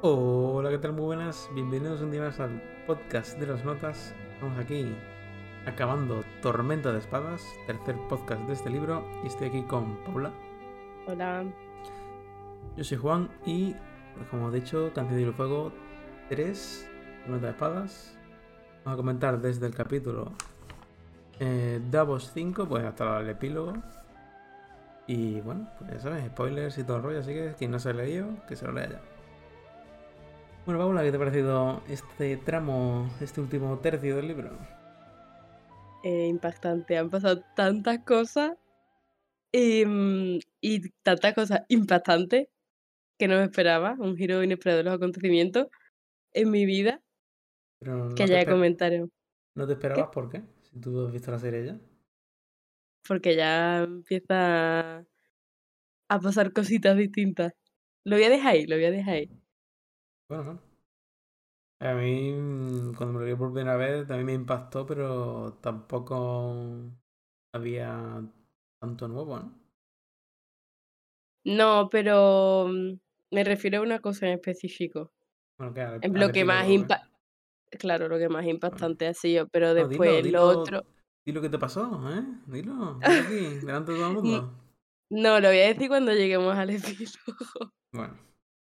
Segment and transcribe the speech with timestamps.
[0.00, 0.92] Hola, ¿qué tal?
[0.92, 1.50] Muy buenas.
[1.54, 4.14] Bienvenidos un día más al podcast de las notas.
[4.32, 4.94] Estamos aquí
[5.66, 9.04] acabando Tormenta de Espadas, tercer podcast de este libro.
[9.24, 10.30] Y estoy aquí con Paula.
[11.08, 11.44] Hola.
[12.76, 13.74] Yo soy Juan y,
[14.30, 15.72] como he dicho, Canción de Fuego
[16.28, 16.88] 3,
[17.22, 18.16] Tormenta de Espadas.
[18.84, 20.30] Vamos a comentar desde el capítulo
[21.40, 23.72] eh, Davos 5, pues hasta el epílogo.
[25.08, 27.90] Y bueno, pues ya sabes, spoilers y todo el rollo, así que quien no se
[27.90, 29.17] ha leído, que se lo lea ya.
[30.68, 34.50] Bueno, Paula, ¿qué te ha parecido este tramo, este último tercio del libro?
[36.04, 38.52] Eh, impactante, han pasado tantas cosas
[39.50, 42.48] y, mm, y tantas cosas impactantes
[43.18, 45.68] que no me esperaba, un giro inesperado de los acontecimientos
[46.34, 47.00] en mi vida,
[47.78, 49.06] Pero no que te ya esper- comentaré,
[49.54, 50.42] ¿No te esperabas por qué?
[50.64, 51.80] Si tú has visto la serie ya.
[53.08, 55.06] porque ya empieza
[56.10, 57.54] a pasar cositas distintas.
[58.04, 59.30] Lo voy a dejar ahí, lo voy a dejar ahí.
[60.28, 60.67] Bueno, bueno.
[61.80, 66.54] A mí, mm, cuando me lo vi por primera vez, también me impactó, pero tampoco
[67.52, 68.22] había
[68.80, 69.52] tanto nuevo, ¿no?
[71.44, 72.98] No, pero mm,
[73.32, 75.12] me refiero a una cosa en específico.
[75.58, 75.72] Bueno,
[76.02, 76.68] En al lo que más ¿eh?
[76.68, 77.08] impa-
[77.78, 80.84] Claro, lo que más impactante ha sido, pero No, después dilo, lo dilo, otro.
[81.24, 82.22] dilo que te pasó, ¿eh?
[82.46, 84.54] Dilo, dilo aquí, delante de todo el mundo.
[85.10, 87.36] No, lo voy a decir cuando lleguemos al epílogo.
[87.92, 88.16] Bueno,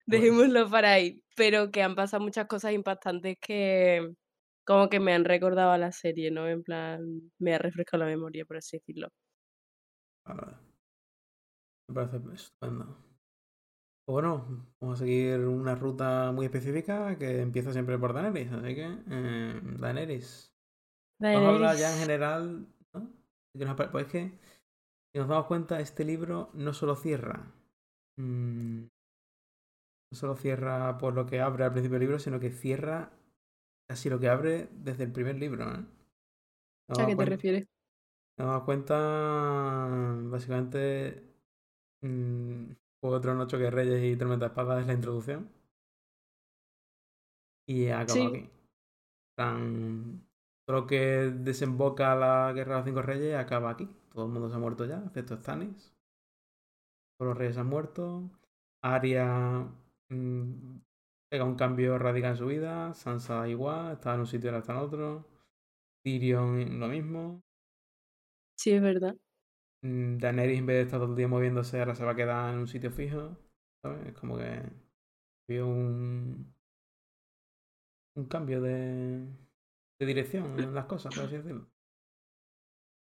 [0.06, 0.34] bueno.
[0.34, 1.22] Dejémoslo para ahí.
[1.40, 4.12] Pero que han pasado muchas cosas impactantes que
[4.66, 6.46] como que me han recordado a la serie, ¿no?
[6.46, 7.00] En plan,
[7.38, 9.08] me ha refrescado la memoria, por así decirlo.
[10.26, 10.52] Vale.
[11.88, 12.84] Me parece estupendo.
[14.04, 18.74] Pues bueno, vamos a seguir una ruta muy específica que empieza siempre por Daenerys, así
[18.74, 20.54] que eh, Daenerys.
[21.20, 23.10] Vamos a hablar ya en general, ¿no?
[23.90, 24.38] Pues es que,
[25.10, 27.50] si nos damos cuenta, este libro no solo cierra.
[28.18, 28.88] mm,
[30.10, 33.12] no solo cierra por lo que abre al principio del libro, sino que cierra
[33.88, 35.84] casi lo que abre desde el primer libro, ¿eh?
[36.88, 37.68] ¿A qué te refieres?
[38.36, 38.96] nos damos cuenta,
[40.24, 41.22] básicamente,
[42.02, 45.50] mm, Juego de Tronos, Choque de Reyes y Tormenta de Espadas es la introducción.
[47.66, 48.26] Y acaba Sí.
[48.26, 48.50] aquí.
[49.36, 50.26] Tan...
[50.66, 50.98] Todo lo que
[51.34, 53.88] desemboca la Guerra de los Cinco Reyes acaba aquí.
[54.12, 55.92] Todo el mundo se ha muerto ya, excepto Stannis.
[57.18, 58.30] Todos los reyes han muerto.
[58.82, 59.89] Arya mm,
[61.28, 62.94] pega un cambio radical en su vida.
[62.94, 65.28] Sansa igual, estaba en un sitio y ahora está en otro.
[66.04, 67.42] Tyrion lo mismo.
[68.56, 69.16] Sí, es verdad.
[69.82, 72.52] Mm, Daenerys en vez de estar todo el día moviéndose, ahora se va a quedar
[72.54, 73.36] en un sitio fijo.
[73.82, 74.08] ¿Sabes?
[74.08, 74.62] Es como que
[75.48, 76.54] vio un,
[78.16, 79.26] un cambio de,
[79.98, 81.70] de dirección en las cosas, por así decirlo.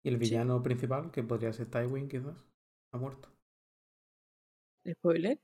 [0.06, 0.36] Y el Sí.
[0.36, 2.38] villano principal, que podría ser Tywin quizás,
[2.94, 3.28] ha muerto.
[4.88, 5.38] Spoiler.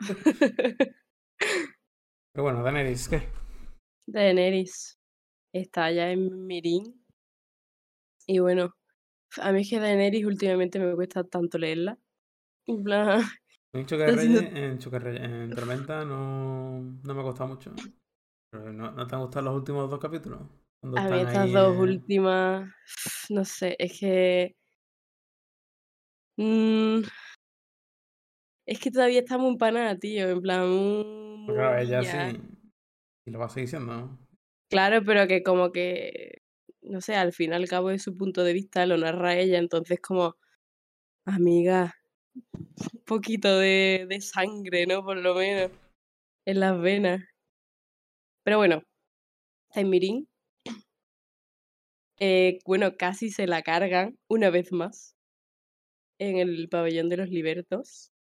[2.32, 3.28] Pero bueno, Daenerys, ¿qué?
[4.06, 4.98] Daenerys
[5.52, 7.04] está ya en Mirin.
[8.26, 8.74] Y bueno,
[9.40, 11.98] a mí es que Daenerys últimamente me cuesta tanto leerla.
[12.66, 13.22] En plan,
[13.72, 17.72] En Reyes, en, Reyes, Tormenta no, no me ha costado mucho.
[18.50, 20.40] Pero ¿no, no te han gustado los últimos dos capítulos?
[20.82, 22.72] A mí estas ahí, dos eh, últimas,
[23.28, 24.56] no sé, es que...
[26.36, 27.00] mm,
[28.68, 30.68] es que todavía está muy empanada, tío, en plan...
[30.68, 32.30] muy- pues claro, ella ya.
[32.30, 32.40] sí.
[33.24, 34.18] Y lo va a seguir siendo, ¿no?
[34.68, 36.42] Claro, pero que como que,
[36.82, 39.58] no sé, al fin y al cabo de su punto de vista lo narra ella,
[39.58, 40.36] entonces como,
[41.24, 41.94] amiga,
[42.34, 45.02] un poquito de, de sangre, ¿no?
[45.02, 45.70] Por lo menos,
[46.44, 47.24] en las venas.
[48.44, 48.82] Pero bueno,
[49.70, 50.28] está en Mirin.
[52.20, 55.16] Eh, bueno, casi se la cargan una vez más
[56.18, 58.12] en el pabellón de los libertos.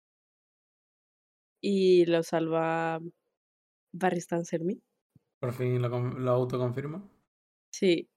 [1.60, 3.00] Y lo salva
[3.92, 4.80] Barristan Sermí.
[5.40, 7.08] Por fin lo, lo autoconfirma.
[7.72, 8.08] Sí,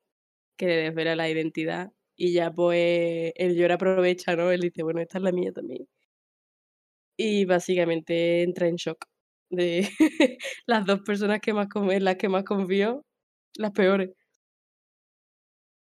[0.57, 1.91] que le desvela la identidad.
[2.15, 4.51] Y ya pues el llora aprovecha, ¿no?
[4.51, 5.87] Él dice, bueno, esta es la mía también.
[7.17, 9.05] Y básicamente entra en shock
[9.49, 9.89] de
[10.65, 13.05] las dos personas que más en las que más confío,
[13.57, 14.11] las peores.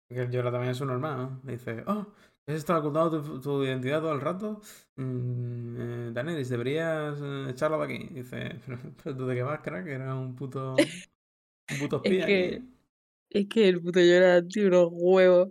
[0.07, 1.41] Porque él llora también es su normal, ¿no?
[1.43, 2.13] Dice, oh,
[2.47, 4.61] ¿has estado ocultando tu, tu identidad todo el rato?
[4.95, 8.07] Mm, eh, Daenerys, deberías eh, echarla de aquí.
[8.13, 10.75] Dice, pero, pero tú de qué vas, crack, era un puto,
[11.69, 12.69] un puto Es espía que- aquí.
[13.29, 15.49] Es que el puto llora, tío, unos huevos.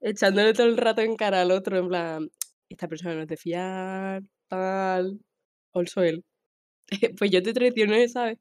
[0.00, 2.28] Echándole todo el rato en cara al otro, en plan,
[2.68, 5.20] esta persona no es de fiar, tal.
[5.72, 6.24] Also él.
[7.18, 8.38] Pues yo te traicioné, ¿sabes?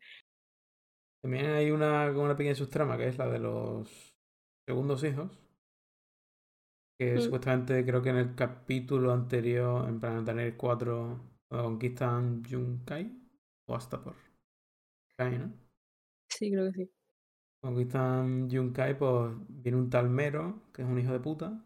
[1.21, 3.89] También hay una, una pequeña subtrama que es la de los
[4.67, 5.31] segundos hijos.
[7.11, 7.21] Que Mm.
[7.21, 13.11] supuestamente creo que en el capítulo anterior, en plan Daenerys 4, cuando conquistan Yunkai
[13.67, 14.15] o Astapor.
[15.09, 15.51] Yunkai, ¿no?
[16.29, 16.91] Sí, creo que sí.
[17.61, 21.63] Conquistan Yunkai, pues viene un tal Mero, que es un hijo de puta,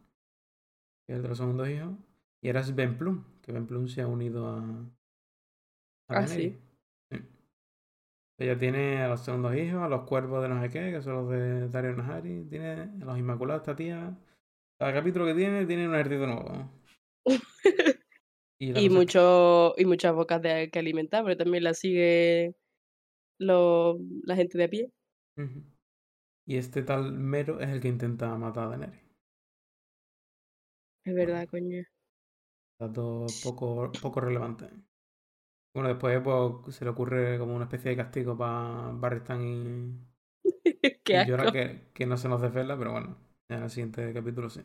[1.06, 1.94] que es el de los segundos hijos,
[2.42, 4.60] y ahora es Ben Plum, que Ben Plum se ha unido a.
[6.10, 6.56] a Ah, sí.
[7.12, 7.18] Sí.
[8.40, 11.14] Ella tiene a los segundos hijos, a los cuervos de no sé qué, que son
[11.16, 14.18] los de Dario Nahari, tiene a los Inmaculados, esta tía.
[14.80, 16.72] Cada capítulo que tiene, tiene un ejército nuevo.
[18.60, 22.56] Y, mucho, y muchas bocas de que alimentar, pero también la sigue
[23.40, 24.92] lo- la gente de a pie.
[26.48, 29.02] Y este tal Mero es el que intenta matar a Daenerys.
[31.06, 31.84] Es verdad, coño.
[32.80, 34.68] Dato poco, poco relevante.
[35.74, 40.08] Bueno, después pues, se le ocurre como una especie de castigo para Barristan y,
[41.04, 41.52] Qué y asco.
[41.52, 43.18] Que, que no se nos desvela, pero bueno,
[43.50, 44.62] en el siguiente capítulo sí.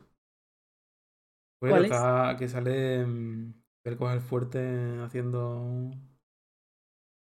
[1.59, 2.09] Pues ¿Cuál es?
[2.11, 4.61] está que sale mm, él coge el fuerte
[5.01, 5.91] haciendo.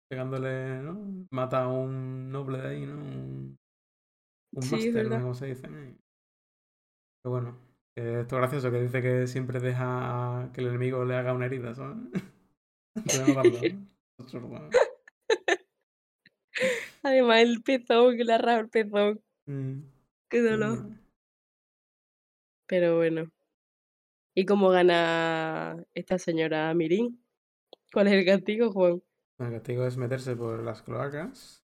[0.07, 1.25] pegándole, ¿no?
[1.31, 2.95] Mata a un noble de ahí, ¿no?
[2.95, 3.57] Un,
[4.53, 5.67] un Sí, máster, no cómo se dice.
[7.21, 7.57] Pero bueno,
[7.95, 11.73] esto es gracioso, que dice que siempre deja que el enemigo le haga una herida,
[11.75, 11.97] ¿sabes?
[17.03, 19.21] Además, el pezón, que le rajado el pezón.
[19.47, 19.81] Mm,
[20.29, 20.85] Qué pues dolor.
[22.69, 23.31] Pero bueno.
[24.36, 27.25] ¿Y cómo gana esta señora Mirín?
[27.92, 29.01] ¿Cuál es el castigo, Juan?
[29.39, 31.66] El castigo es meterse por las cloacas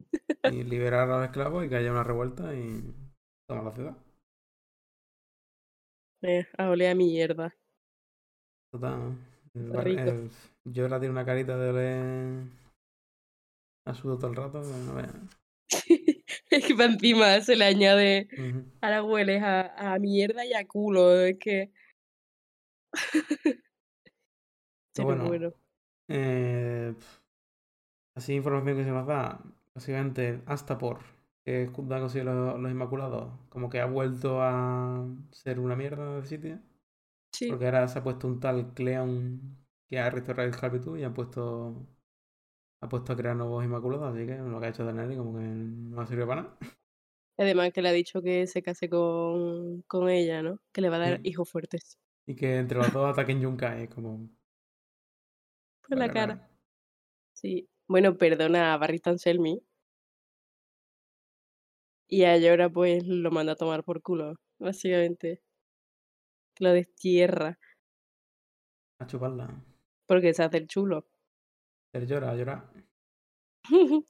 [0.50, 2.94] y liberar a los esclavos y que haya una revuelta y
[3.46, 3.96] tomar la ciudad.
[6.22, 7.54] Eh, a oler a mierda.
[8.72, 9.18] Total.
[9.52, 10.30] El
[10.64, 12.44] yo la tiene una carita de oler
[13.84, 15.28] a sudor todo el rato, pero no.
[16.58, 18.28] es que para encima se le añade.
[18.32, 18.64] Ujú.
[18.80, 21.20] Ahora hueles a, a mierda y a culo.
[21.20, 21.70] Es que.
[24.94, 25.24] Pero bueno.
[25.26, 25.52] bueno.
[26.08, 26.94] Eh,
[28.14, 29.40] así información que se nos da,
[29.74, 31.00] básicamente hasta por
[31.44, 36.16] que es da conseguir los, los Inmaculados, como que ha vuelto a ser una mierda
[36.20, 36.58] de sitio,
[37.32, 37.48] Sí.
[37.48, 39.56] porque ahora se ha puesto un tal Cleon
[39.88, 41.86] que ha restaurado el esclavitud y ha puesto
[42.82, 45.44] ha puesto a crear nuevos Inmaculados, así que lo que ha hecho Daenerys como que
[45.44, 46.58] no ha servido para nada.
[47.38, 50.58] Además que le ha dicho que se case con, con ella, ¿no?
[50.72, 51.24] Que le va a dar Sí.
[51.24, 51.98] hijos fuertes.
[52.26, 54.30] Y que entre los dos ataquen Yunkai, como
[55.86, 56.50] Por la vale, cara.
[57.34, 57.68] Sí.
[57.88, 59.62] Bueno, perdona a Barristan Selmy.
[62.08, 65.40] Y a Llora pues lo manda a tomar por culo, básicamente.
[66.60, 67.58] Lo destierra.
[69.00, 69.46] A chuparla.
[70.06, 71.09] Porque se hace el chulo.
[71.92, 72.64] Él llora, llora.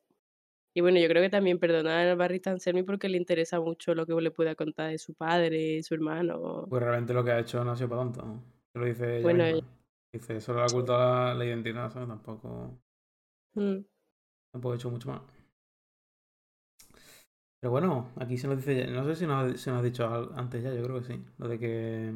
[0.75, 4.06] y bueno, yo creo que también perdonar a Barristan Selmy porque le interesa mucho lo
[4.06, 6.67] que le pueda contar de su padre, su hermano.
[6.69, 8.43] Pues realmente lo que ha hecho no ha sido para tanto.
[8.73, 9.69] Se lo dice ella Bueno, misma.
[10.12, 12.09] Dice, solo le ha ocultado la, la identidad, ¿sabes?
[12.09, 12.79] Tampoco,
[13.56, 13.85] Mm.
[14.53, 15.23] tampoco he hecho mucho más.
[17.61, 20.31] Pero bueno, aquí se nos dice, no sé si nos, se nos ha dicho al-
[20.35, 21.25] antes ya, yo creo que sí.
[21.38, 22.12] Lo de que.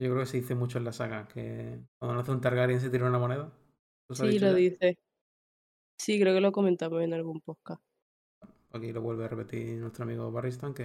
[0.00, 2.90] Yo creo que se dice mucho en la saga, que cuando nace un Targaryen se
[2.90, 3.52] tira una moneda.
[4.10, 4.54] ¿Eso se ha Sí, lo ya?
[4.54, 4.98] dice.
[6.00, 7.82] Sí, creo que lo comentamos en algún podcast.
[8.72, 10.84] Aquí lo vuelve a repetir nuestro amigo Barristan, que.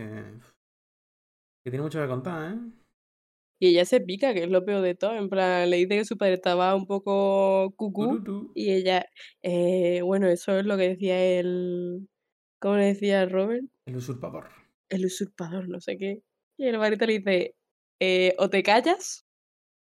[1.63, 2.59] que tiene mucho que contar, ¿eh?
[3.59, 5.15] Y ella se pica, que es lo peor de todo.
[5.15, 8.51] En plan, le dice que su padre estaba un poco cucú.
[8.55, 9.05] Y ella,
[9.41, 12.09] eh, bueno, eso es lo que decía el.
[12.59, 13.63] ¿Cómo le decía Robert?
[13.85, 14.47] El usurpador.
[14.89, 16.23] El usurpador, no sé qué.
[16.57, 17.55] Y el barito le dice,
[17.99, 19.25] eh, o te callas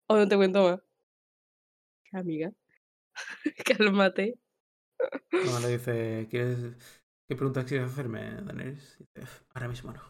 [0.07, 0.79] o no te cuento más.
[2.13, 2.51] Amiga,
[3.65, 4.35] cálmate.
[5.31, 6.75] No, le dice, ¿quieres.
[7.27, 8.97] ¿Qué preguntas quieres hacerme, Daenerys?
[8.99, 10.01] Dice, "Uf, ahora mismo no.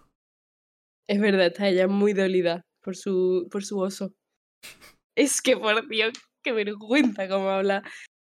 [1.08, 4.14] Es verdad, está ella muy dolida por su, por su oso.
[5.18, 6.12] Es que, por Dios,
[6.44, 7.84] qué vergüenza cómo habla.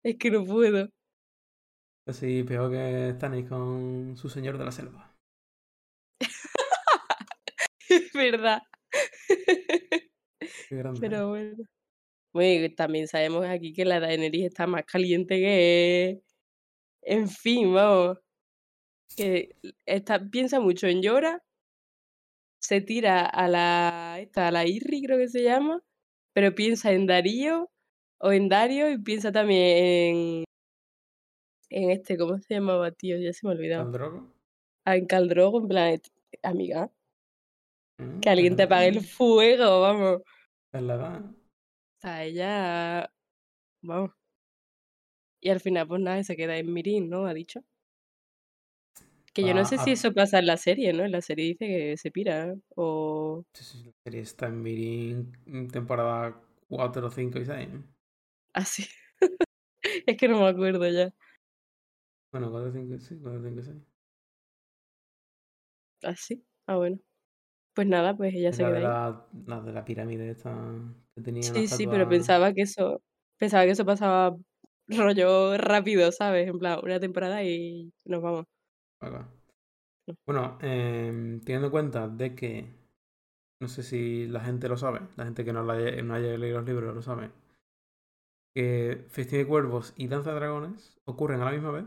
[0.05, 0.89] Es que no puedo.
[2.09, 5.15] Así peor que Stannis con su señor de la selva.
[7.89, 8.63] Es verdad.
[10.69, 11.01] Qué grande.
[11.01, 11.65] Pero bueno.
[12.33, 16.23] Bueno, también sabemos aquí que la Daenerys está más caliente que...
[17.03, 18.19] En fin, vamos.
[19.17, 21.43] Que está, piensa mucho en Llora,
[22.61, 25.83] se tira a la, esta, a la Irri, creo que se llama,
[26.33, 27.71] pero piensa en Darío
[28.19, 30.45] o en Dario y piensa también en,
[31.71, 33.19] en este, ¿cómo se llamaba, tío?
[33.19, 33.85] Ya se me ha olvidado.
[33.85, 34.33] ¿Caldrogo?
[34.87, 36.01] Ah, en Caldrogo, en plan,
[36.43, 36.91] amiga,
[38.03, 40.23] Mm, que alguien te apague el fuego, vamos.
[40.73, 41.23] Es la edad.
[42.03, 43.11] Sea, ella,
[43.83, 44.13] vamos.
[45.43, 47.27] Y al final, pues nada, se queda en Mirin, ¿no?
[47.27, 47.63] Ha dicho.
[49.35, 51.05] Que yo no sé si a- eso pasa en la serie, ¿no?
[51.05, 53.45] En la serie dice que se pira, o...
[53.55, 57.69] Sí, sí, la serie está en Mirin en temporada 4, 5 y 6.
[58.55, 58.87] Así.
[60.07, 61.13] es que no me acuerdo ya.
[62.33, 63.83] Bueno, 4, 5, sí, 4, 5, 6.
[66.05, 66.45] ¿Ah, sí?
[66.67, 66.99] Ah, bueno.
[67.75, 68.97] Pues nada, pues ella se La queda de ahí.
[68.97, 70.55] la, la de la pirámide esta
[71.15, 73.03] que tenía una Sí, sí, pero pensaba que eso
[73.39, 74.37] pensaba que eso pasaba
[74.89, 76.49] rollo rápido, ¿sabes?
[76.49, 78.47] En plan, una temporada y nos vamos.
[79.01, 79.29] acá.
[80.27, 82.67] Bueno, em, teniendo en cuenta de que
[83.61, 86.37] no sé si la gente lo sabe, la gente que no, la haya, no haya
[86.39, 87.31] leído los libros lo sabe,
[88.55, 91.85] que Festín de Cuervos y Danza de Dragones ocurren a la misma vez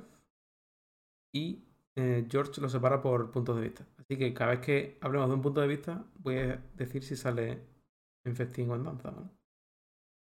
[1.32, 1.63] y
[1.96, 3.86] eh, George los separa por puntos de vista.
[3.98, 7.15] Así que cada vez que hablemos de un punto de vista, voy a decir si
[7.15, 7.62] sale
[8.25, 9.12] en Festín o en Danza.
[9.12, 9.29] ¿vale?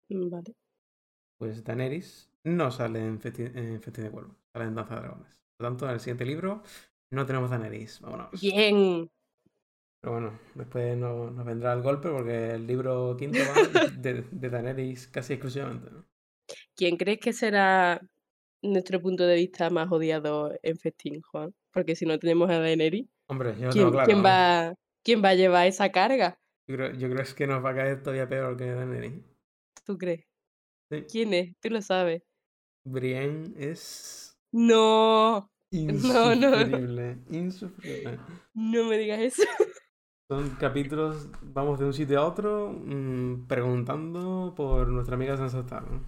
[0.09, 0.55] Mm, Vale.
[1.37, 5.41] Pues Daenerys no sale en Festín, en Festín de Cuervos, sale en Danza de Dragones.
[5.57, 6.63] Por lo tanto, en el siguiente libro
[7.11, 7.99] no tenemos Daenerys.
[8.01, 8.31] Vámonos.
[8.41, 9.09] Bien.
[9.99, 13.55] Pero bueno, después no- nos vendrá el golpe porque el libro quinto va
[13.97, 15.89] de, de Daenerys casi exclusivamente.
[15.91, 16.05] ¿no?
[16.75, 18.01] ¿Quién crees que será
[18.61, 21.53] nuestro punto de vista más odiado en Festín, Juan?
[21.71, 24.13] Porque si no tenemos a Daenerys, Hombre, yo lo ¿quién, tengo claro.
[24.13, 24.25] quién ¿no?
[24.25, 26.39] va, ¿quién va a llevar esa carga?
[26.67, 29.23] Yo creo, yo creo es que nos va a caer todavía peor que Daenerys.
[29.85, 30.25] ¿Tú crees?
[30.91, 31.05] Sí.
[31.11, 31.55] ¿Quién es?
[31.59, 32.23] Tú lo sabes.
[32.85, 35.49] Brienne es No,
[35.87, 36.51] no, no.
[36.51, 37.17] insufrible.
[37.29, 38.19] Insufrible.
[38.53, 39.43] no me digas eso.
[40.27, 45.89] Son capítulos, vamos de un sitio a otro mm, preguntando por nuestra amiga Sansa Stark.
[45.91, 46.01] ¿no?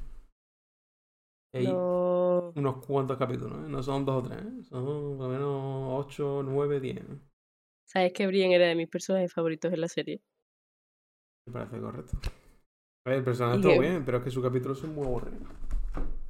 [1.54, 2.54] Y Hay No.
[2.56, 3.70] unos cuantos capítulos, ¿eh?
[3.70, 4.64] no son dos o tres, ¿eh?
[4.64, 4.86] son
[5.18, 6.98] por lo menos ocho, nueve, diez.
[6.98, 7.20] ¿eh?
[7.86, 10.22] ¿Sabes que Brienne era de mis personajes favoritos en la serie?
[11.48, 12.18] Me parece correcto.
[13.06, 15.48] A ver, el personaje que- bien, pero es que sus capítulos son muy aburridos.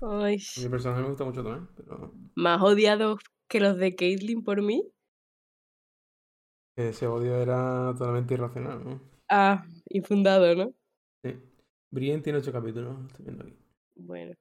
[0.01, 3.19] Ay, Mi personaje me gusta mucho también, pero más odiados
[3.49, 4.87] que los de Caitlyn por mí.
[6.77, 9.01] ese odio era totalmente irracional, ¿no?
[9.29, 10.71] Ah, infundado, ¿no?
[11.25, 11.35] Sí.
[11.91, 13.57] Brienne tiene ocho capítulos, estoy viendo aquí.
[13.95, 14.33] Bueno,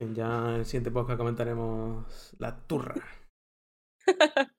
[0.00, 2.94] Ya en el siguiente podcast comentaremos la turra.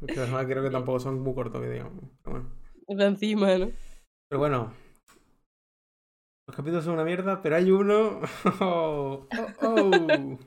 [0.00, 2.04] Porque además creo que tampoco son muy cortos, que digamos.
[2.22, 2.52] Pero bueno.
[2.88, 3.70] de encima, ¿no?
[4.32, 4.72] Pero bueno.
[6.48, 8.22] Los capítulos son una mierda, pero hay uno.
[8.62, 9.28] Oh,
[9.60, 10.38] oh, oh.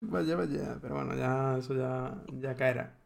[0.00, 0.78] Vaya, vaya.
[0.82, 2.98] Pero bueno, ya eso ya, ya caerá.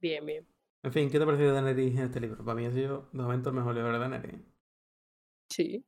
[0.00, 0.46] Bien, bien.
[0.82, 2.42] En fin, ¿qué te ha parecido Daenerys en este libro?
[2.46, 4.40] Para mí ha sido de momento el mejor libro de Daenerys.
[5.50, 5.84] Sí.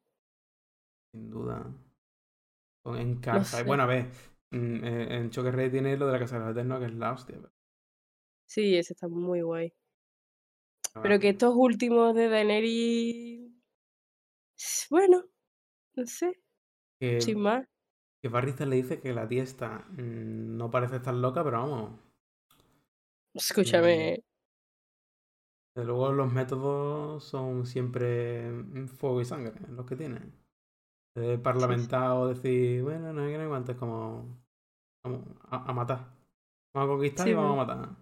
[1.14, 1.72] Sin duda.
[2.84, 3.56] Con en casa.
[3.60, 3.62] sé.
[3.64, 4.08] Bueno, a ver.
[4.50, 6.94] mm, eh, En Choque Rey tiene lo de la Casa de los Eternos, que es
[6.94, 7.36] la hostia.
[7.36, 7.52] pero-
[8.46, 9.72] Sí, ese está muy guay.
[11.02, 13.37] pero que estos últimos de Daenerys.
[14.90, 15.24] Bueno,
[15.96, 16.34] no sé,
[17.00, 17.66] Que, sin más.
[18.22, 19.86] que Barristan le dice que la tía está.
[19.90, 22.00] mm, no parece estar loca, pero vamos.
[23.34, 24.22] Escúchame.
[25.74, 30.34] Desde luego los métodos son siempre mm, fuego y sangre, los que tienen.
[31.14, 34.44] De parlamentar o decir, bueno, no hay que no hay cuánto, es como.
[35.04, 36.12] Vamos a, a matar.
[36.74, 37.60] Vamos a conquistar Sí, y vamos bueno.
[37.60, 37.96] a matar.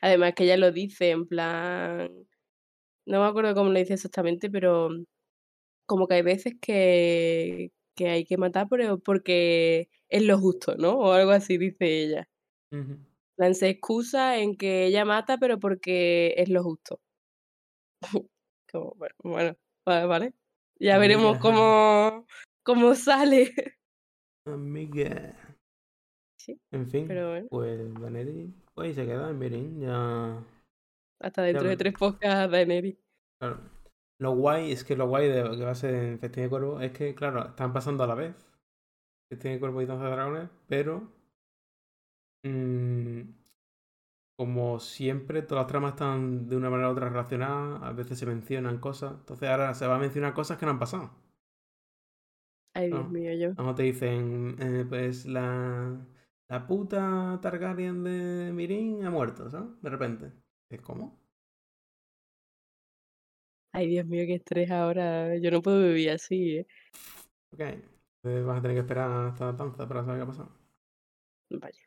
[0.00, 2.10] Además que ella lo dice en plan.
[3.06, 4.90] No me acuerdo cómo lo dice exactamente, pero
[5.92, 10.92] como que hay veces que, que hay que matar pero porque es lo justo, ¿no?
[10.92, 12.28] O algo así dice ella.
[13.36, 16.98] Plan, se excusa en que ella mata pero porque es lo justo.
[18.72, 20.34] Como, bueno, bueno, vale, vale.
[20.80, 22.24] Ya veremos cómo,
[22.62, 23.52] cómo sale.
[24.46, 25.36] Amiga.
[26.38, 30.42] Sí, En fin, pero bueno, pues Daenerys, pues se queda en Meereen, ya.
[31.20, 32.96] hasta dentro de tres podcasts Daenerys.
[33.38, 33.81] Claro.
[34.22, 36.80] Lo guay es que lo guay de que va a ser en Festín de Cuervo
[36.80, 38.34] es que, claro, están pasando a la vez.
[39.30, 41.12] Festín de Cuervo y Danza de Dragones, pero.
[42.44, 43.22] mm,
[44.36, 48.26] como siempre, todas las tramas están de una manera u otra relacionadas, a veces se
[48.26, 51.10] mencionan cosas, entonces ahora se va a mencionar cosas que no han pasado.
[52.74, 53.56] Ay, Dios mío, yo.
[53.56, 56.06] Vamos, te dicen, eh, pues la,
[56.48, 59.80] la puta Targaryen de Mirin ha muerto, ¿sabes?
[59.82, 60.32] De repente.
[60.70, 61.21] ¿Es cómo?
[63.72, 65.36] Ay, Dios mío, qué estrés ahora.
[65.38, 66.66] Yo no puedo vivir así, ¿eh?
[67.52, 67.60] Ok.
[67.60, 70.50] Entonces vas a tener que esperar hasta danza para saber qué ha pasado.
[71.50, 71.82] Vaya.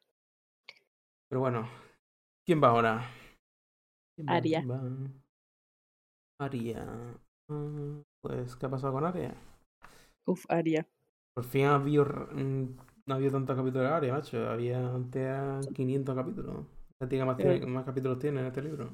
[1.30, 1.70] Pero bueno,
[2.46, 3.10] ¿quién va ahora?
[4.16, 4.34] ¿Quién va?
[4.36, 4.60] Aria.
[4.62, 6.46] ¿Quién va?
[6.46, 6.86] Aria.
[7.50, 9.36] Ah, Pues, ¿qué ha pasado con Aria?
[10.26, 10.88] Uf, Aria.
[11.36, 12.76] Por fin ha habido, mm,
[13.06, 14.50] no ha habido tantos capítulos de Aria, macho.
[14.50, 16.66] Había antes a 500 capítulos.
[17.00, 17.66] La más, tiene- Eh.
[17.68, 18.90] más capítulos tiene en este libro.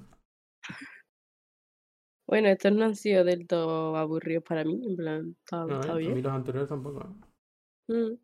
[2.32, 5.88] Bueno, estos no han sido del todo aburridos para mí, en plan, está, No, está
[5.88, 5.92] ¿eh?
[5.92, 6.24] A mí bien.
[6.24, 7.02] los anteriores tampoco.
[7.02, 7.94] ¿eh?
[7.94, 8.18] Mm,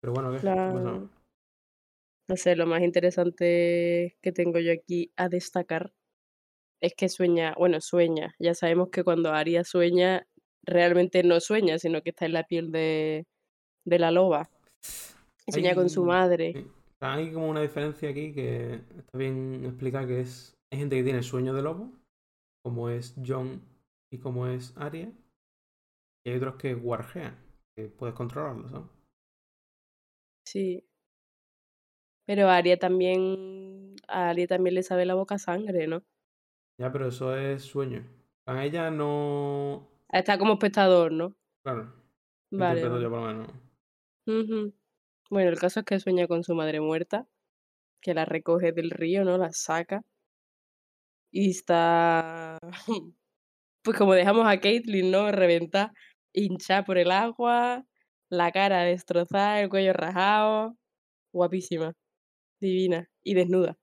[0.00, 0.38] Pero bueno, ¿qué?
[0.40, 1.08] ¿Qué ha la-
[2.28, 5.92] no sé, lo más interesante que tengo yo aquí a destacar
[6.80, 8.34] es que sueña, bueno, sueña.
[8.40, 10.26] Ya sabemos que cuando Aria sueña,
[10.64, 13.26] realmente no sueña, sino que está en la piel de,
[13.84, 14.50] de la loba.
[15.46, 16.52] Y sueña con su madre.
[17.00, 20.52] Hay como una diferencia aquí que está bien explicar que es.
[20.72, 21.92] Hay gente que tiene sueño de lobo,
[22.62, 23.62] como es John
[24.10, 25.12] y como es Arya.
[26.24, 27.36] Y hay otros que guarjean,
[27.74, 28.90] que puedes controlarlos, ¿no?
[30.44, 30.84] Sí.
[32.26, 33.96] Pero Aria también.
[34.08, 36.02] A Aria también le sabe la boca sangre, ¿no?
[36.78, 38.04] Ya, pero eso es sueño.
[38.46, 39.88] A ella no.
[40.08, 41.34] Está como espectador, ¿no?
[41.64, 41.92] Claro.
[42.50, 42.80] Vale.
[42.80, 43.02] interpreto vale.
[43.02, 43.48] yo por lo menos.
[44.26, 44.74] Ujú.
[45.30, 47.26] Bueno, el caso es que sueña con su madre muerta,
[48.00, 49.38] que la recoge del río, ¿no?
[49.38, 50.02] La saca.
[51.32, 52.58] Y está.
[53.84, 55.32] Pues como dejamos a Caitlyn, ¿no?
[55.32, 55.90] Reventar,
[56.32, 57.84] hinchada por el agua,
[58.30, 60.76] la cara destrozada, el cuello rajado.
[61.34, 61.92] Guapísima,
[62.60, 63.76] divina y desnuda.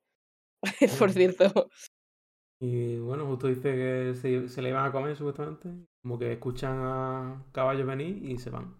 [0.99, 1.69] Por cierto.
[2.61, 5.69] Y bueno, justo dice que se, se le iban a comer supuestamente.
[6.01, 8.75] Como que escuchan a caballos venir y se van.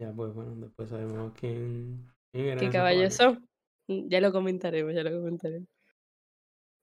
[0.00, 3.38] Ya, pues bueno, después sabemos quién, quién era ¿Qué caballos caballo.
[3.88, 4.08] son?
[4.08, 5.68] Ya lo comentaremos, ya lo comentaremos.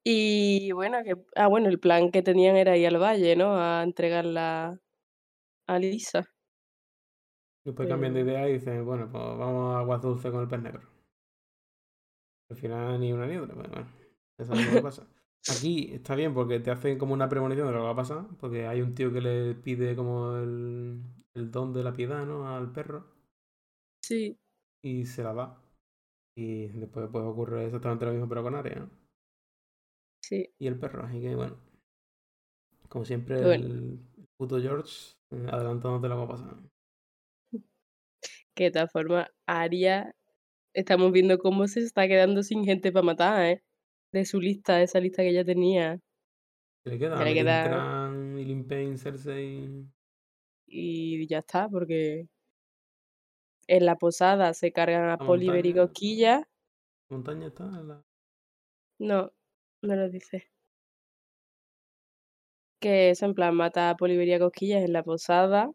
[0.10, 3.58] Y bueno, que, ah, bueno, el plan que tenían era ir al valle, ¿no?
[3.58, 4.80] A entregarla
[5.68, 6.26] a Lisa.
[7.66, 10.62] Después cambian de idea y dicen, bueno, pues vamos a aguas dulce con el pez
[10.62, 10.88] negro.
[12.50, 13.88] Al final ni una ni otra, pero bueno,
[14.38, 15.08] ya sabemos lo que pasa.
[15.50, 18.28] Aquí está bien porque te hacen como una premonición de lo que va a pasar,
[18.40, 21.02] porque hay un tío que le pide como el,
[21.34, 22.48] el don de la piedad, ¿no?
[22.56, 23.06] Al perro
[24.02, 24.38] sí,
[24.82, 25.62] y se la da.
[26.36, 28.90] Y después pues ocurre exactamente lo mismo pero con Arya, ¿no?
[30.28, 30.54] Sí.
[30.60, 31.58] Y el perro, así que bueno.
[32.90, 33.66] Como siempre, Bueno.
[33.66, 34.00] el
[34.38, 36.56] puto George adelantándote que va a pasar.
[38.56, 40.16] Que de todas formas, Aria,
[40.74, 43.64] estamos viendo cómo se está quedando sin gente para matar, ¿eh?
[44.14, 46.00] De su lista, esa lista que ya tenía.
[46.84, 47.24] ¿Qué le queda?
[47.24, 49.86] Le queda- Tran, Ilyn Payne, Cersei.
[50.66, 52.28] Y ya está, porque
[53.68, 55.74] en la posada se cargan a La Poliver y.
[55.74, 56.48] Cosquilla.
[57.10, 58.04] Montaña está en la.
[59.00, 59.32] No,
[59.88, 60.52] no lo dice.
[62.80, 65.72] Que eso en plan mata a Poliver y a Cosquillas en la posada.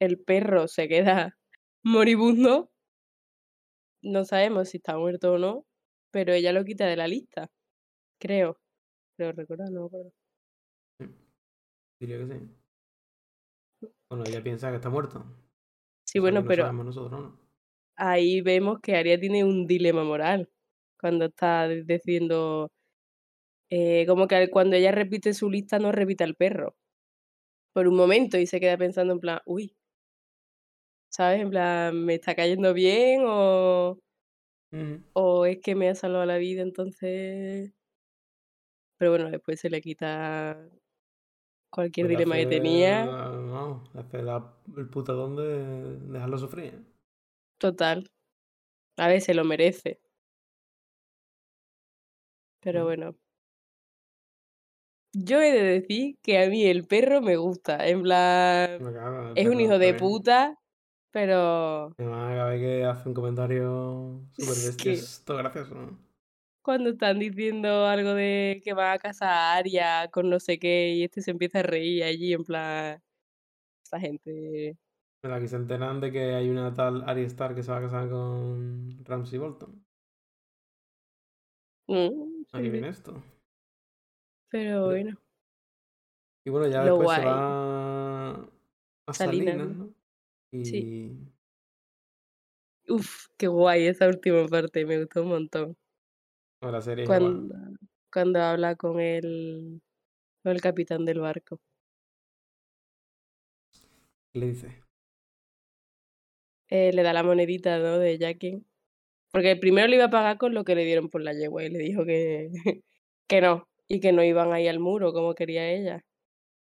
[0.00, 1.38] El perro se queda
[1.82, 2.70] moribundo.
[4.02, 5.64] No sabemos si está muerto o no,
[6.10, 7.50] pero ella lo quita de la lista.
[8.18, 8.58] Creo.
[9.16, 10.12] Creo recordar, no me acuerdo.
[12.00, 13.88] Diría que sí.
[14.08, 15.24] Bueno, ella piensa que está muerto.
[16.04, 17.38] Sí, bueno, no pero sabemos nosotros, ¿no?
[17.96, 20.50] ahí vemos que Aria tiene un dilema moral
[21.00, 22.70] cuando está de- diciendo
[23.72, 26.76] eh, como que cuando ella repite su lista no repite al perro
[27.74, 29.76] por un momento y se queda pensando en plan, uy,
[31.10, 31.40] ¿sabes?
[31.42, 33.98] En plan, ¿me está cayendo bien o,
[35.14, 37.72] o es que me ha salvado la vida entonces?
[38.98, 40.70] Pero bueno, después se le quita
[41.70, 43.16] cualquier Pues le dilema que tenía.
[43.52, 46.74] Vamos, le hace la- el putadón de dejarlo sufrir.
[46.74, 46.82] ¿eh?
[47.58, 48.10] Total.
[48.98, 50.00] A se lo merece.
[52.60, 53.16] Pero bueno.
[55.14, 57.86] Yo he de decir que a mí el perro me gusta.
[57.86, 60.58] En plan, cago el es un hijo de puta,
[61.10, 65.74] pero Además, cada vez que hace un comentario súper Es bestia que- es todo gracioso.
[65.74, 65.98] ¿no?
[66.62, 70.94] cuando están diciendo algo de que va a casa a Aria con no sé qué
[70.94, 73.02] y este se empieza a reír allí en plan,
[73.82, 74.78] esta gente...
[75.24, 77.82] Mira, aquí se enteran de que hay una tal Arya Stark que se va a
[77.82, 79.84] casar con Ramsey Bolton.
[81.88, 83.22] Mm, Aquí sí, viene esto.
[84.52, 85.18] Pero bueno,
[86.44, 88.34] Y bueno, ya Lo después se va
[89.06, 89.86] a Salinas, Salinas, ¿no?
[89.86, 89.94] ¿no?
[90.52, 91.32] Y Sí.
[92.88, 95.76] uf, qué guay esa última parte, me gustó un montón.
[96.60, 97.32] bueno, la serie es igual.
[97.34, 97.54] Cuando,
[98.12, 99.80] cuando habla con el,
[100.42, 101.60] con el capitán del barco.
[104.34, 104.82] Le dice,
[106.68, 107.98] eh, le da la monedita, ¿no?
[107.98, 108.64] De Jackie.
[109.32, 111.70] Porque primero le iba a pagar con lo que le dieron por la yegua y
[111.70, 112.50] le dijo que,
[113.28, 116.02] que no, y que no iban ahí al muro como quería ella.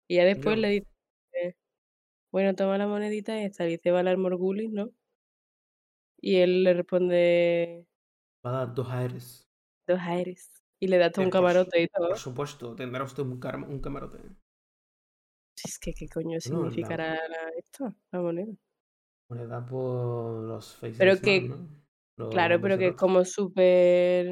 [0.09, 0.87] Y ya después le dice,
[2.31, 4.91] bueno, toma la monedita esta, dice vale al Morgulis, ¿no?
[6.21, 7.87] Y él le responde,
[8.45, 9.49] va a dar dos aires.
[9.87, 10.51] dos aires.
[10.79, 12.09] Y le da hasta Eh, un camarote y todo.
[12.09, 14.19] Por supuesto, tendrá usted un, un camarote.
[15.57, 18.53] Si es que, ¿qué coño significará la- esto, la moneda?
[19.29, 21.57] Moneda por los faces Pero man, que- ¿no?
[22.19, 24.29] Los Claro, pero que es como súper,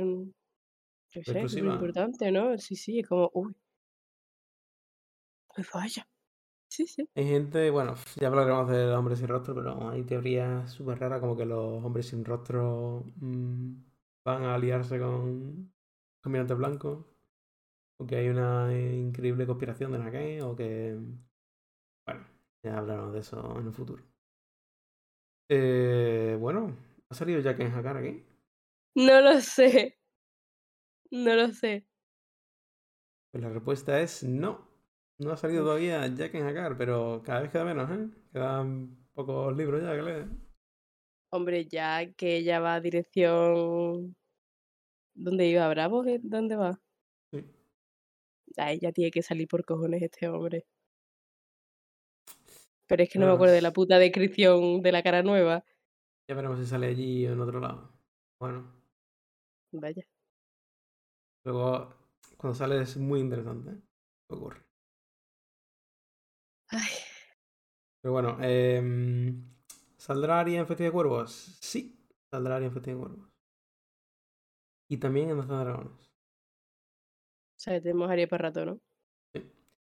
[1.15, 1.73] yo sé, súper Exclusiva.
[1.73, 2.59] importante, ¿no?
[2.59, 3.55] Sí, sí, es como, uy.
[5.55, 6.07] Pues vaya.
[6.69, 7.09] Sí, sí.
[7.17, 11.21] Hay gente, bueno, ya hablaremos de los hombres sin rostro, pero hay teorías súper raras
[11.21, 13.75] como que los hombres sin rostro mm,
[14.25, 15.73] van a aliarse con
[16.23, 17.07] caminantes blancos,
[17.99, 20.99] o que hay una increíble conspiración de que, o que...
[22.07, 22.27] Bueno,
[22.63, 24.03] ya hablaremos de eso en el futuro.
[25.49, 26.77] Eh, bueno,
[27.09, 28.25] ha salido Jack en Hakar aquí.
[28.97, 29.99] No lo sé.
[31.15, 31.87] No lo sé.
[33.31, 34.67] Pues la respuesta es no.
[35.19, 35.69] No ha salido Uf.
[35.69, 38.09] todavía Jack en Hagar, pero cada vez queda menos, ¿eh?
[38.33, 40.29] Quedan pocos libros ya que leer.
[41.31, 44.17] Hombre, ya que ella va a dirección.
[45.15, 45.69] ¿Dónde iba?
[45.69, 46.05] ¿Bravo?
[46.23, 46.81] ¿Dónde va?
[47.33, 47.45] Sí.
[48.57, 50.67] A ella tiene que salir por cojones este hombre.
[52.87, 55.65] Pero es que no me acuerdo de la puta descripción de la cara nueva.
[56.29, 57.91] Ya veremos si sale allí o en otro lado.
[58.39, 58.71] Bueno,
[59.73, 60.05] Vaya.
[61.45, 61.95] Luego
[62.37, 63.71] cuando sale es muy interesante.
[63.71, 63.83] ¿eh?
[64.29, 64.65] ¿Qué ocurre?
[66.71, 66.93] Ay,
[68.01, 69.45] Pero bueno, em,
[69.97, 71.31] ¿saldrá Aria en Festín de Cuervos?
[71.61, 71.99] Sí,
[72.31, 73.29] saldrá Aria en Festín de Cuervos.
[74.89, 76.11] Y también en Danza de Dragones.
[77.57, 78.81] o sea, tenemos Aria para rato, ¿no?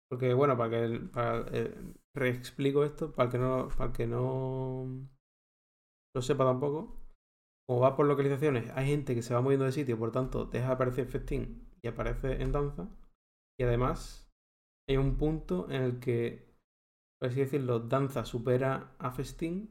[0.08, 1.76] Porque, bueno, para que el- para, eh,
[2.14, 5.08] reexplico esto, para el que no, para el que no
[6.14, 6.80] lo sepa tampoco.
[7.70, 10.70] Como va por localizaciones, hay gente que se va moviendo de sitio, por tanto, deja
[10.70, 12.90] de aparecer festín y aparece en danza.
[13.60, 14.28] Y además,
[14.90, 16.56] hay un punto en el que,
[17.20, 19.70] por así decirlo, danza supera a festín.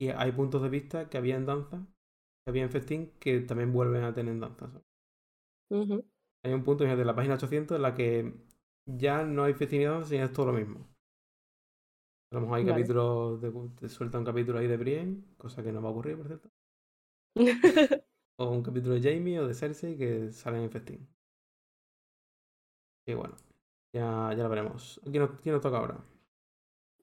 [0.00, 1.86] Y hay puntos de vista que había en danza,
[2.44, 4.72] que había en festín, que también vuelven a tener en danza.
[6.44, 8.34] Hay un punto de la página 800 en la que
[8.84, 10.88] ya no hay festín y danza, sino es todo lo mismo.
[12.32, 12.74] A lo mejor hay Vale.
[12.74, 16.16] capítulos, de, te suelta un capítulo ahí de Brienne, cosa que no va a ocurrir,
[16.16, 16.50] por cierto.
[18.42, 21.00] O un capítulo de Jamie o de Cersei que salen en festín.
[23.06, 23.34] Y bueno,
[23.92, 25.00] ya, ya lo veremos.
[25.04, 26.04] ¿Quién nos, quién nos toca ahora?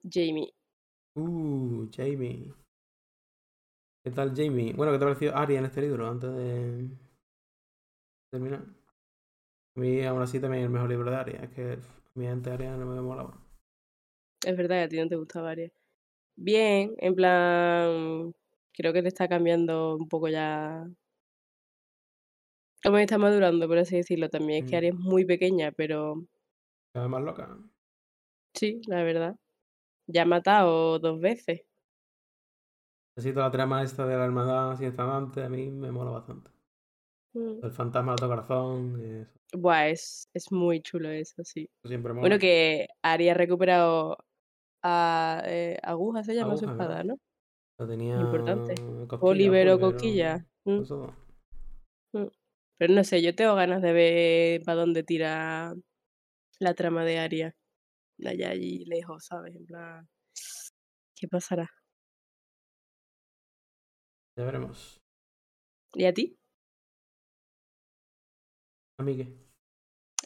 [0.08, 0.52] Jamie.
[1.16, 2.52] Uh, Jamie.
[4.02, 4.72] ¿Qué tal, Jamie?
[4.72, 6.88] Bueno, ¿qué te ha parecido Arya en este libro antes de
[8.30, 8.64] terminar?
[9.76, 11.38] A mí, aún así, también es el mejor libro de Arya.
[11.44, 13.38] Es que a mí antes Arya no me molaba.
[14.46, 15.70] Es verdad a ti no te gustaba Aria.
[16.36, 18.34] Bien, en plan.
[18.76, 20.86] Creo que te está cambiando un poco ya.
[22.82, 24.30] Como que está madurando, por así decirlo.
[24.30, 24.78] También es que Mm.
[24.78, 26.24] Aria es muy pequeña, pero
[26.92, 27.46] Cada más loca.
[28.54, 29.36] sí, la verdad.
[30.08, 31.62] Ya ha matado dos veces.
[33.14, 36.50] Así toda la trama esta de la hermandad sin antes a mí me mola bastante.
[37.34, 37.62] Mm.
[37.62, 41.68] El fantasma de corazón, eso Buah, es, es muy chulo eso, sí.
[41.84, 42.20] siempre mola.
[42.22, 44.18] Bueno, que Aria ha recuperado
[44.82, 47.16] a eh, Aguja, se llama su espada, ¿verdad?
[47.78, 47.84] ¿No?
[47.84, 48.74] Lo tenía Importante.
[48.80, 50.46] o Coquilla.
[50.64, 50.82] Mm,
[52.12, 52.28] mm.
[52.78, 55.74] Pero no sé, yo tengo ganas de ver para dónde tira
[56.58, 57.56] la trama de Aria.
[58.24, 59.54] Allá allí lejos, ¿sabes?
[59.54, 60.08] En plan,
[61.14, 61.70] ¿qué pasará?
[64.36, 65.00] Ya veremos.
[65.94, 66.36] ¿Y a ti,
[68.98, 69.32] ¿A mí qué?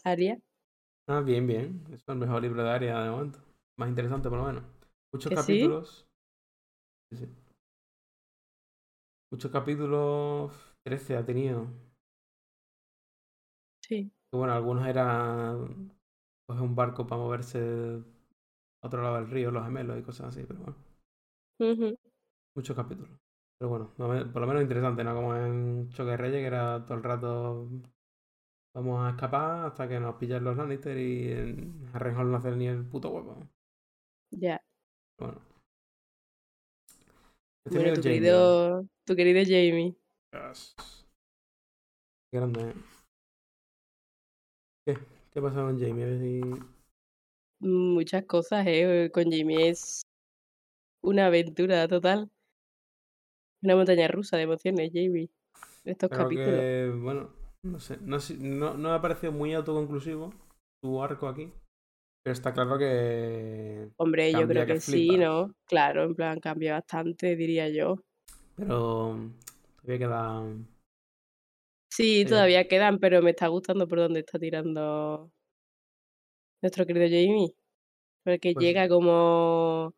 [0.05, 0.41] Aria?
[1.09, 1.85] Ah, bien, bien.
[1.93, 3.39] Es el mejor libro de área de momento.
[3.77, 4.65] Más interesante, por lo menos.
[5.13, 6.07] Muchos capítulos.
[7.11, 7.40] Sí, sí.
[9.31, 10.53] Muchos capítulos.
[10.83, 11.67] 13 ha tenido.
[13.83, 14.11] Sí.
[14.31, 15.93] Que bueno, algunos eran.
[16.47, 17.59] Coger un barco para moverse
[18.83, 20.77] a otro lado del río, los gemelos y cosas así, pero bueno.
[22.57, 23.11] Muchos capítulos.
[23.59, 23.93] Pero bueno,
[24.33, 25.15] por lo menos interesante, ¿no?
[25.15, 27.69] Como en Choque de Reyes, que era todo el rato.
[28.75, 32.69] Vamos a escapar hasta que nos pillan los Lannister y en Harrenhal no hace ni
[32.69, 33.47] el puto huevo.
[34.31, 34.63] Ya.
[35.19, 35.41] Bueno.
[37.67, 39.97] Este Bueno, tu querido, tu querido Jamie.
[40.33, 40.77] Yes.
[42.31, 42.75] Qué grande, ¿eh?
[44.87, 44.99] ¿Qué?
[45.33, 46.05] ¿Qué pasa con Jamie?
[46.05, 46.41] A ver si...
[47.59, 49.11] Muchas cosas, ¿eh?
[49.13, 50.03] Con Jamie es
[51.03, 52.31] una aventura total.
[53.65, 55.29] Una montaña rusa de emociones, Jamie.
[55.85, 56.51] Estos Creo capítulos.
[56.51, 57.99] que, bueno, no sé.
[58.03, 60.33] No, no, no me ha parecido muy autoconclusivo
[60.85, 61.53] su arco aquí.
[62.23, 63.91] Pero está claro que...
[63.97, 65.17] Hombre, yo creo que que sí.
[65.17, 65.53] ¿no?
[65.67, 67.97] Claro, en plan, cambia bastante, diría yo.
[68.61, 69.17] Pero
[69.83, 70.45] todavía queda...
[71.91, 75.33] Sí, todavía quedan, pero me está gustando por dónde está tirando
[76.63, 77.55] nuestro querido Jamie.
[78.25, 79.95] Porque Pues- llega como.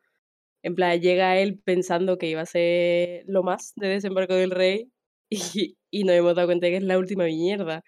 [0.65, 4.93] En plan, llega él pensando que iba a ser lo más de desembarco del rey
[5.31, 7.83] y, y nos hemos dado cuenta que es la última mierda.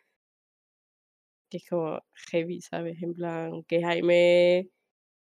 [1.50, 2.00] Que es como
[2.32, 3.00] heavy, ¿sabes?
[3.02, 4.68] En plan, que Jaime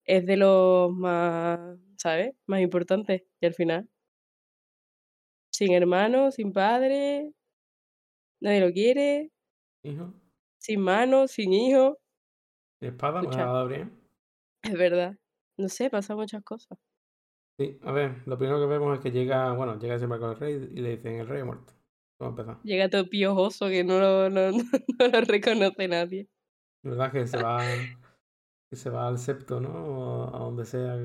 [0.05, 2.33] es de los más, ¿sabes?
[2.47, 3.23] Más importantes.
[3.41, 3.89] Y al final,
[5.61, 7.35] sin hermano, sin padre,
[8.41, 9.31] nadie lo quiere,
[9.83, 10.15] hijo,
[10.59, 11.99] sin mano, sin hijo.
[12.81, 13.43] sin espada, Escucha.
[13.43, 13.93] ha dado bien.
[14.63, 15.17] Es verdad.
[15.59, 16.79] No sé, pasan muchas cosas.
[17.59, 20.39] Sí, a ver, lo primero que vemos es que llega, bueno, llega ese barco del
[20.39, 21.75] rey y le dicen, el rey ha muerto.
[22.19, 22.63] Vamos a empezar.
[22.65, 24.51] Llega todo piojoso que no lo, no,
[24.99, 26.29] no lo reconoce nadie.
[26.83, 27.61] La verdad es que se va,
[28.71, 29.71] que se va al septo, ¿no?
[29.71, 30.97] O a donde sea.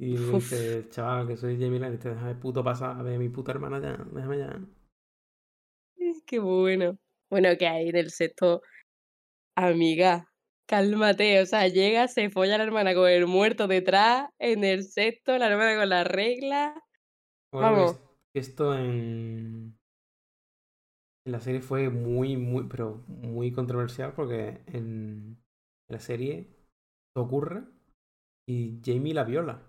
[0.00, 3.28] Y le dice, chaval, que soy Jamie Lannister, déjame puto pasar a ver a mi
[3.28, 4.60] puta hermana ya, déjame ya.
[6.26, 6.98] Qué bueno.
[7.30, 8.62] Bueno, que ahí en el sexto,
[9.56, 10.26] amiga,
[10.66, 15.38] cálmate, o sea, llega, se folla la hermana con el muerto detrás, en el sexto,
[15.38, 16.74] la hermana con la regla.
[17.52, 17.78] Bueno, Vamos.
[17.78, 18.00] es-
[18.34, 19.76] esto en,
[21.24, 25.42] en la serie fue muy, muy, pero muy controversial porque en
[25.88, 26.48] la serie
[27.14, 27.64] ocurre
[28.46, 29.62] y Jamie la viola.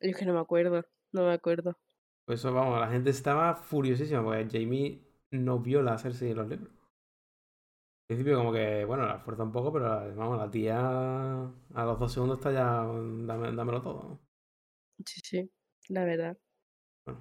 [0.00, 1.78] Yo es que no me acuerdo, no me acuerdo.
[2.24, 6.48] Por eso, vamos, la gente estaba furiosísima porque Jamie no viola a Cersei en los
[6.48, 6.70] libros.
[6.72, 11.98] Al principio como que, bueno, la fuerza un poco, pero vamos, la tía a los
[11.98, 14.20] dos segundos está ya, dame- dámelo todo.
[15.06, 15.50] Sí, sí,
[15.88, 16.38] la verdad.
[17.04, 17.20] Bueno.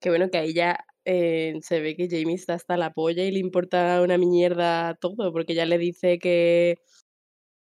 [0.00, 3.32] Qué bueno que ahí ya eh, se ve que Jamie está hasta la polla y
[3.32, 6.78] le importa una mierda todo, porque ya le dice que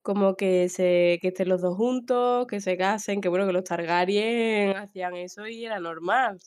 [0.05, 3.65] como que se que estén los dos juntos, que se casen, que bueno, que los
[3.65, 6.39] Targaryen hacían eso y era normal.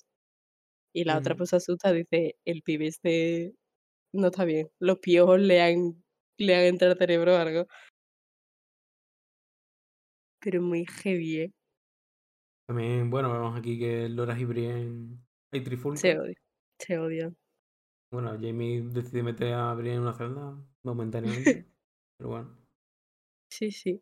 [0.94, 3.56] Y la otra pues se asusta, dice, el pibe este
[4.14, 6.04] no está bien, los piojos le han
[6.38, 7.68] le han entrado al cerebro o algo.
[10.40, 11.52] Pero muy heavy, ¿eh?
[12.68, 15.18] También, bueno, vemos aquí que Loras y Brienne
[15.52, 16.00] hay trifulca.
[16.00, 16.36] Se odian,
[16.80, 17.38] se odian.
[18.12, 21.66] Bueno, Jamie decide meter a Brienne en una celda momentáneamente.
[22.18, 22.57] pero bueno.
[23.50, 24.02] Sí, sí.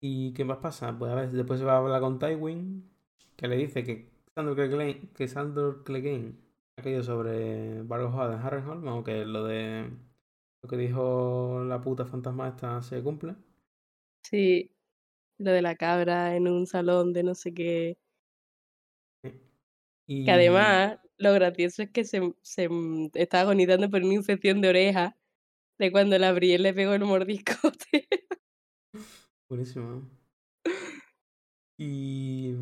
[0.00, 0.96] ¿Y qué más pasa?
[0.98, 2.90] Pues a ver, después se va a hablar con Tywin,
[3.36, 6.38] que le dice que Sandor Clegane, que Sandor Clegane
[6.76, 9.90] ha caído sobre Hoat en Harrenhal, aunque lo de
[10.62, 13.36] lo que dijo la puta fantasma esta se cumple.
[14.22, 14.74] Sí,
[15.38, 17.98] lo de la cabra en un salón de no sé qué.
[20.06, 22.68] Y Que además, lo gracioso es que se, se
[23.14, 25.18] está agonizando por una infección de oreja
[25.78, 28.08] de cuando la Brienne le pegó el mordiscote.
[29.48, 30.08] Buenísimo.
[31.78, 32.54] Y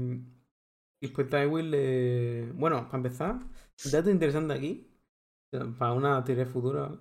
[1.00, 2.52] y después Tywin le...
[2.52, 3.38] Bueno, para empezar,
[3.92, 4.90] dato interesante aquí,
[5.78, 7.00] para una teoría futura,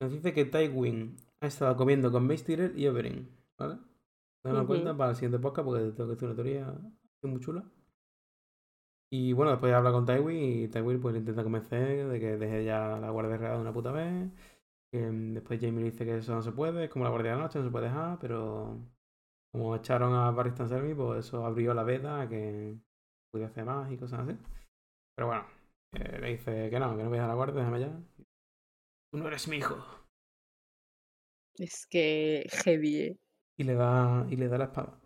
[0.00, 3.78] nos dice que Tywin ha estado comiendo con Mace Tyrell y Oberyn, ¿vale?
[4.42, 6.74] Tenlo en cuenta para el siguiente podcast porque tengo que hacer una teoría
[7.22, 7.64] muy chula.
[9.10, 12.64] Y bueno, después habla con Tywin y Tywin pues le intenta convencer de que deje
[12.64, 14.30] ya la Guardia Real de una puta vez.
[14.94, 17.36] Mm, después Jamie le dice que eso no se puede, es como la Guardia de
[17.36, 18.78] la Noche, no se puede dejar, pero
[19.52, 22.76] como echaron a Barry Stanselmi, pues eso abrió la veda a que
[23.32, 24.38] pudiera hacer más y cosas así.
[25.16, 25.46] Pero bueno,
[25.94, 28.00] eh, le dice que no, que no voy a la Guardia, déjame ya.
[29.10, 29.76] Tú no eres mi hijo.
[31.56, 33.18] Es que heavy, ¿eh?
[33.56, 35.00] Y le da, y le da la espada.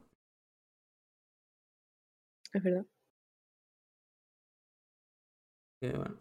[2.53, 2.87] Es verdad.
[5.81, 6.17] Que bueno,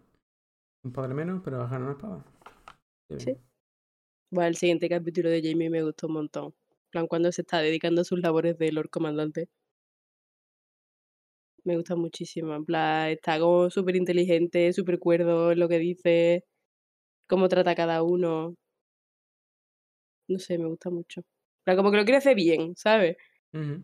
[0.84, 2.24] un padre menos, pero bajar una espada.
[3.18, 3.47] Sí.
[4.32, 6.46] Bueno, el siguiente capítulo de Jamie me gustó un montón.
[6.46, 9.50] En plan, cuando se está dedicando a sus labores de Lord Comandante.
[11.64, 12.56] Me gusta muchísimo.
[12.56, 16.46] En plan, está como súper inteligente, súper cuerdo en lo que dice,
[17.28, 18.56] cómo trata a cada uno.
[20.30, 21.22] No sé, me gusta mucho.
[21.64, 23.18] Plan, como que lo quiere hacer bien, ¿sabes?
[23.54, 23.84] Ujú.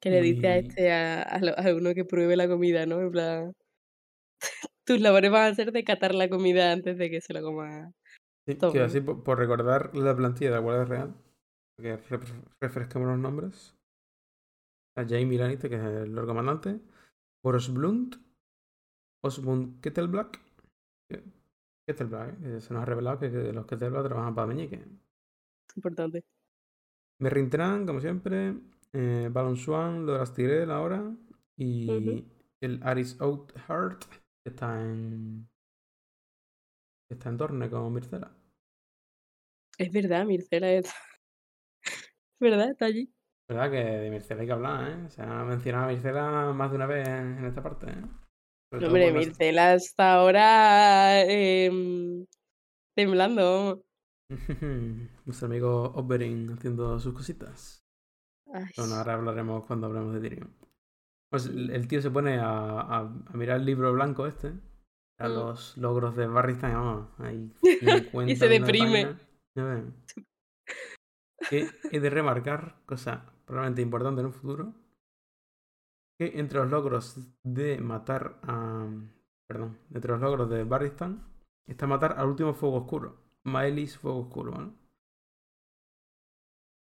[0.00, 3.00] Que le dice a este, a, a uno que pruebe la comida, ¿no?
[3.00, 3.54] En plan,
[4.84, 7.92] tus labores van a ser de catar la comida antes de que se la coma.
[8.46, 8.84] Sí, ¿no?
[8.84, 11.14] así por, por recordar la plantilla de la Guardia Real,
[11.80, 13.76] que refres- refresquemos los nombres.
[14.96, 16.80] A Jamie Lannister, que es el Lord Comandante.
[17.44, 18.16] Boros Blunt.
[19.24, 20.40] Osmund Kettleblack.
[21.08, 21.22] que-
[21.88, 22.36] Kettleblack, ¿eh?
[22.42, 24.84] que se nos ha revelado que, que los Kettleblack trabajan para Meñique.
[25.76, 26.24] Importante.
[27.20, 28.54] Merrin Tran, como siempre.
[28.92, 31.14] Eh, Balon Swan, Loras Tyrell ahora.
[31.56, 32.24] Y
[32.60, 34.04] el Aris Outheart,
[34.44, 35.48] que está en.
[37.14, 38.30] Está en Torne con Mircela.
[39.78, 40.92] Es verdad, Mircela está.
[40.92, 40.96] Es
[42.40, 43.12] verdad, está allí.
[43.48, 45.10] ¿Verdad que de Mircela hay que hablar, eh?
[45.10, 48.02] Se ha mencionado a Mircela más de una vez en esta parte, ¿eh?
[48.80, 52.26] Hombre, Mircela está ahora em,
[52.96, 53.84] temblando.
[55.24, 57.84] Nuestro amigo Oberyn haciendo sus cositas.
[58.54, 60.54] Ay, Bueno, ahora hablaremos cuando hablemos de Tyrion.
[61.30, 62.48] Pues el el tío se pone a,
[62.80, 64.54] a- a mirar el libro blanco este.
[65.22, 65.32] A Mm.
[65.34, 69.16] los logros de Barristan, vamos, hay 50 Y se de deprime.
[69.56, 69.94] ven.
[71.48, 74.74] Que he de remarcar, cosa probablemente importante en un futuro,
[76.18, 78.86] que entre los logros de matar a...
[79.48, 81.22] Perdón, entre los logros de Barristan
[81.68, 83.16] está matar al último fuego oscuro.
[83.44, 84.70] Maelis Fuego Oscuro, ¿vale?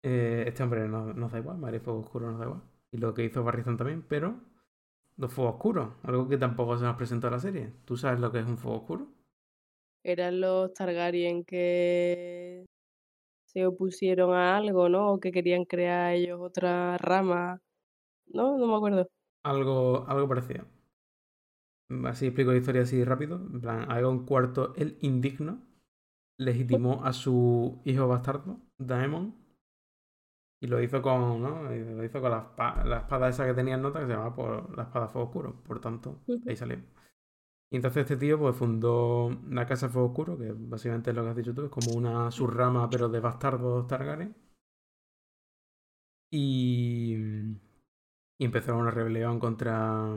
[0.05, 2.61] Eh, este hombre no- nos da igual, Maelis Fuego Oscuro nos da igual.
[2.91, 4.35] Y lo que hizo Barristan también, pero
[5.17, 7.73] los fuegos oscuros, algo que tampoco se nos presentó en la serie.
[7.85, 9.07] ¿Tú sabes lo que es un fuego oscuro?
[10.03, 12.65] Eran los Targaryen que
[13.45, 15.13] se opusieron a algo, ¿no?
[15.13, 17.61] O que querían crear ellos otra rama.
[18.27, 19.07] No, no me acuerdo.
[19.43, 20.65] Algo, algo parecido.
[22.05, 23.35] así explico la historia así rápido.
[23.35, 25.61] En plan, Aegon IV el Indigno
[26.37, 29.35] legitimó a su hijo bastardo, Daemon,
[30.63, 31.63] y lo hizo con, ¿no?
[31.63, 32.37] Lo hizo con la,
[32.97, 35.61] espada, esa que tenía en nota que se llamaba por la espada Fuego Oscuro.
[35.61, 36.77] Por tanto, ahí salió.
[37.69, 41.29] Y entonces este tío pues fundó la Casa Fuego Oscuro, que básicamente es lo que
[41.31, 44.35] has dicho tú, es como una subrama pero de bastardos Targaryen.
[46.31, 47.15] Y,
[48.37, 50.15] y empezó una rebelión contra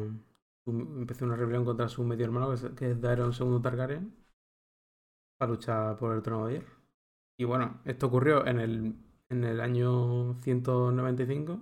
[0.66, 4.14] empezó una rebelión contra su medio hermano, que es, Daeron II Targaryen,
[5.38, 6.76] para luchar por el trono de hierro.
[7.38, 11.60] Y bueno, esto ocurrió en el, en el año 195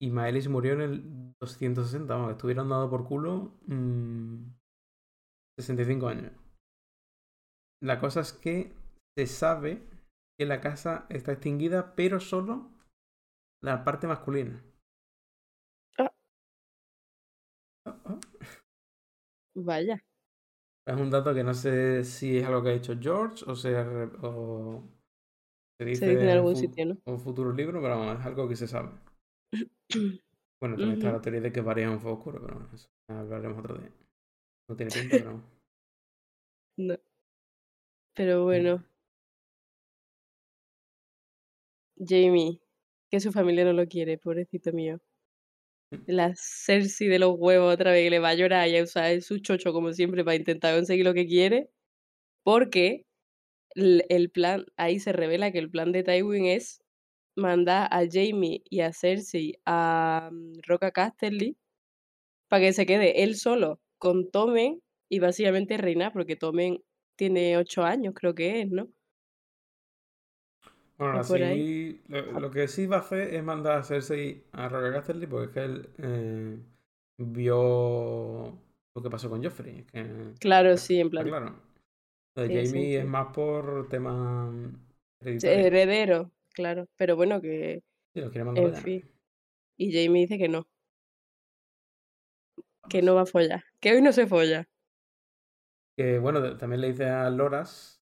[0.00, 3.52] y Maelis murió en el 260, vamos, estuvieron dado por culo
[5.58, 6.32] 65 mm, años.
[7.80, 8.72] La cosa es que
[9.16, 9.88] se sabe
[10.38, 12.70] que la casa está extinguida, pero solo
[13.62, 14.62] la parte masculina.
[19.54, 20.02] Vaya.
[20.86, 23.84] Es un dato que no sé si es algo que ha dicho George o, sea,
[24.22, 24.82] o
[25.84, 26.98] se dice, en algún sitio, ¿no?
[27.04, 28.90] un futuro libro, pero es algo que se sabe.
[30.60, 33.78] bueno, también está la teoría de que varía un fuego oscuro, pero eso hablaremos otro
[33.78, 33.90] día.
[34.68, 35.42] No tiene pinta, pero.
[36.78, 36.96] no.
[38.14, 38.84] Pero bueno.
[41.98, 42.60] Jamie,
[43.10, 45.00] que su familia no lo quiere, pobrecito mío
[46.06, 49.20] la Cersei de los huevos otra vez que le va a llorar y a usar
[49.22, 51.70] su chocho como siempre para intentar conseguir lo que quiere.
[52.44, 53.06] Porque
[53.74, 56.82] el, plan, ahí se revela que el plan de Tywin es
[57.36, 61.56] mandar a Jamie y a Cersei a mm, Roca Casterly
[62.48, 66.82] para que se quede él solo con Tommen y básicamente reinar, porque Tommen
[67.16, 68.88] tiene ocho años, creo que es, ¿no?
[70.98, 75.26] Bueno, así, lo, que sí va a hacer es mandar a Cersei a Roger Casterly
[75.26, 76.58] porque es que él eh,
[77.18, 78.58] vio
[78.94, 79.84] lo que pasó con Joffrey.
[80.38, 81.26] claro, sí, en plan.
[81.26, 81.71] Claro.
[82.34, 84.50] Jamie es más por tema
[85.42, 86.88] heredero, claro.
[86.96, 87.82] Pero bueno, que.
[88.14, 89.10] Lo en fin.
[89.76, 90.66] Y Jamie dice que no.
[92.88, 93.64] Que no va a follar.
[93.80, 94.68] Que hoy no se folla.
[95.96, 98.02] Que bueno, también le dice a Loras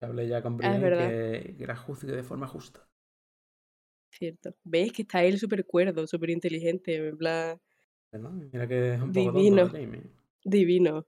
[0.00, 2.86] hablé ya con ah, Brienne que, era justo de forma justa.
[4.10, 4.54] Cierto.
[4.64, 7.08] ¿Ves que está él súper cuerdo, súper inteligente?
[7.08, 7.60] En plan...
[8.12, 9.70] Mira que es un poco Divino.
[10.44, 11.04] Divino.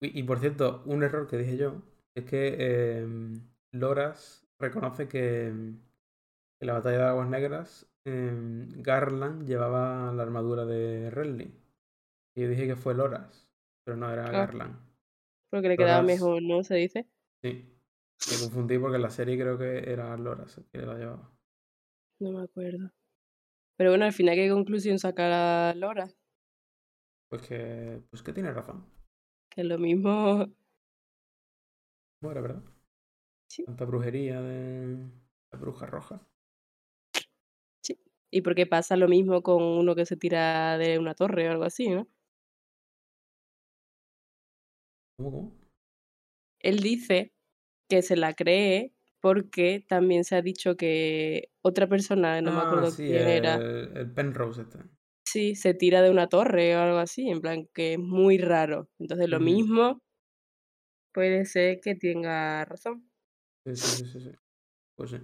[0.00, 1.82] Y, por cierto, un error que dije yo
[2.14, 3.40] es que em,
[3.72, 5.80] Loras reconoce que, en
[6.60, 11.54] la batalla de Aguas Negras em, Garland llevaba la armadura de Renly.
[12.34, 13.50] Y yo dije que fue Loras,
[13.84, 14.32] pero no era ah.
[14.32, 14.76] Garland.
[15.50, 16.62] Porque le quedaba mejor, ¿no?
[16.62, 17.06] Se dice.
[17.42, 17.72] Sí.
[18.30, 21.30] Me confundí porque en la serie creo que era Loras el que la llevaba.
[22.20, 22.90] No me acuerdo.
[23.76, 26.08] Pero bueno, al final, ¿qué conclusión saca la Lora?
[27.28, 28.86] Pues que, pues que tiene razón.
[29.56, 30.46] Que lo mismo.
[32.20, 32.62] Bueno, ¿verdad?
[33.48, 33.64] Sí.
[33.64, 35.10] Tanta brujería de
[35.50, 36.20] la bruja roja.
[37.82, 37.98] Sí.
[38.30, 41.64] Y porque pasa lo mismo con uno que se tira de una torre o algo
[41.64, 42.06] así, ¿no?
[45.16, 45.58] ¿Cómo, cómo?
[46.60, 47.32] Él dice
[47.88, 52.88] que se la cree porque también se ha dicho que otra persona, no me acuerdo
[52.88, 53.54] ah, quién era.
[53.54, 54.80] El Penrose este.
[55.54, 58.88] Se tira de una torre o algo así, en plan que es muy raro.
[58.98, 60.00] Entonces lo mismo
[61.12, 63.10] puede ser que tenga razón.
[63.66, 64.30] Sí, sí, sí, sí.
[64.96, 65.18] Pues sí.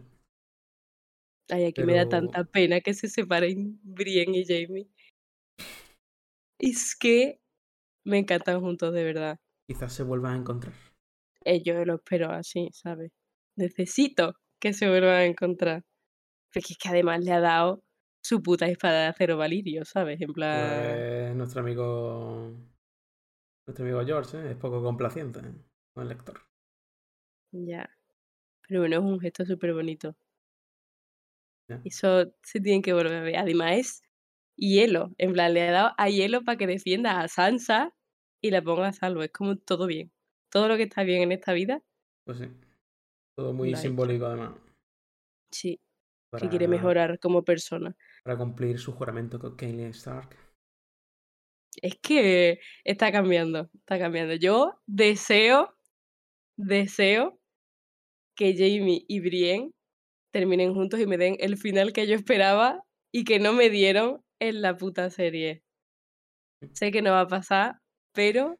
[1.50, 4.88] Ay, aquí me da tanta pena que se separen Brienne y Jamie.
[6.58, 7.40] Es que
[8.04, 9.38] me encantan juntos, de verdad.
[9.66, 10.74] Quizás se vuelvan a encontrar.
[11.44, 13.10] Eh, yo lo espero así, ¿sabes?
[13.56, 15.82] Necesito que se vuelvan a encontrar.
[16.52, 17.82] Porque es que además le ha dado
[18.22, 20.20] su puta espada de acero valirio, ¿sabes?
[20.20, 20.80] En plan.
[20.80, 22.52] Pues nuestro amigo.
[23.66, 24.50] Nuestro amigo George ¿eh?
[24.52, 25.52] es poco complaciente ¿eh?
[25.94, 26.40] con el lector.
[27.52, 27.88] Ya.
[28.66, 30.16] Pero bueno, es un gesto súper bonito.
[31.84, 33.36] Eso se tiene que volver a ver.
[33.36, 34.02] Además es
[34.56, 35.14] hielo.
[35.16, 37.94] En plan, le ha dado a hielo para que defienda a Sansa
[38.42, 39.22] y la ponga a salvo.
[39.22, 40.12] Es como todo bien
[40.52, 41.82] todo lo que está bien en esta vida.
[42.24, 42.48] Pues sí.
[43.34, 44.52] Todo muy simbólico además.
[45.50, 45.80] Sí.
[46.38, 47.96] Que quiere mejorar como persona.
[48.24, 50.36] Para cumplir su juramento con Kaelin Stark.
[51.80, 54.34] Es que está cambiando, está cambiando.
[54.34, 55.74] Yo deseo,
[56.56, 57.38] deseo
[58.36, 59.72] que Jamie y Brienne
[60.32, 64.22] terminen juntos y me den el final que yo esperaba y que no me dieron
[64.38, 65.62] en la puta serie.
[66.72, 67.76] Sé que no va a pasar,
[68.12, 68.58] pero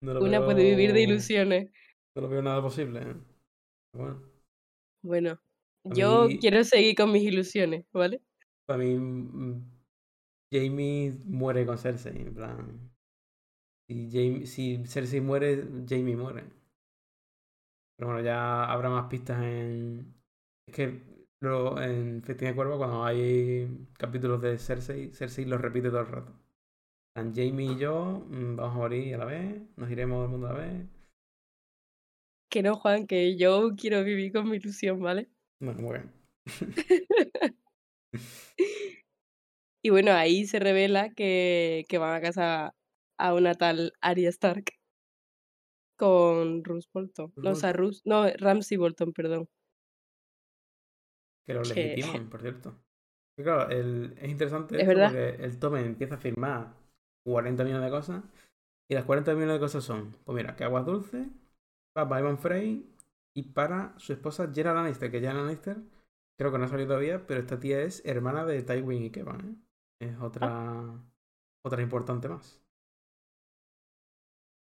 [0.00, 1.70] una puede vivir de ilusiones.
[2.14, 3.00] No lo veo nada posible.
[3.00, 3.14] ¿eh?
[3.92, 4.22] Bueno.
[5.02, 5.40] Bueno,
[5.84, 8.22] yo quiero seguir con mis ilusiones, ¿vale?
[8.66, 9.62] Para mí, mm,
[10.52, 12.90] Jamie muere con Cersei, en plan.
[13.88, 16.44] Si, Jaime, si Cersei muere, Jamie muere.
[17.96, 20.14] Pero bueno, ya habrá más pistas en.
[20.66, 21.00] Es que
[21.40, 26.06] luego en Festín de Cuervo, cuando hay capítulos de Cersei, Cersei los repite todo el
[26.08, 26.32] rato.
[27.16, 30.52] Jamie y yo mm, vamos a morir a la vez, nos iremos del mundo a
[30.54, 30.86] la vez.
[32.50, 35.28] Que no, Juan, que yo quiero vivir con mi ilusión, ¿vale?
[35.60, 36.12] Bueno, muy bien.
[39.82, 42.74] y bueno, ahí se revela que, que van a casar
[43.18, 44.72] a una tal Arya Stark
[45.96, 47.32] con Ruth Bolton.
[47.36, 49.48] No, o sea, Ruth, no, Ramsey Bolton, perdón.
[51.46, 52.80] Que lo legitiman, por cierto.
[53.36, 56.74] claro, el, es interesante ¿Es porque el Tome empieza a firmar
[57.26, 58.24] 40 millones de cosas
[58.90, 61.28] y las 40 millones de cosas son, pues mira, que aguas dulce,
[61.94, 62.90] para Ivan Frey
[63.36, 65.76] y para su esposa Jenna Lannister, que Jenna Lannister
[66.38, 69.40] creo que no ha salido todavía, pero esta tía es hermana de Tywin y Kevan,
[69.40, 69.56] ¿eh?
[70.00, 71.04] Es otra, ah.
[71.64, 72.60] otra importante más.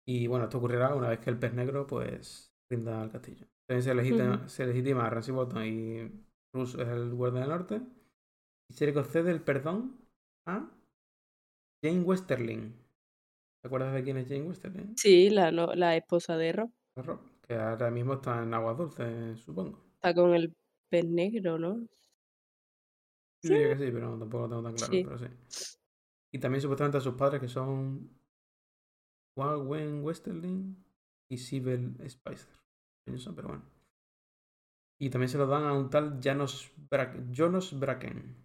[0.06, 3.46] Y bueno, esto ocurrirá una vez que el pez negro pues rinda al castillo.
[3.66, 6.10] También se legitima, se legitima a Ramsay Bolton y
[6.52, 7.80] Bruce es el guardia del norte.
[8.68, 9.96] Y se le concede el perdón
[10.46, 10.68] a
[11.82, 12.72] Jane Westerling.
[13.62, 14.96] ¿Te acuerdas de quién es Jane Westerling?
[14.96, 16.70] Sí, la, la esposa de Rob.
[16.96, 19.78] Rob, que ahora mismo está en Agua Dulce, supongo.
[19.94, 20.52] Está con el
[20.92, 21.88] pez negro, ¿no?
[23.42, 25.26] Sí, que sí, pero tampoco lo tengo tan claro, pero sí.
[26.34, 28.10] Y también supuestamente a sus padres que son
[29.36, 30.76] Wayne Westerling
[31.30, 32.52] y Sibel Spicer.
[33.04, 33.64] Pero bueno.
[35.00, 36.70] Y también se lo dan a un tal Janos
[37.30, 38.36] Jonas Bracken.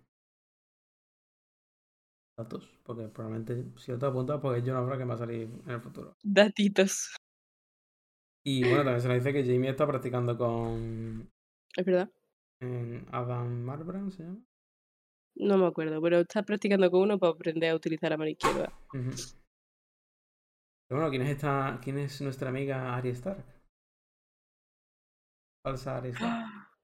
[2.39, 5.81] Datos, porque probablemente si lo tengo apuntado, porque Jonas Bracken va a salir en el
[5.81, 6.15] futuro.
[6.23, 7.15] Datitos.
[8.45, 11.29] Y bueno, también se nos dice que Jamie está practicando con.
[11.75, 12.09] Es verdad.
[12.59, 14.43] Adam Marbrand se llama.
[15.35, 18.73] No me acuerdo, pero está practicando con uno para aprender a utilizar la mano izquierda.
[20.87, 23.45] Pero bueno, ¿quién es esta, quién es nuestra amiga Arya Stark?
[25.63, 26.45] Falsa Arya Stark.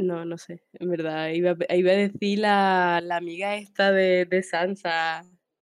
[0.00, 1.30] No, no sé, en verdad.
[1.30, 5.24] Iba, iba a decir la, la amiga esta de, de, Sansa,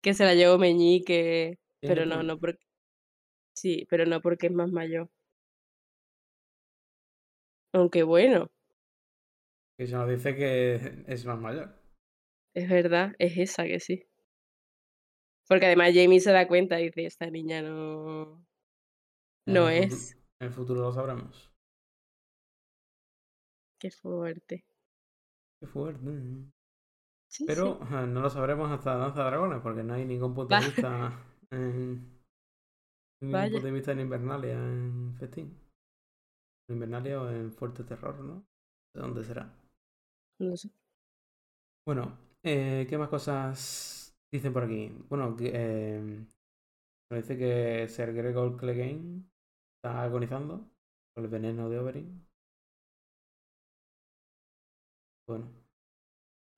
[0.03, 2.65] que se la llevó Meñique, pero no, no porque...
[3.55, 5.09] Sí, pero no porque es más mayor.
[7.71, 8.51] Aunque bueno.
[9.79, 10.75] Que se nos dice que
[11.07, 11.73] es más mayor.
[12.53, 14.05] Es verdad, es esa que sí.
[15.47, 18.45] Porque además Jamie se da cuenta y dice, esta niña no...
[19.47, 20.17] No es.
[20.41, 21.49] en el futuro lo sabremos.
[23.79, 24.65] Qué fuerte.
[25.61, 26.51] Qué fuerte.
[27.47, 31.25] Pero no lo sabremos hasta Danza de Dragones, porque no hay ningún punto de vista
[31.51, 32.19] en...
[33.21, 35.57] Ningún punto de vista en Invernalia, en Festín.
[36.67, 38.45] En Invernalia o en Fuerte Terror, ¿no?
[38.93, 39.55] ¿De dónde será?
[41.85, 43.99] Bueno, eh, ¿qué más cosas
[44.31, 46.23] Dicen por aquí, bueno, eh,
[47.11, 49.23] dice que Ser Gregor Clegane
[49.77, 50.69] está agonizando
[51.15, 52.27] por el veneno de Oberyn.
[55.27, 55.47] Bueno,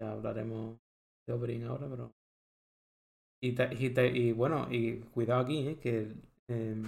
[0.02, 0.78] ya hablaremos
[1.26, 2.12] de Oberyn ahora, pero.
[3.42, 5.80] Y, bueno, y cuidado aquí, ¿eh?
[5.80, 6.14] que
[6.50, 6.84] eh,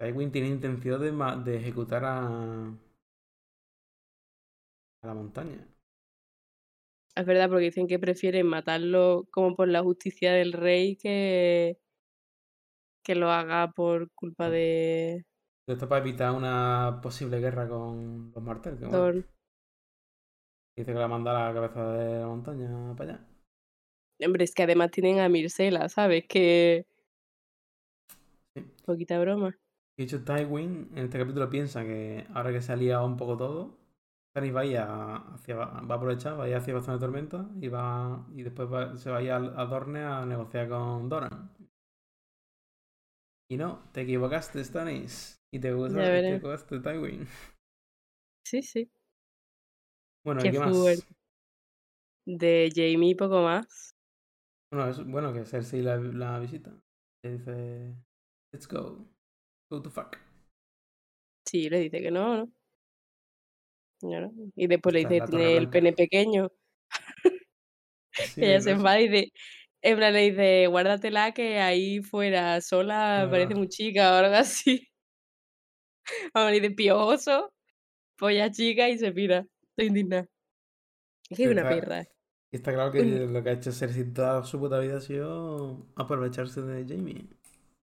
[0.00, 2.72] Tywin tiene intención de, ejecutar a
[5.02, 5.66] la montaña.
[7.16, 11.78] Es verdad, porque dicen que prefieren matarlo como por la justicia del rey que,
[13.04, 15.26] que lo haga por culpa de...
[15.66, 18.78] Esto para evitar una posible guerra con los Martel.
[20.76, 23.26] Dice que la manda a la cabeza de la montaña para allá.
[24.24, 26.24] Hombre, es que además tienen a Mircela, ¿sabes?
[26.28, 26.86] Que...
[28.54, 28.64] Sí.
[28.84, 29.56] Poquita broma.
[29.96, 33.36] De hecho, Tywin en este capítulo piensa que ahora que se ha liado un poco
[33.36, 33.79] todo,
[34.30, 38.24] Stannis va a, hacia, va a aprovechar, va a ir hacia bastante tormenta y va
[38.32, 41.50] y después se va a ir a, Dorne a negociar con Doran.
[43.50, 45.36] Y no, te equivocaste, Stannis.
[45.52, 47.26] Y te, te equivocaste, Tywin.
[48.46, 48.88] Sí, sí.
[50.24, 51.08] Bueno, ¿qué, ¿qué más?
[52.26, 53.96] De Jamie poco más.
[54.72, 56.70] Bueno, es, bueno que Cersei la, la visita.
[57.24, 57.96] Le dice,
[58.52, 59.08] let's go.
[59.68, 60.16] Go to fuck.
[61.48, 62.52] Sí, le dice que no, ¿no?
[64.56, 66.50] Y después le dice, tiene el pene pequeño.
[68.36, 69.32] ella se va y de,
[69.82, 74.88] le dice, guárdatela que ahí fuera sola parece muy chica o algo así.
[76.34, 77.52] Vamos, le dice, piojoso,
[78.16, 79.46] polla chica y se pira.
[79.70, 80.26] Estoy indignada.
[81.28, 82.06] Es que es una perra.
[82.52, 85.86] Y está claro que lo que ha hecho Cersei toda su puta vida ha sido
[85.94, 87.26] aprovecharse de Jamie.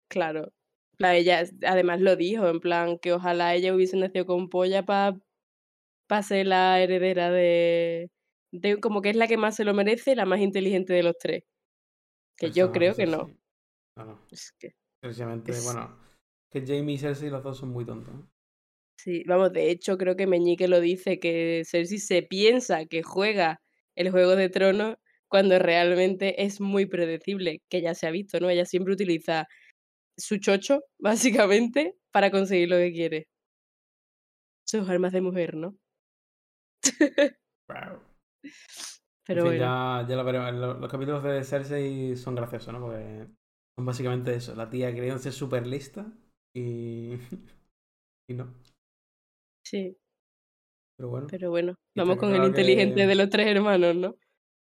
[0.09, 0.51] Claro.
[0.99, 5.17] ella además lo dijo, en plan que ojalá ella hubiese nacido con polla para
[6.07, 8.09] pase la heredera de,
[8.51, 11.17] de, como que es la que más se lo merece, la más inteligente de los
[11.17, 11.43] tres.
[12.37, 13.29] Que yo creo que no.
[13.95, 14.19] Claro.
[14.31, 15.97] Es que, Precisamente, Es- bueno,
[16.51, 18.13] que Jamie y Cersei los dos son muy tontos.
[18.13, 18.29] ¿no?
[18.99, 23.61] sí, vamos, de hecho creo que Meñique lo dice, que Cersei se piensa que juega
[23.95, 24.95] el Juego de Tronos
[25.27, 28.49] cuando realmente es muy predecible, que ya se ha visto, ¿no?
[28.49, 29.47] Ella siempre utiliza
[30.17, 33.27] su chocho, básicamente, para conseguir lo que quiere.
[34.65, 35.75] Sus armas de mujer, ¿no?
[37.69, 37.99] Wow.
[39.25, 40.53] Pero en fin, bueno, ya, ya lo veremos.
[40.53, 42.79] Los, los capítulos de Cersei son graciosos, ¿no?
[42.81, 43.27] Porque
[43.75, 44.55] son básicamente eso.
[44.55, 46.05] La tía queriendo ser súper lista
[46.53, 47.13] y...
[48.29, 48.53] y no.
[49.63, 49.97] sí,
[50.95, 54.15] Pero bueno, pero bueno, vamos con el inteligente que- de los tres hermanos, ¿no?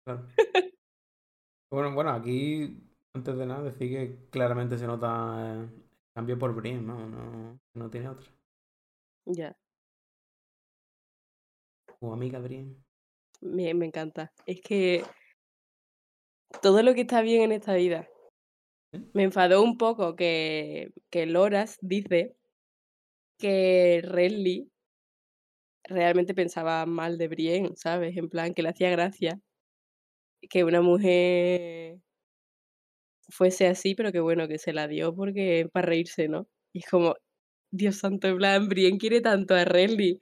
[0.04, 0.26] claro.
[1.70, 2.80] bueno, bueno, aquí,
[3.14, 5.82] antes de nada, decir que claramente se nota eh, el
[6.14, 7.06] cambio por Brienne, ¿no?
[7.08, 8.30] No, no tiene otra.
[9.26, 9.54] Ya,
[12.04, 12.76] Como amiga Brienne.
[13.40, 14.30] me, me encanta.
[14.44, 15.02] Es que
[16.60, 18.06] todo lo que está bien en esta vida.
[18.92, 19.08] ¿Sí?
[19.14, 22.36] Me enfadó un poco que, que Loras dice
[23.38, 24.70] que Renly
[25.84, 28.14] realmente pensaba mal de Brienne, ¿sabes?
[28.18, 29.40] En plan, que le hacía gracia
[30.50, 32.00] que una mujer
[33.30, 36.48] fuese así, pero que bueno, que se la dio porque para reírse, ¿no?
[36.74, 37.14] Y es como,
[37.70, 40.20] Dios santo, en plan, Brienne quiere tanto a Renly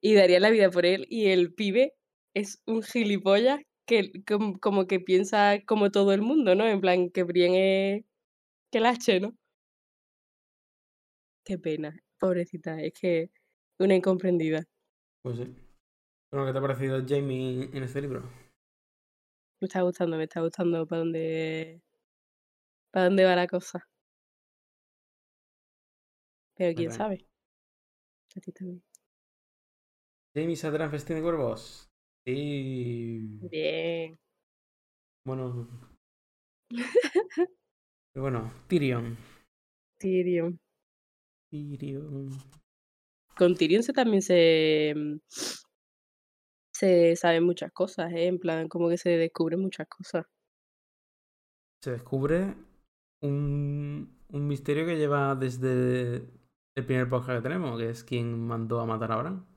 [0.00, 1.94] y daría la vida por él, y el pibe
[2.34, 6.66] es un gilipollas que com- como que piensa como todo el mundo, ¿no?
[6.66, 8.04] En plan, que Brienne es
[8.72, 9.36] que la H, ¿no?
[11.44, 13.30] Qué pena, pobrecita, es que
[13.78, 14.64] una incomprendida.
[15.22, 15.54] Pues sí.
[16.30, 18.22] Bueno, ¿qué te ha parecido Jamie en este libro?
[19.60, 21.82] Me está gustando, me está gustando para dónde,
[22.90, 23.86] para dónde va la cosa.
[26.56, 27.26] Pero quién sabe.
[28.36, 28.82] A ti también.
[30.36, 31.88] ¿Jamie saldrá en Festín de Cuervos?
[32.26, 33.38] Sí.
[33.50, 34.18] Bien.
[35.24, 35.66] Bueno.
[36.68, 36.70] Pero
[38.22, 39.16] bueno, Tyrion.
[39.98, 40.58] Tyrion.
[41.50, 42.28] Tyrion.
[43.38, 45.16] Con Tyrion se también se, mm,
[46.74, 48.26] se saben muchas cosas, ¿eh?
[48.26, 50.26] En plan, como que se descubren muchas cosas.
[51.82, 52.54] Se descubre
[53.22, 56.28] un, un misterio que lleva desde
[56.76, 59.55] el primer podcast que tenemos, que es quien mandó a matar a Bran.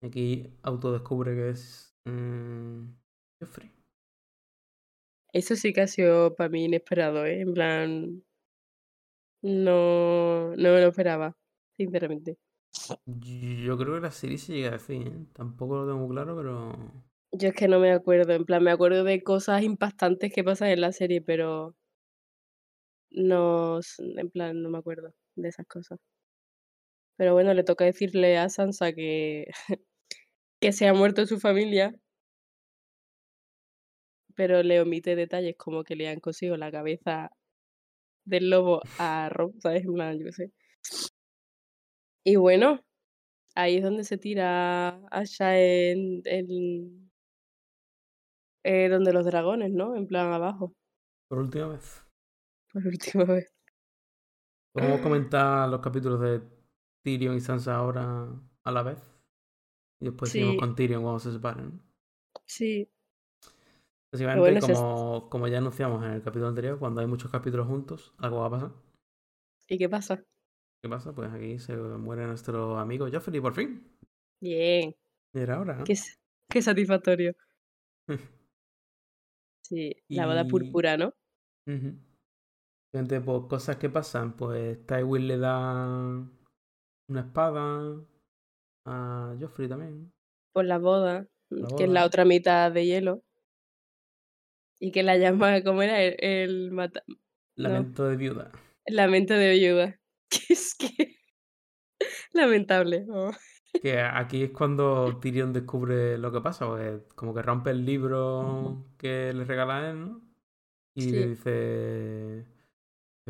[0.00, 2.82] Sí, Aquí autodescubre que es mm,
[3.40, 3.70] Joffrey.
[5.32, 7.40] eso sí que ha sido para mí inesperado, ¿eh?
[7.40, 8.22] En plan,
[9.42, 11.36] no, no me lo esperaba,
[11.76, 12.38] sinceramente.
[13.06, 15.26] Yo creo que la serie se llega a decir, ¿eh?
[15.32, 16.72] Tampoco lo tengo claro, pero
[17.32, 20.68] Yo es que no me acuerdo, en plan, me acuerdo de cosas impactantes que pasan
[20.68, 21.74] en la serie, pero
[23.10, 25.98] no, en plan, no me acuerdo de esas cosas.
[27.16, 29.46] Pero bueno, le toca decirle a Sansa que,
[30.60, 31.94] que se ha muerto su familia,
[34.34, 37.30] pero le omite detalles como que le han cosido la cabeza
[38.24, 39.84] del lobo a Rob, ¿sabes?
[39.84, 40.52] En plan, yo qué sé.
[42.24, 42.80] Y bueno,
[43.54, 47.10] ahí es donde se tira Asha en, en
[48.64, 49.96] eh, donde los dragones, ¿no?
[49.96, 50.74] En plan abajo,
[51.28, 52.04] por última vez.
[52.72, 53.52] por última vez.
[54.72, 56.42] Podemos comentar los capítulos de
[57.02, 58.28] Tyrion y Sansa ahora
[58.64, 59.17] a la vez.
[60.00, 60.58] Y después seguimos Sí.
[60.60, 61.80] con Tyrion cuando se separen.
[62.46, 62.88] Sí,
[64.10, 68.14] Básicamente, bueno, como, como ya anunciamos en el capítulo anterior, cuando hay muchos capítulos juntos,
[68.18, 68.72] algo va a pasar.
[69.68, 70.24] ¿y qué pasa?
[70.82, 71.12] ¿Qué pasa?
[71.12, 73.86] Pues aquí se muere nuestro amigo Joffrey por fin.
[74.40, 74.94] Bien,
[75.34, 75.84] Y era ahora, ¿no?
[75.84, 75.94] qué,
[76.48, 77.34] qué satisfactorio.
[79.62, 81.12] Sí, la boda Y- púrpura, ¿no?
[81.66, 81.92] Ujú.
[82.90, 86.26] Gente, pues cosas que pasan, pues Tywin le da
[87.08, 88.00] una espada
[88.90, 90.12] a Joffrey también.
[90.52, 93.22] Por la boda, La que es la otra mitad de hielo.
[94.80, 96.00] Y que la llama, ¿cómo era?
[96.02, 97.16] El, el mata- no,
[97.56, 98.50] Lamento de viuda.
[98.86, 100.00] lamento de viuda.
[100.30, 101.16] Que es que...
[102.32, 103.06] Lamentable.
[103.10, 103.30] oh.
[103.82, 108.86] Que aquí es cuando Tyrion descubre lo que pasa, porque como que rompe el libro
[108.98, 110.22] que le regala a él, ¿no?
[110.94, 112.44] Y le dice,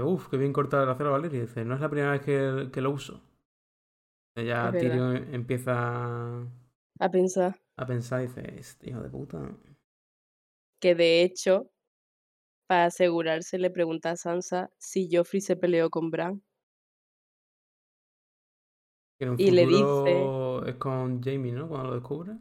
[0.02, 1.38] uff, qué bien cortado el acero Valeria.
[1.38, 3.22] Y dice, no es la primera vez que, que lo uso.
[4.44, 4.70] Ya.
[4.72, 6.46] Tyrion empieza
[7.00, 9.56] A pensar a pensar y dice, este hijo de puta.
[10.80, 11.70] que de hecho,
[12.66, 16.42] para asegurarse, le pregunta a Sansa si Joffrey se peleó con Bran.
[19.36, 21.68] Y le dice- es con Jamie, ¿no?
[21.68, 22.38] Cuando lo descubre.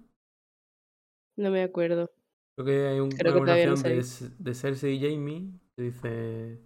[1.37, 2.11] No me acuerdo.
[2.55, 4.03] Creo que hay un- Creo una no de,
[4.39, 6.59] de Cersei y Jamie que dice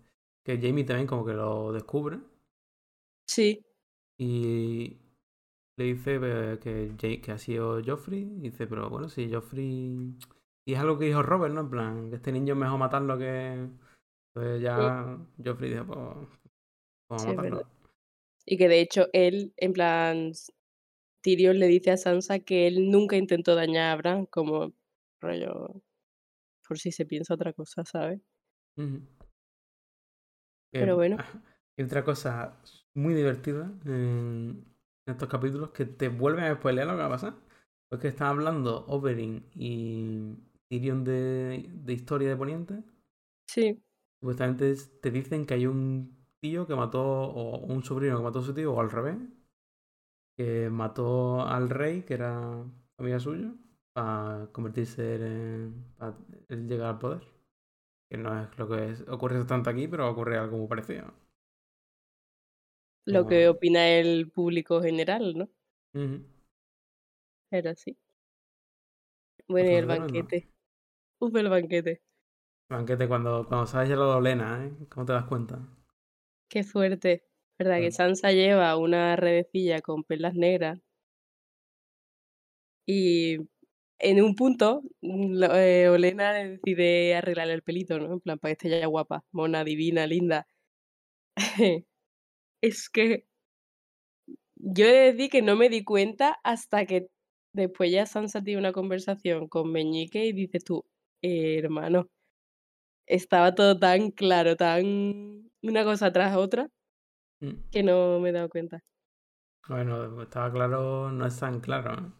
[0.43, 2.19] que Jamie también como que lo descubre
[3.27, 3.63] Sí,
[4.17, 4.99] y
[5.78, 6.19] le dice
[6.61, 10.15] que, que ha sido Joffrey y dice, pero bueno, si Joffrey...
[10.65, 11.61] Y es algo que dijo Robert, ¿no?
[11.61, 13.67] En plan, que este niño es mejor matarlo que,
[14.36, 16.30] Entonces ya Joffrey dijo, pues,
[17.09, 17.67] vamos Sí, a matarlo.
[18.45, 20.32] Y que de hecho él, en plan,
[21.24, 24.74] Tyrion le dice a Sansa que él nunca intentó dañar a Bran, como
[25.22, 25.82] rollo,
[26.67, 28.22] por si se piensa otra cosa, ¿sabes?
[30.76, 31.17] Pero Eh, bueno.
[31.78, 32.61] Y otra cosa
[32.93, 33.72] muy divertida
[35.12, 37.36] en estos capítulos que te vuelven a spoilear lo que va a pasar.
[37.89, 40.36] Porque están hablando Oberyn y
[40.70, 42.84] Tyrion de, de historia de Poniente.
[43.47, 43.82] Sí,
[44.20, 48.39] Supuestamente es- te dicen que hay un tío que mató, o un sobrino que mató
[48.39, 49.18] a su tío, o al revés,
[50.36, 52.64] que mató al rey, que era
[52.97, 53.53] familia suyo,
[53.93, 55.86] para convertirse en.
[55.97, 56.18] para
[56.49, 57.22] llegar al poder.
[58.09, 61.14] Que no es lo que es, ocurre tanto aquí, pero ocurre algo muy parecido.
[63.06, 65.49] Lo que opina el público general, ¿no?
[65.93, 66.24] Ujú.
[67.52, 67.97] Era así.
[69.47, 70.47] Bueno, y el banquete.
[71.20, 72.02] Uf, el banquete.
[72.70, 74.72] Banquete cuando, cuando sabes ya lo de Olena, ¿eh?
[74.89, 75.60] ¿Cómo te das cuenta?
[76.49, 77.24] Qué fuerte.
[77.60, 77.80] ¿Verdad?
[77.80, 77.91] Que.
[77.91, 80.80] Sansa lleva una redecilla con perlas negras.
[82.88, 83.38] Y
[83.99, 88.14] en un punto, mm, eh, Olena decide arreglarle el pelito, ¿no?
[88.14, 90.47] En plan, para que esté ya guapa, mona, divina, linda.
[92.62, 93.26] es que
[94.55, 97.07] yo he de decir que no me di cuenta hasta que
[97.53, 100.86] después ya Sansa tiene una conversación con Meñique y dices tú,
[101.22, 102.07] "Eh, hermano,
[103.07, 106.68] estaba todo tan claro, tan una cosa tras otra,
[107.41, 107.72] Mm.
[107.72, 108.82] que no me he dado cuenta.
[109.68, 112.12] Bueno, estaba claro, no es tan claro, ¿eh?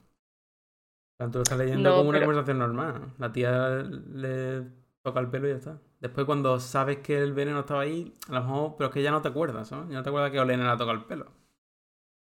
[1.20, 3.14] Tanto lo estás leyendo No, como una pero conversación normal.
[3.20, 4.64] La tía le
[5.04, 5.82] toca el pelo y ya está.
[6.02, 9.12] Después cuando sabes que el veneno estaba ahí, a lo mejor, pero es que ya
[9.12, 9.90] no te acuerdas, ¿sabes?
[9.90, 11.32] Ya no te acuerdas que Olena le ha tocado el pelo.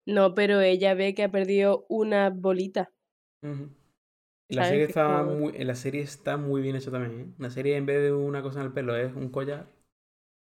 [0.05, 2.91] no, pero ella ve que ha perdido una bolita.
[4.47, 7.33] Y la serie está como muy, la serie está muy bien hecha también, ¿eh?
[7.37, 9.67] La serie en vez de una cosa en el pelo es un collar.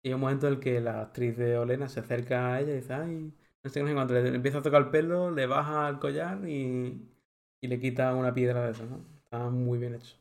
[0.03, 2.73] Y hay un momento en el que la actriz de Olena se acerca a ella
[2.73, 4.15] y dice, ay, no sé qué, no sé cuánto.
[4.15, 7.09] Le empieza a tocar el pelo, le baja el collar y,
[7.61, 9.05] y le quita una piedra de esas, ¿no?
[9.25, 10.17] Está muy bien hecho.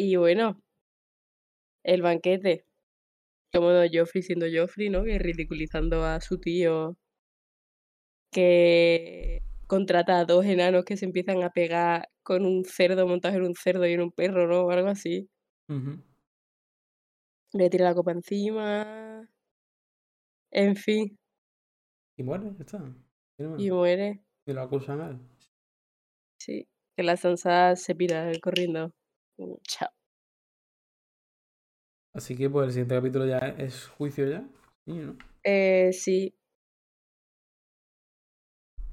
[0.00, 0.62] Y bueno,
[1.82, 2.64] el banquete.
[3.52, 5.02] Como no, Joffrey siendo Joffrey, ¿no?
[5.04, 6.96] Que ridiculizando a su tío,
[8.30, 13.42] que contrata a dos enanos que se empiezan a pegar con un cerdo montado en
[13.42, 14.66] un cerdo y en un perro, ¿no?
[14.66, 15.28] O algo así.
[17.52, 19.28] Le tira la copa encima.
[20.50, 21.18] En fin,
[22.16, 22.94] Y muere, ya está.
[23.38, 24.22] Y muere.
[24.46, 25.18] Y lo acusan a él.
[26.38, 26.68] Sí.
[26.96, 28.92] Que la Sansa se pira corriendo.
[29.38, 29.88] Mm, Chao.
[32.14, 34.46] Así que pues el siguiente capítulo ya es juicio ya.
[34.86, 35.16] Sí, ¿no?
[35.44, 36.34] Eh, sí.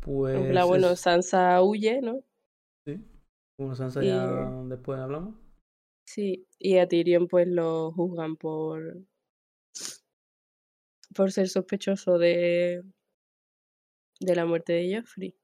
[0.02, 2.22] Pues En plan, bueno, es- Sansa huye, ¿no?
[2.86, 3.04] sí.
[3.58, 4.28] Como Sansa Y ya
[4.68, 5.36] después hablamos.
[6.06, 6.48] sí.
[6.60, 8.98] Y a Tyrion pues lo juzgan por
[11.16, 12.84] por ser sospechoso de
[14.20, 15.36] de la muerte de Joffrey.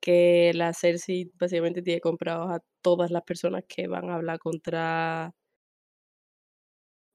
[0.00, 5.34] Que la Cersei básicamente tiene comprados a todas las personas que van a hablar contra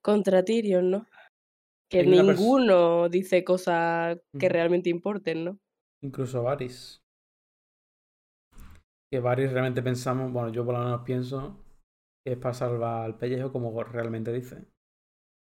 [0.04, 1.08] contra Tyrion, ¿no?
[1.90, 5.60] Que ninguno dice cosas que realmente importen, ¿no?
[6.04, 7.02] Incluso Varys.
[9.10, 11.64] Que Varys realmente pensamos, bueno, yo por lo menos pienso
[12.26, 14.68] que es para salvar al pellejo como realmente dice.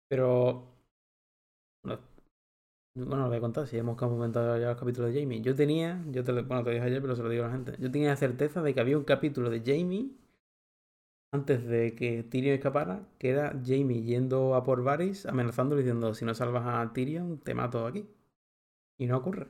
[0.09, 0.79] Pero.
[1.85, 2.01] Bueno,
[2.97, 5.43] bueno, lo voy a contar, si hemos comentado ya los capítulos de Jamie.
[5.43, 7.49] Yo tenía, yo te lo, bueno, te lo dije ayer, pero se lo digo a
[7.49, 7.75] la gente.
[7.79, 10.11] Yo tenía la certeza de que había un capítulo de Jamie
[11.33, 16.25] antes de que Tyrion escapara, que era Jamie yendo a por Varys, amenazándole diciendo, si
[16.25, 18.07] no salvas a Tyrion, te mato aquí.
[18.99, 19.49] Y no ocurre.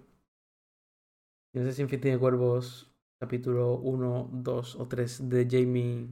[1.53, 2.91] Y no sé si en Fin de Cuervos,
[3.21, 6.09] capítulo 1, 2 o 3 de Jamie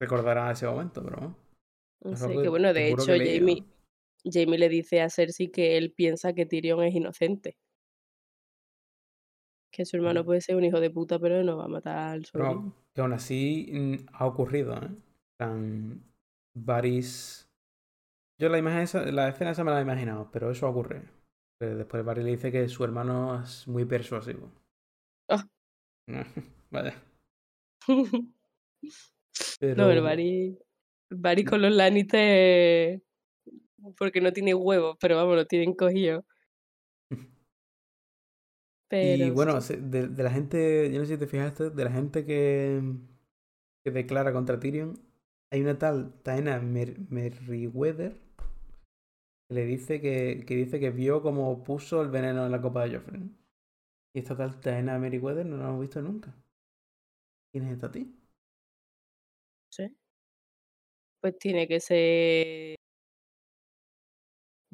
[0.00, 1.36] recordará ese momento, pero.
[2.02, 3.06] No sé, que bueno, de hecho.
[3.06, 3.64] Jamie
[4.30, 7.56] Jamie le dice a Cersei que él piensa que Tyrion es inocente.
[9.72, 12.24] Que su hermano puede ser un hijo de puta, pero no va a matar al
[12.24, 12.50] sobrino.
[12.50, 14.88] Pero que aún así mm, ha ocurrido, ¿eh?
[15.38, 16.02] Tan
[16.54, 17.48] Varys.
[18.38, 21.02] Yo la imagen esa, la escena esa me la he imaginado, pero eso ocurre.
[21.60, 24.50] Que después Varys le dice que su hermano es muy persuasivo.
[25.28, 25.46] Ah.
[26.70, 26.94] Vaya.
[27.88, 28.32] no,
[29.60, 29.90] Pero.
[29.90, 30.58] el Varys,
[31.10, 33.02] Varys con los Lannister
[33.98, 36.24] porque no tiene huevos, pero vamos, lo tienen cogido.
[38.88, 41.90] Pero Y bueno, de, de la gente, yo no sé si te fijaste, de la
[41.92, 42.80] gente que,
[43.84, 45.00] que declara contra Tyrion,
[45.50, 48.16] hay una tal Taena Mer- Merriweather
[49.48, 52.84] que le dice que, que dice que vio como puso el veneno en la copa
[52.84, 53.22] de Joffrey.
[54.14, 56.34] Y esta tal Taena Merriweather no la hemos visto nunca.
[57.50, 58.06] ¿Quién es esta tía?
[59.70, 59.96] sí.
[61.20, 62.76] Pues tiene que ser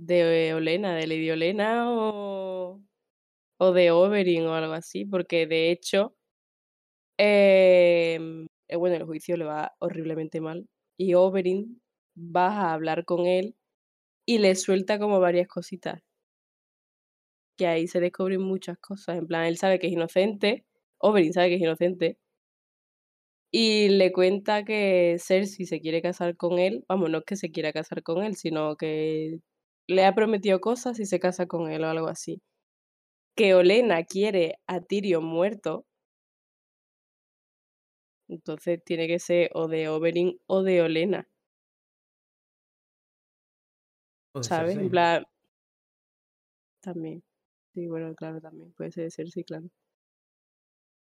[0.06, 2.80] de Olena, de Lady Olena o
[3.58, 6.16] o de Oberyn o algo así, porque de hecho,
[7.18, 11.80] em, eh, bueno, el juicio le va horriblemente mal y Oberyn
[12.16, 13.56] va a hablar con él
[14.26, 16.02] y le suelta como varias cositas.
[17.56, 20.66] Que ahí se descubren muchas cosas, en plan, él sabe que es inocente,
[20.98, 22.18] Oberyn sabe que es inocente
[23.50, 27.50] y le cuenta que Cersei se quiere casar con él, vamos, no es que se
[27.52, 29.40] quiera casar con él, sino que
[29.88, 32.42] le ha prometido cosas y se casa con él o algo así.
[33.36, 35.86] Que Olena quiere a Tyrion muerto.
[38.28, 41.28] Entonces tiene que ser o de Oberyn o de Olena.
[44.40, 44.76] ¿Sabes?
[44.76, 45.24] En plan
[46.82, 47.22] También.
[47.74, 49.68] Sí, bueno, claro, también puede ser Cersei, claro.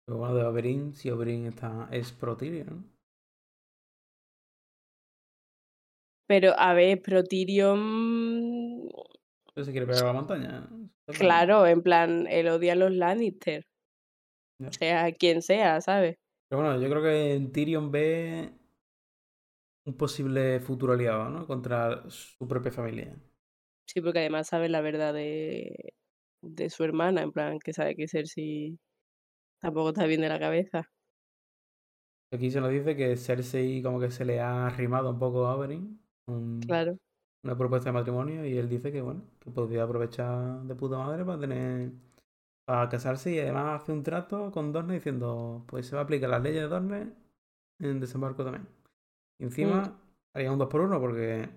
[0.06, 2.86] Pero bueno, de Oberyn, si Oberyn está, es pro Tyrion,
[6.30, 8.88] Pero, a ver, pero Tyrion
[9.52, 10.70] Pero se quiere pegar a la montaña.
[11.08, 13.66] Claro, en plan, él odia a los Lannister.
[14.60, 14.72] Ya.
[14.72, 16.18] Sea quien sea, ¿sabes?
[16.48, 18.54] Pero bueno, yo creo que en Tyrion ve
[19.88, 21.48] un posible futuro aliado, ¿no?
[21.48, 23.16] Contra su propia familia.
[23.88, 25.96] Sí, porque además sabe la verdad de,
[26.44, 28.78] de su hermana, en plan, que sabe que Cersei
[29.60, 30.92] tampoco está bien de la cabeza.
[32.32, 35.56] Aquí se nos dice que Cersei como que se le ha arrimado un poco a
[35.56, 36.00] Oberyn.
[36.30, 36.98] Un- Claro.
[37.44, 41.26] una propuesta de matrimonio y él dice que bueno, que podría aprovechar de puta madre
[41.26, 41.92] para tener
[42.66, 46.30] para casarse y además hace un trato con Dorne diciendo pues se va a aplicar
[46.30, 47.14] las leyes de Dorne
[47.80, 48.68] en desembarco también.
[49.40, 50.00] Y encima
[50.36, 51.50] haría un 2 por 1 porque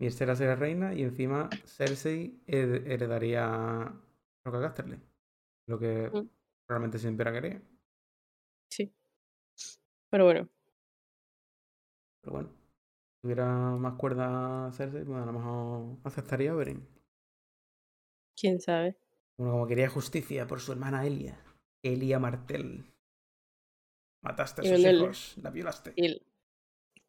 [0.00, 3.46] Myrcella sería reina y encima Cersei her- heredaría
[3.84, 3.94] a
[4.44, 4.98] Roca Casterly.
[5.68, 6.28] Lo que Mm.
[6.68, 7.60] realmente siempre querido.
[8.70, 8.92] Sí.
[10.10, 10.48] Pero bueno,
[12.22, 12.50] Pero bueno,
[13.22, 13.46] tuviera
[13.76, 16.56] más cuerda Cersei, pues a lo mejor aceptaría a
[18.36, 18.96] quién sabe.
[19.38, 21.38] Bueno, como quería justicia por su hermana Elia.
[21.82, 22.84] Elia Martel.
[24.22, 25.92] Mataste a sus el- hijos, la violaste.
[25.96, 26.26] El-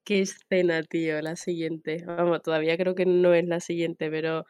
[0.05, 2.03] Qué escena, tío, la siguiente.
[2.05, 4.43] Vamos, todavía creo que no es la siguiente, pero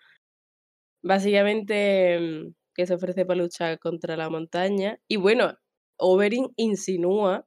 [1.04, 5.00] básicamente mm, que se ofrece para luchar contra la montaña.
[5.08, 5.58] Y bueno,
[5.98, 7.46] Oberyn insinúa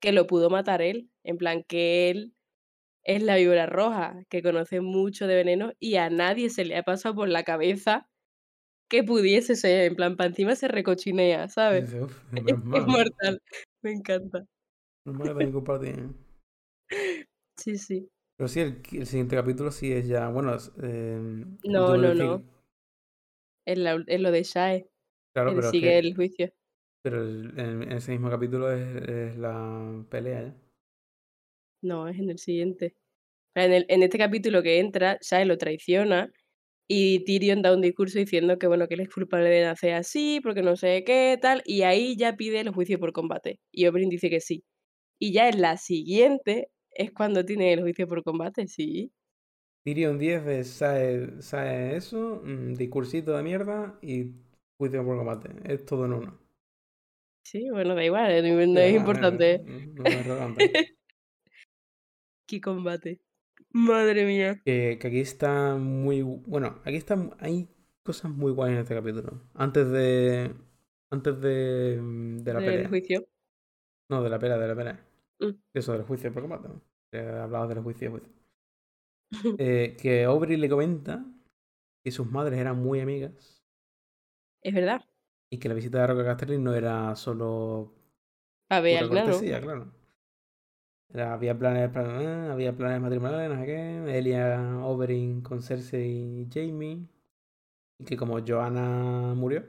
[0.00, 2.34] que lo pudo matar él, en plan que él
[3.04, 6.82] es la víbora roja, que conoce mucho de veneno y a nadie se le ha
[6.84, 8.08] pasado por la cabeza
[8.90, 11.94] que pudiese ser, en plan, para encima se recochinea, ¿sabes?
[11.94, 12.22] "Uf,
[12.72, 12.86] Es ¿no?
[12.86, 13.40] mortal,
[13.82, 14.46] me encanta.
[15.04, 15.44] Ti,
[15.88, 16.08] ¿eh?
[17.56, 18.10] Sí, sí.
[18.36, 20.28] Pero sí, el, el siguiente capítulo sí es ya.
[20.28, 22.42] Bueno, es, eh, No, no, no.
[23.66, 24.88] Es, la es lo de Shae,
[25.34, 26.52] Claro, él pero, es sigue que- el juicio.
[27.02, 30.61] pero en, ese mismo capítulo es, es la pelea ya.
[31.82, 32.94] No, es en el siguiente.
[33.54, 36.30] En, el- en este capítulo que entra, Shae lo traiciona
[36.88, 40.40] y Tyrion da un discurso diciendo que bueno, que él es culpable de nacer así,
[40.42, 43.60] porque no sé qué, tal, y ahí ya pide el juicio por combate.
[43.72, 44.64] Y Oberyn dice que sí.
[45.20, 49.12] Y ya en la siguiente es cuando tiene el juicio por combate, sí.
[49.84, 54.32] Tyrion 10 de sae, sae eso, mm, discursito de mierda y
[54.78, 55.50] juicio por combate.
[55.64, 56.38] Es todo en uno.
[57.44, 59.60] Sí, bueno, da igual, no, no es importante.
[59.66, 60.72] no es relevante.
[62.52, 63.18] Qué combate.
[63.70, 64.60] Madre mía.
[64.62, 66.20] que, que aquí está muy.
[66.20, 67.66] bu- Bueno, aquí está, hay
[68.02, 69.40] cosas muy guays en este capítulo.
[69.54, 70.54] Antes de.
[71.10, 71.98] Antes de.
[71.98, 72.88] mm, De la Del pelea.
[72.90, 73.24] juicio.
[74.10, 75.06] No, de la pelea, de la pelea.
[75.40, 75.50] Mm.
[75.72, 76.68] Eso del juicio por combate.
[77.16, 78.28] hablabas del juicio, juicio.
[79.58, 81.24] Eh, que Aubrey le comenta
[82.04, 83.64] que sus madres eran muy amigas
[84.60, 85.00] Es verdad.
[85.50, 87.94] y que la visita de Roca Casterly no era solo
[88.68, 89.90] A ver, cortesía, claro.
[91.14, 94.18] Había planes, plan- eh, había planes matrimoniales, no sé qué.
[94.18, 97.06] Elia Oberyn con Cersei y Jamie.
[97.98, 99.64] Y que como Joanna murió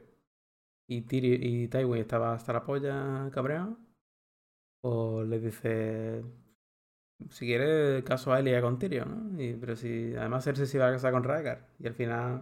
[0.88, 3.78] y, Tyrion y Tywin estaba hasta la polla cabreado,
[4.82, 6.24] pues le dice,
[7.30, 9.60] si quieres, caso a Elia con Tyrion, ¿no?
[9.60, 11.68] Pero si además Cersei se iba a casar con Rhaegar.
[11.80, 12.42] Y al final,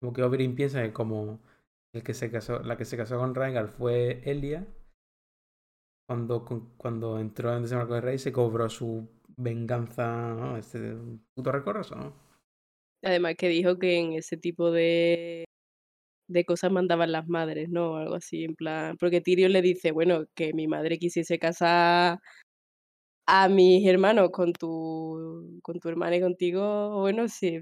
[0.00, 1.40] como que Oberyn piensa que como
[1.92, 4.66] el que se casó, la que se casó con Rhaegar fue Elia,
[6.06, 6.44] cuando,
[6.76, 10.56] cuando entró en Desembarco de Rey se cobró su venganza, ¿no?
[10.56, 10.94] Este
[11.34, 12.12] puto recorroso, ¿no?
[13.02, 15.44] Además que dijo que en ese tipo de,
[16.28, 17.96] de cosas mandaban las madres, ¿no?
[17.96, 18.96] Algo así, en plan.
[18.98, 22.18] Porque Tyrion le dice, bueno, que mi madre quisiese casar
[23.26, 27.60] a mis hermanos con tu, con tu hermana y contigo, bueno, sí.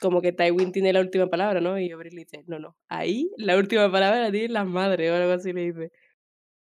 [0.00, 1.78] Como que Tywin tiene la última palabra, ¿no?
[1.78, 5.14] Y Oberyn le dice, no, no, ahí la última palabra la tienen las madres, o
[5.14, 5.92] algo así le dice.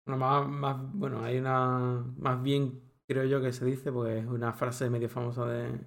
[0.05, 2.03] Bueno, más, más, bueno, hay una.
[2.17, 5.79] Más bien creo yo que se dice, pues una frase medio famosa de,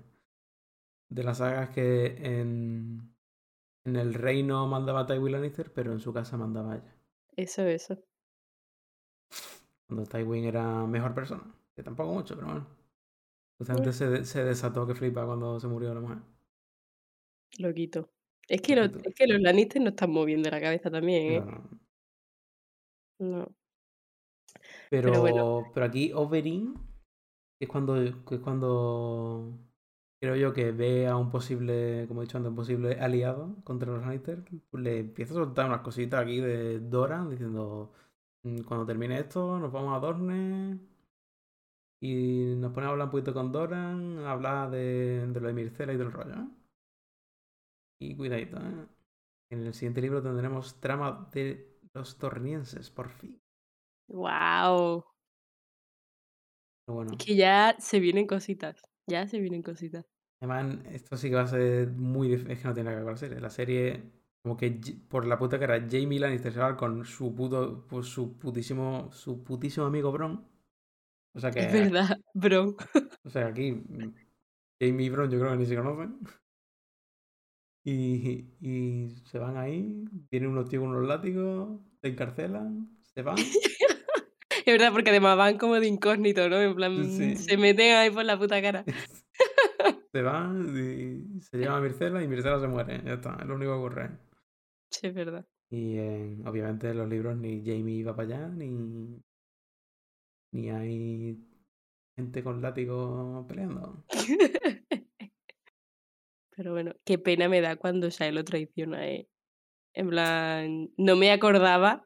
[1.09, 2.07] de la saga es que
[2.41, 3.15] en,
[3.85, 6.97] en el reino mandaba Tywin Lannister, pero en su casa mandaba ella.
[7.37, 8.03] Eso, eso.
[9.87, 11.45] Cuando Tywin era mejor persona.
[11.75, 12.67] Que tampoco mucho, pero bueno.
[13.59, 16.19] Justamente se, se desató que flipa cuando se murió la mujer.
[17.59, 18.11] Loquito.
[18.49, 21.41] Es que, los, es que los Lannister no están moviendo la cabeza también, ¿eh?
[21.41, 21.81] No, no.
[23.19, 23.55] No.
[25.03, 26.74] Pero, Pero aquí Oberyn,
[27.59, 29.59] que es cuando, es cuando
[30.20, 33.92] creo yo que ve a un posible, como he dicho antes, un posible aliado contra
[33.92, 37.92] los Lannister, pues le empieza a soltar unas cositas aquí de Dora, diciendo,
[38.45, 40.78] "Mm, cuando termine esto, nos vamos a Dorne
[42.01, 45.55] y nos ponemos a hablar un poquito con Doran, a hablar de, de lo de
[45.55, 46.34] Mircela y del rollo.
[46.34, 46.49] ¿eh?
[47.99, 48.86] Y cuidadito, ¿eh?
[49.51, 53.40] En el siguiente libro tendremos trama de los tornienses, por fin.
[54.09, 55.05] ¡Wow!
[56.86, 58.80] Pero bueno, Que ya se vienen cositas.
[59.07, 60.07] Ya se vienen cositas.
[60.40, 63.05] además esto sí que va a ser muy difícil, es que no tiene nada que
[63.05, 63.40] ver con la serie.
[63.40, 64.70] La serie, como que
[65.09, 69.42] por la puta cara, Jamie Lannister se va con su puto, pues, su putísimo, su
[69.44, 70.46] putísimo amigo Bron.
[71.34, 72.76] O sea que, Es verdad, bro.
[73.24, 74.14] o sea, aquí mm,
[74.80, 76.20] Jamie y Bron yo creo que ni se conocen.
[77.86, 83.36] Y, y se van ahí, vienen unos tíos con unos látigos, te encarcelan, se van.
[84.65, 86.61] Es verdad, porque además van como de incógnito, ¿no?
[86.61, 87.37] En plan, Sí.
[87.37, 88.85] se meten ahí por la puta cara.
[90.12, 93.03] se van y se llevan a Mircela y Mircela se muere.
[93.05, 94.11] Ya está, es lo único que ocurre.
[94.91, 95.45] Sí, es verdad.
[95.71, 99.21] Y eh, obviamente en los libros ni Jamie va para allá, ni,
[100.53, 101.37] ni hay
[102.17, 104.05] gente con látigo peleando.
[106.57, 109.29] Pero bueno, qué pena me da cuando Shae lo traiciona, ¿eh?
[109.95, 112.05] En plan, no me acordaba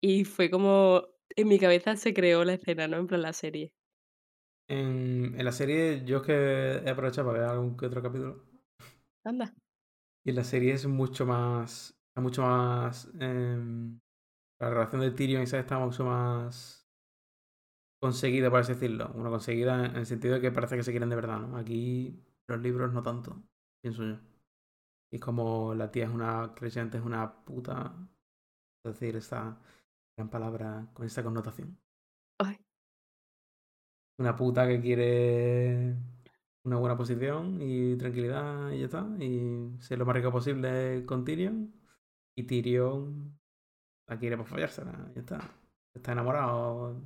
[0.00, 1.02] y fue como
[1.36, 2.98] en mi cabeza se creó la escena, ¿no?
[2.98, 3.72] En plan la serie.
[4.68, 6.32] En, en la serie yo es que
[6.84, 8.44] he aprovechado para ver algún que otro capítulo.
[9.24, 9.54] Anda.
[10.24, 11.90] Y en la serie es mucho más.
[12.08, 13.10] Está mucho más.
[13.20, 14.00] em,
[14.60, 16.88] la relación de Tyrion y Sansa está mucho más.
[18.00, 19.08] conseguida, por así decirlo.
[19.14, 21.56] Bueno, conseguida en el sentido de que parece que se quieren de verdad, ¿no?
[21.56, 23.42] Aquí los libros no tanto,
[23.80, 24.18] pienso yo.
[25.12, 27.96] Y como la tía es una creyente, es una puta.
[28.84, 29.60] Es decir, esta
[30.18, 31.78] gran palabra con esta connotación.
[32.38, 32.58] Ay,
[34.18, 35.96] Una puta que quiere
[36.64, 39.06] una buena posición y tranquilidad y ya está.
[39.20, 41.72] Y ser lo más rico posible con Tyrion.
[42.34, 43.38] Y Tyrion
[44.08, 45.40] la quiere por follársela, ya está.
[45.94, 47.02] Está enamorado.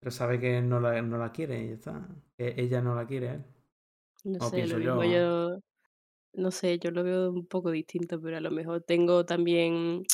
[0.00, 2.08] Pero sabe que no la, no la quiere y ya está.
[2.38, 3.46] Que ella no la quiere a él.
[4.24, 5.02] no O sé, lo yo.
[5.04, 5.58] yo,
[6.34, 10.04] no sé, yo lo veo un poco distinto, pero a lo mejor tengo también,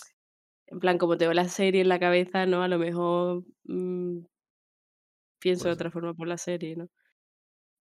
[0.67, 2.63] en plan, como tengo la serie en la cabeza, ¿no?
[2.63, 4.21] A lo mejor mm,
[5.39, 6.89] pienso de Pues, otra forma por la serie, ¿no?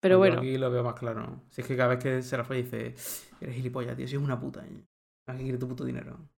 [0.00, 1.20] Pero yo bueno, aquí lo veo más claro.
[1.26, 1.46] ¿no?
[1.50, 2.94] Si es que cada vez que se la folla dice,
[3.40, 4.64] eres gilipollas, tío, si es una puta.
[4.66, 4.84] ¿eh?
[5.24, 6.28] ¿Para qué quiere tu puto dinero?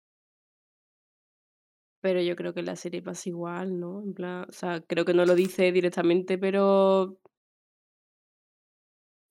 [2.01, 4.03] pero yo creo que en la serie pasa igual, ¿no?
[4.03, 7.19] En plan, o sea, creo que no lo dice directamente, pero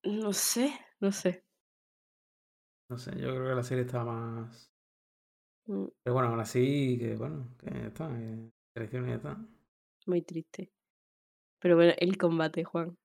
[0.03, 1.45] no sé, no sé.
[2.89, 4.72] No sé, yo creo que la serie está más.
[5.67, 8.07] Mm, Pero bueno, aún así, que bueno, que ya está.
[8.09, 9.37] Que traición y ya está.
[10.05, 10.71] Muy triste.
[11.59, 12.97] Pero bueno, el combate, Juan.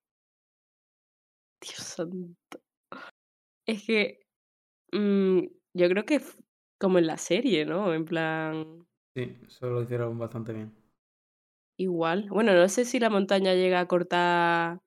[1.60, 2.58] Dios santo.
[3.66, 4.20] Es que
[4.92, 5.40] mm,
[5.74, 6.20] yo creo que
[6.80, 7.92] como en la serie, ¿no?
[7.94, 10.74] En plan, Sí, eso lo hicieron bastante bien.
[11.76, 12.28] igual.
[12.30, 14.80] Bueno, no sé si la montaña llega a cortar,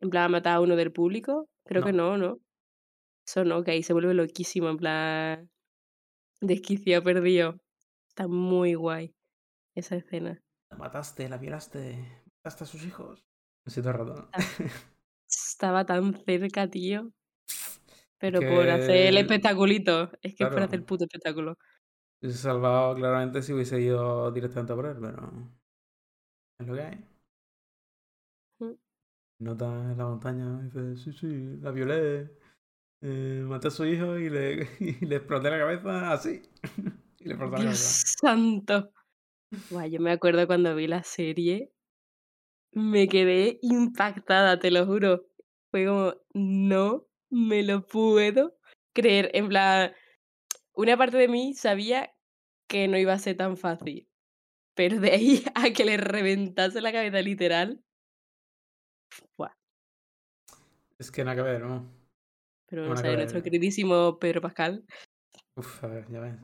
[0.00, 1.48] en plan, a matar a uno del público.
[1.64, 2.38] Creo que no, ¿no?
[3.26, 5.50] Eso no, que ahí se vuelve loquísimo, en plan,
[6.42, 7.60] desquiciado, perdido.
[8.08, 9.14] Está muy guay
[9.74, 10.40] esa escena.
[10.70, 13.24] La mataste, la violaste, mataste a sus hijos.
[13.64, 14.28] El rato.
[14.32, 14.38] Ah.
[15.28, 17.12] Estaba tan cerca, tío.
[18.18, 20.10] Pero por hacer el espectaculito.
[20.20, 21.56] Es que es por hacer el puto espectáculo.
[22.20, 25.50] Se hubiese salvado claramente si hubiese ido directamente a por él, pero.
[26.60, 27.04] Es lo que hay.
[28.60, 28.74] Mm.
[29.40, 32.41] Nota en la montaña y dice: Sí, sí, la violé.
[33.02, 36.42] Eh, maté a su hijo y le, y le la cabeza así.
[37.18, 38.06] y le exploté la cabeza.
[38.20, 38.92] santo.
[39.70, 41.72] Guau, yo me acuerdo cuando vi la serie,
[42.72, 45.26] me quedé impactada, te lo juro.
[45.70, 48.56] Fue como, no me lo puedo
[48.94, 49.30] creer.
[49.34, 49.92] En plan,
[50.72, 52.14] una parte de mí sabía
[52.68, 54.08] que no iba a ser tan fácil.
[54.74, 57.82] Pero de ahí a que le reventase la cabeza literal.
[59.36, 59.52] Buah.
[60.98, 62.01] Es que nada que ver, ¿no?
[62.72, 64.84] Pero No, no nada que sé, nuestro queridísimo Pedro Pascal.
[65.56, 66.34] Uf, a ver, ya ves.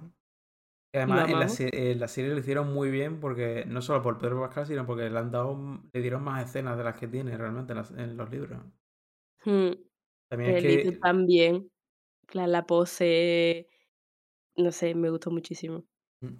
[0.92, 4.18] Y además en la, en la serie lo hicieron muy bien porque no solo por
[4.18, 5.58] Pedro Pascal, sino porque le han dado,
[5.92, 8.60] le dieron más escenas de las que tiene realmente en, las- en los libros.
[9.44, 9.72] Mm,
[10.28, 11.00] También es Él hizo que en
[12.28, 13.68] plan, la pose,
[14.56, 15.86] no sé, me gustó muchísimo.
[16.20, 16.34] mm,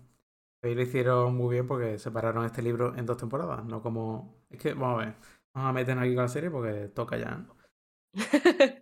[0.63, 4.45] ahí lo hicieron muy bien porque separaron este libro en dos temporadas, no como...
[4.51, 5.17] Es que, vamos a ver,
[5.55, 7.47] vamos a meternos aquí con la serie porque toca ya.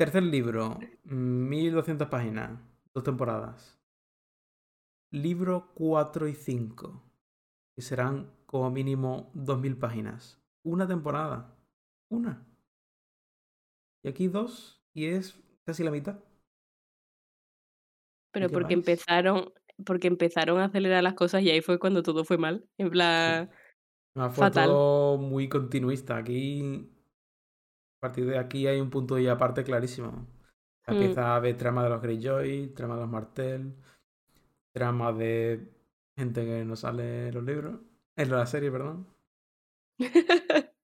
[0.00, 2.58] Tercer libro, mm, 1200 páginas,
[2.94, 3.78] dos temporadas.
[5.10, 7.02] Libro 4 y 5,
[7.76, 10.42] que serán como mínimo 2000 páginas.
[10.62, 11.54] Una temporada.
[12.08, 12.46] Una.
[14.02, 16.18] Y aquí dos, y es casi la mitad.
[18.32, 18.88] Pero porque vais?
[18.88, 19.52] empezaron,
[19.84, 22.66] porque empezaron a acelerar las cosas y ahí fue cuando todo fue mal.
[22.78, 23.50] En plan,
[24.14, 24.68] fue fatal.
[24.70, 26.16] todo muy continuista.
[26.16, 26.90] Aquí,
[28.00, 30.10] a partir de aquí hay un punto y aparte clarísimo.
[30.10, 30.92] Mm.
[30.92, 33.74] Empieza a haber trama de los Greyjoy, trama de los Martell,
[34.72, 35.70] trama de
[36.16, 37.78] gente que no sale en los libros,
[38.16, 39.06] en la serie, perdón.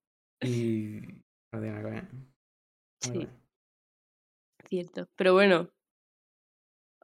[0.42, 1.00] Y
[1.50, 2.08] no tiene nada que ver.
[3.00, 3.28] Sí,
[4.68, 5.08] cierto.
[5.16, 5.70] Pero bueno,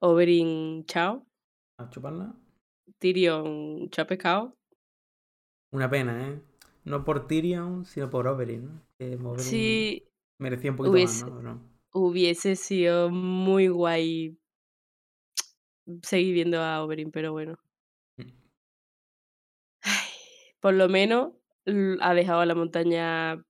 [0.03, 1.27] Oberyn, chao.
[1.79, 2.35] A chuparla.
[2.99, 4.55] Tyrion, chao pescado.
[5.73, 6.43] Una pena, ¿eh?
[6.85, 9.19] No por Tyrion, sino por Oberyn, ¿no?
[9.19, 11.61] Que Oberyn Sí, merecía un poquito hubiese, más, ¿no?
[11.61, 14.39] Pero- hubiese sido muy guay
[16.03, 17.59] seguir viendo a Oberyn, pero bueno.
[18.17, 18.31] Mm.
[19.83, 20.09] Ay,
[20.61, 21.33] por lo menos
[22.01, 23.45] ha dejado a la montaña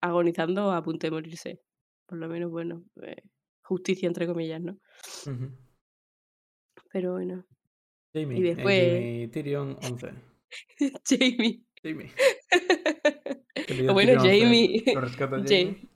[0.00, 1.60] agonizando a punto de morirse.
[2.06, 3.22] Por lo menos, bueno, eh,
[3.62, 4.78] justicia entre comillas, ¿no?
[5.26, 5.50] Ujú.
[6.92, 7.44] Pero bueno.
[8.12, 10.12] Jamie, Y eh, después, Jamie Tyrion 11.
[11.08, 11.62] Jamie.
[11.82, 12.12] Jamie.
[13.74, 14.40] Dio bueno, Tyrion 11.
[14.40, 14.84] Jamie.
[14.94, 15.88] Lo rescata Jamie.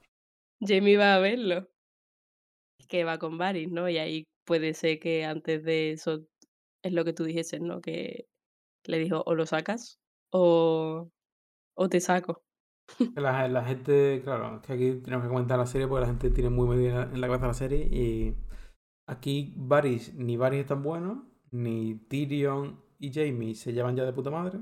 [0.61, 1.69] Jamie va a verlo.
[2.89, 3.89] Que va con Varys, ¿no?
[3.89, 6.27] Y ahí puede ser que antes de eso
[6.83, 7.81] es lo que tú dijiste, ¿no?
[7.81, 8.27] Que
[8.85, 9.99] le dijo o lo sacas
[10.33, 11.11] o,
[11.77, 12.43] o te saco.
[13.17, 16.31] La, la gente, claro, es que aquí tenemos que comentar la serie porque la gente
[16.31, 18.37] tiene muy metida en la cabeza la serie y
[19.09, 24.13] aquí Varys, ni Varys es tan bueno, ni Tyrion y Jamie se llevan ya de
[24.13, 24.61] puta madre,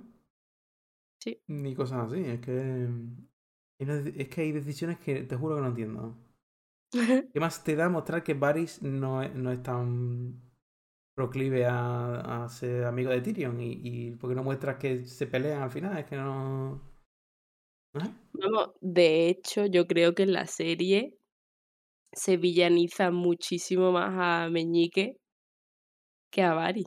[1.24, 1.42] Sí.
[1.48, 2.20] ni cosas así.
[2.24, 2.88] Es que,
[3.78, 6.16] es que hay decisiones que te juro que no entiendo.
[7.32, 10.52] ¿Qué más te da mostrar que Varys no es, no es tan
[11.14, 13.60] proclive a, a ser amigo de Tyrion?
[13.60, 15.98] Y, y por qué no muestras que se pelean al final?
[15.98, 16.80] Es que no...
[18.32, 21.16] Vamos, de hecho, yo creo que en la serie
[22.12, 25.18] se villaniza muchísimo más a Meñique
[26.30, 26.86] que a Varys.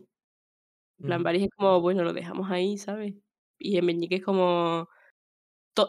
[1.00, 1.24] En plan, Ujú.
[1.24, 3.16] Varys es como, bueno, lo dejamos ahí, ¿sabes?
[3.60, 4.90] Y en Meñique es como,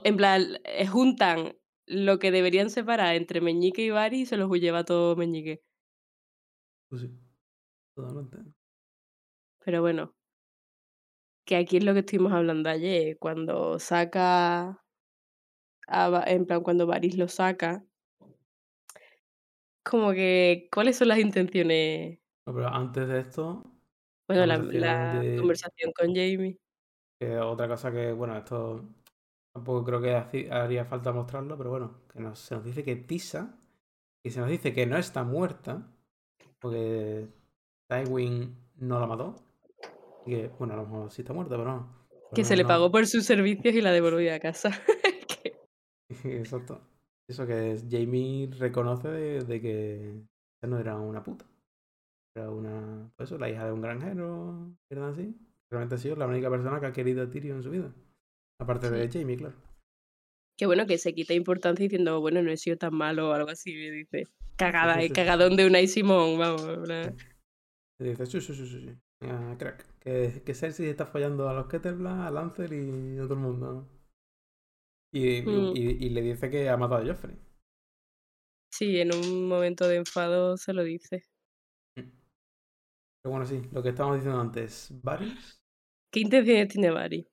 [0.04, 1.56] en plan, eh, juntan
[1.86, 5.62] lo que deberían separar entre Meñique y Varys y se los lleva todo Meñique.
[6.88, 7.10] Pues sí,
[7.94, 8.38] totalmente.
[9.64, 10.14] Pero bueno,
[11.44, 14.84] que aquí es lo que estuvimos hablando ayer, cuando saca,
[15.88, 17.84] a en plan, cuando Varys lo saca,
[19.82, 22.20] como que, ¿cuáles son las intenciones?
[22.46, 23.62] No, pero antes de esto,
[24.28, 25.36] Bueno, la, conversación la de...
[25.36, 26.58] conversación con Jamie.
[27.20, 28.84] Que otra cosa que, bueno, esto
[29.52, 33.58] tampoco creo que haría falta mostrarlo, pero bueno, que nos, se nos dice que Tisa,
[34.24, 35.86] y se nos dice que no está muerta,
[36.60, 37.28] porque
[37.88, 39.36] Tywin no la mató.
[40.26, 42.08] Y que, bueno, a lo mejor sí está muerta, pero no.
[42.34, 44.70] Que se le no- pagó por sus servicios y la devolvió a casa.
[46.24, 46.80] Exacto.
[47.28, 50.22] Eso que es- Jamie reconoce de, de que
[50.66, 51.44] no era una puta.
[52.36, 55.34] Era una, pues eso, la hija de un granjero, ¿verdad así?
[55.70, 57.92] Realmente ha sido la única persona que ha querido a Tyrion en su vida.
[58.60, 59.56] Aparte de Jamie, claro.
[60.56, 63.50] que bueno, que se quita importancia diciendo, bueno, no he sido tan malo o algo
[63.50, 63.70] así.
[63.72, 64.24] Y dice,
[64.56, 66.62] cagada, sí, eh, sí, cagadón de una y Simón, vamos.
[68.00, 68.98] Y dice, sí, sí, sí, sí,
[69.58, 69.86] crack.
[70.00, 73.88] Que, que Cersei está follando a los Kettleblack, a Lancer y a todo el mundo.
[75.12, 75.72] Y, Mm.
[75.76, 77.36] y, y le dice que ha matado a Joffrey.
[78.70, 81.24] Sí, en un momento de enfado se lo dice.
[81.94, 84.90] Pero bueno, sí, lo que estábamos diciendo antes.
[85.02, 85.57] Varys
[86.10, 87.26] ¿Qué intenciones tiene Mari?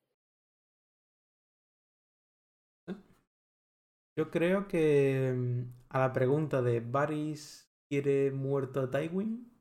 [4.17, 9.51] Yo creo que mm, a la pregunta de Varys quiere muerto a Tywin,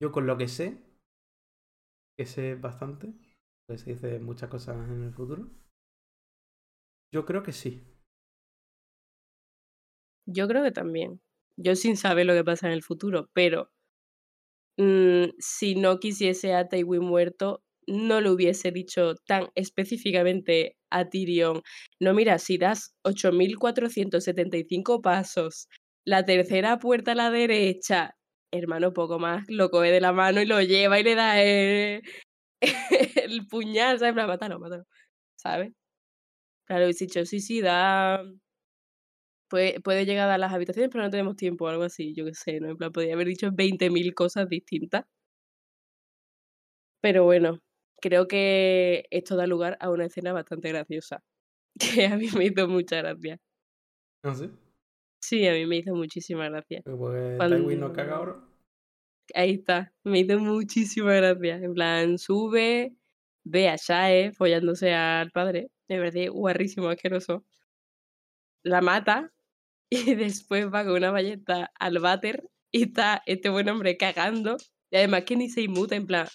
[0.00, 0.78] yo con lo que sé,
[2.16, 3.12] que sé bastante,
[3.66, 5.50] pues se dice muchas cosas en el futuro,
[7.12, 7.86] yo creo que sí.
[10.26, 11.20] Yo creo que también.
[11.56, 13.70] Yo sin saber lo que pasa en el futuro, pero
[14.78, 21.62] mm, si no quisiese a Tywin muerto, no lo hubiese dicho tan específicamente a Tyrion.
[22.00, 25.68] No, mira, si das 8.475 pasos,
[26.04, 28.16] la tercera puerta a la derecha
[28.52, 32.02] hermano, poco más, lo coge de la mano y lo lleva y le da el,
[33.50, 34.14] puñal, ¿sabes?
[34.14, 34.84] Mátalo, mátalo,
[35.36, 35.72] ¿sabes?
[36.66, 38.22] Claro, hubiese dicho, sí, sí, da.
[39.52, 42.32] Puede, puede llegar a las habitaciones, pero no tenemos tiempo, o algo así, yo qué
[42.32, 42.70] sé, ¿no?
[42.70, 45.04] En plan, podría haber dicho 20.000 cosas distintas.
[47.02, 47.58] Pero bueno,
[48.00, 51.22] creo que esto da lugar a una escena bastante graciosa,
[51.78, 53.38] que a mí me hizo mucha gracia.
[54.22, 54.48] ¿Ah, sí?
[55.20, 56.80] Sí, a mí me hizo muchísima gracia.
[56.82, 58.36] Porque Cuando- Tywin no caga ahora.
[59.34, 61.56] Ahí está, me hizo muchísima gracia.
[61.56, 62.94] En plan, sube,
[63.44, 67.44] ve a Shae follándose al padre, me parece guarrísimo, asqueroso.
[68.64, 69.30] La mata
[69.92, 74.56] y después va con una ballesta al váter y está este buen hombre cagando.
[74.90, 76.28] Y además que ni se inmuta, en plan,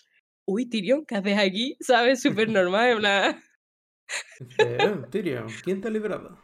[0.46, 1.78] uy, Tyrion, ¿qué haces aquí?
[1.80, 2.22] ¿Sabes?
[2.22, 3.42] Súper normal, en plan,
[4.60, 6.38] eh, Tyrion, ¿quién te ha liberado?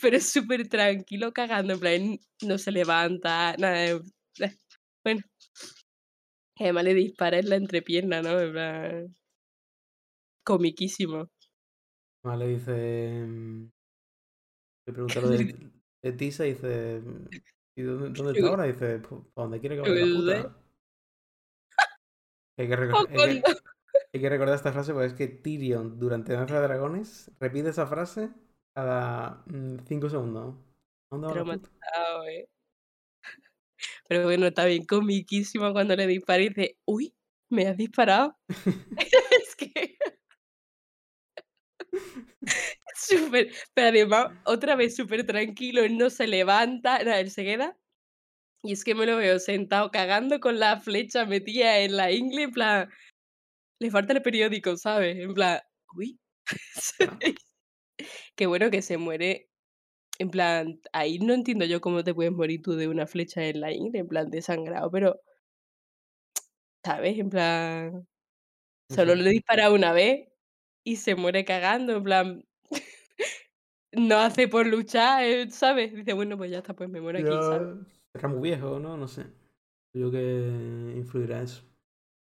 [0.00, 3.74] pero es súper tranquilo cagando, en plan, no se levanta, nada.
[3.78, 4.00] de-
[4.40, 4.56] eh,
[5.04, 5.22] Bueno.
[6.58, 8.38] Además le dispara en la entrepierna, ¿no?
[8.38, 9.14] En plan,
[10.44, 11.28] comiquísimo.
[12.22, 13.24] Además le dice.
[13.26, 13.70] mm,
[14.86, 15.79] Le pregunta lo de
[16.16, 17.00] Tisa dice.
[17.04, 17.28] mm,
[17.76, 18.64] ¿Y dónde, dónde está ahora?
[18.64, 20.56] Dice, pues ¿para dónde quiere que vaya la puta?
[22.58, 23.60] Hay que, O recor- hay que- cuando-
[24.12, 27.86] hay que recordar esta frase porque es que Tyrion, durante Danza de Dragones, repite esa
[27.86, 28.30] frase
[28.74, 29.44] cada
[29.86, 30.56] 5 segundos.
[31.12, 31.70] ¿A ¿Dónde va la Pero puta?
[31.72, 32.48] matado, eh.
[34.08, 37.14] Pero bueno, está bien comiquísimo cuando le dispara y dice, uy,
[37.50, 38.36] me has disparado.
[38.66, 39.96] es que.
[43.08, 43.50] Súper.
[43.74, 47.76] Pero además, otra vez súper tranquilo, él no se levanta, nada, él se queda.
[48.62, 52.44] Y es que me lo veo sentado cagando con la flecha metida en la ingle,
[52.44, 52.90] en plan.
[53.80, 55.18] Le falta el periódico, ¿sabes?
[55.18, 55.60] En plan,
[55.96, 56.18] uy.
[58.36, 59.48] Qué bueno que se muere.
[60.18, 63.60] En plan, ahí no entiendo yo cómo te puedes morir tú de una flecha en
[63.60, 65.20] la ingle, en plan desangrado, pero.
[66.84, 67.18] ¿Sabes?
[67.18, 68.06] En plan.
[68.90, 70.28] Solo le dispara una vez
[70.84, 72.44] y se muere cagando, en plan.
[73.92, 75.94] No hace por luchar, eh, ¿sabes?
[75.94, 77.86] Dice, bueno, pues ya está, pues me muero aquí, ¿sabes?
[78.14, 78.96] Será muy viejo, ¿no?
[78.96, 79.26] No sé.
[79.92, 81.62] Yo que influirá eso.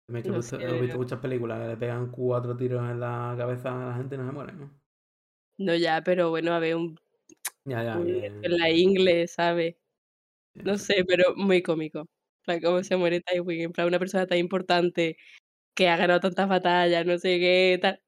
[0.07, 2.99] He No visto, sé, he visto pero- muchas películas que le pegan cuatro tiros en
[2.99, 4.71] la cabeza a la gente y no se muere, ¿no?
[5.57, 6.97] No, ya, pero bueno, a ver, un,
[7.65, 7.97] Ya, ya.
[7.97, 9.75] un que- la ingle, ¿sabes?
[10.55, 12.07] No sé, pero muy cómico.
[12.43, 15.17] Plan, cómo se muere Tywin, en plan, una persona tan importante
[15.75, 18.01] que ha ganado tantas batallas, no sé qué, tal.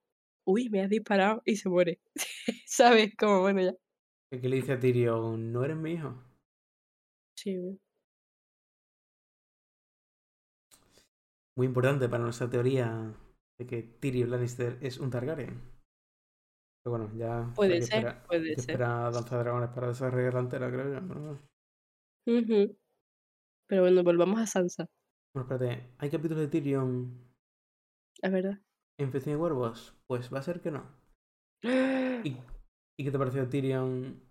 [0.52, 2.00] Uy, me has disparado y se muere.
[2.68, 3.16] ¿Sabes?
[3.18, 3.74] Como bueno, ya.
[4.30, 5.54] ¿Qué le dice a Tyrion?
[5.54, 6.16] ¿No eres mi hijo?
[7.36, 7.80] Sí, güey.
[11.56, 13.14] Muy importante para nuestra teoría
[13.58, 15.62] de que Tyrion Lannister es un Targaryen.
[16.84, 18.60] Pero bueno, ya Puede ser, puede ser.
[18.60, 21.08] esperar a Danza de Dragones para desarrollar la entera, creo yo.
[21.08, 21.40] Pero bueno.
[23.68, 24.88] Pero bueno, volvamos a Sansa,
[25.34, 25.94] Bueno, espérate.
[25.98, 27.32] ¿Hay capítulos de Tyrion
[28.22, 28.60] es verdad.
[29.10, 29.96] Festival de Huervos?
[30.08, 30.84] Pues va a ser que no.
[31.64, 32.38] ¿Y,
[33.00, 34.22] y qué te pareció Tyrion?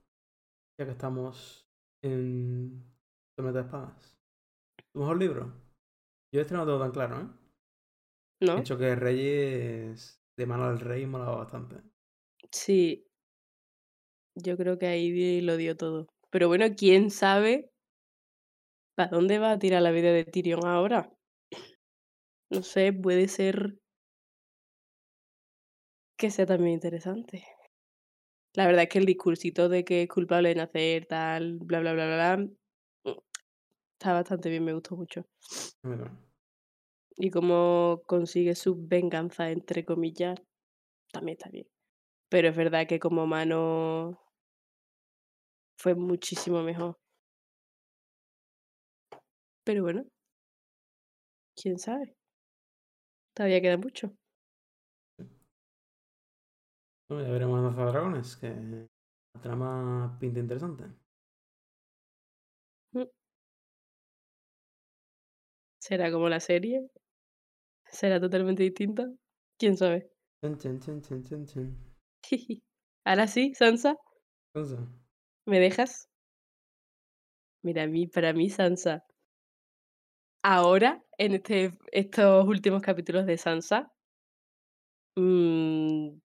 [0.78, 1.66] Ya que estamos
[2.02, 2.84] en
[3.36, 4.18] Tormenta de Espadas.
[4.92, 5.52] ¿Tu mejor libro?
[6.32, 7.28] Yo este no lo tengo tan claro, ¿eh?
[8.42, 8.56] ¿No?
[8.56, 11.82] He hecho que Reyes de mano del rey molaba bastante.
[12.50, 13.06] Sí.
[14.36, 16.06] Yo creo que ahí lo dio todo.
[16.30, 17.70] Pero bueno, quién sabe
[18.96, 21.12] para dónde va a tirar la vida de Tyrion ahora.
[22.50, 23.79] No sé, puede ser
[26.20, 27.46] que sea también interesante.
[28.52, 31.94] La verdad es que el discursito de que es culpable de nacer, tal, bla, bla,
[31.94, 32.46] bla, bla, bla,
[33.04, 33.18] mm,
[33.94, 35.26] está bastante bien, me gustó mucho.
[37.16, 40.38] Y cómo consigue su venganza, entre comillas,
[41.12, 41.66] también está bien.
[42.28, 44.20] Pero es verdad que como mano
[45.76, 46.96] fue muchísimo mejor.
[49.64, 50.04] Pero bueno,
[51.54, 52.16] quién sabe.
[53.34, 54.14] Todavía queda mucho.
[57.10, 60.84] Bueno, ya veremos Danza de Dragones, que la trama pinta interesante.
[65.80, 66.88] ¿Será como la serie?
[67.86, 69.10] ¿Será totalmente distinta?
[69.58, 70.08] ¿Quién sabe?
[70.40, 71.76] Chan, chan, chan.
[73.04, 73.96] Ahora sí, Sansa,
[75.46, 76.08] ¿me dejas?
[77.64, 79.04] Mira, a mí, para mí, Sansa,
[80.44, 83.90] ahora, en este, estos últimos capítulos de Sansa,
[85.16, 86.20] mm,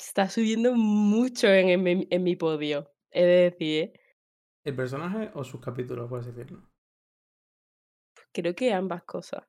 [0.00, 2.92] está subiendo mucho en, en mi- en mi podio.
[3.10, 3.92] Es de decir, ¿eh?
[4.64, 6.62] ¿el personaje o sus capítulos, por así decirlo?
[8.32, 9.44] creo que ambas cosas.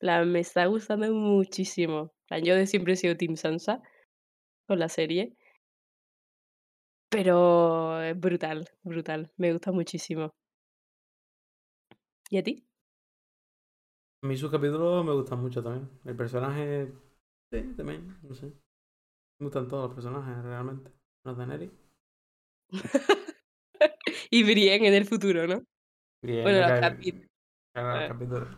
[0.00, 2.14] La, me está gustando muchísimo.
[2.42, 3.82] yo de siempre he sido Team Sansa
[4.66, 5.36] con la serie.
[7.08, 9.32] Pero es brutal, brutal.
[9.36, 10.34] Me gusta muchísimo.
[12.30, 12.64] ¿Y a ti?
[14.22, 15.88] A mí sus capítulos me gustan mucho también.
[16.04, 16.92] El personaje,
[17.50, 18.52] sí, también, no sé.
[19.38, 20.92] Me gustan todos los personajes realmente.
[21.24, 21.70] Los de Neri.
[24.30, 25.62] y Brienne en el futuro, ¿no?
[26.22, 27.28] Bien, Bueno, me los capítulos.
[27.74, 28.08] claro, los Ah.
[28.08, 28.48] capítulos.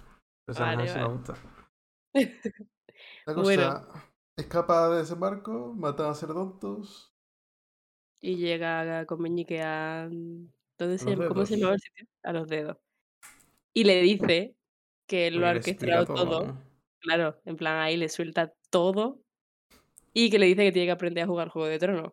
[0.46, 1.14] Vale, sí me vale.
[1.14, 1.34] gusta.
[3.26, 3.92] La cosa Bueno.
[4.36, 7.12] escapa de ese barco, mata a Cerdontos.
[8.20, 10.09] Y llega con Meñique a.
[10.78, 11.28] ¿Dónde se llama?
[11.28, 12.06] ¿Cómo se llamaba el sitio?
[12.22, 12.76] A los dedos.
[13.74, 14.56] Y le dice
[15.06, 16.46] que él lo ha orquestado todo.
[16.46, 16.62] ¿no?
[17.00, 19.20] Claro, en plan ahí le suelta todo.
[20.18, 22.12] Y que le dice que tiene que aprender a jugar Juego de Tronos.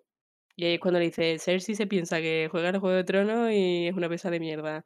[0.56, 3.52] Y ahí es cuando le dice, Cersei se piensa que juega al Juego de Tronos
[3.52, 4.86] y es una pesa de mierda.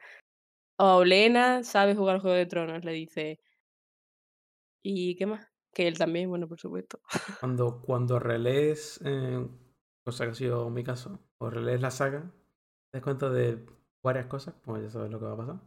[0.78, 3.42] O Olena sabe jugar al Juego de Tronos, le dice.
[4.82, 5.46] ¿Y qué más?
[5.74, 7.02] Que él también, bueno, por supuesto.
[7.42, 9.46] Cuando, cuando relees, eh,
[10.06, 12.22] cosa que ha sido mi caso, o relees la saga,
[12.90, 13.66] te das cuenta de
[14.02, 15.60] varias cosas, pues ya sabes lo que va a pasar.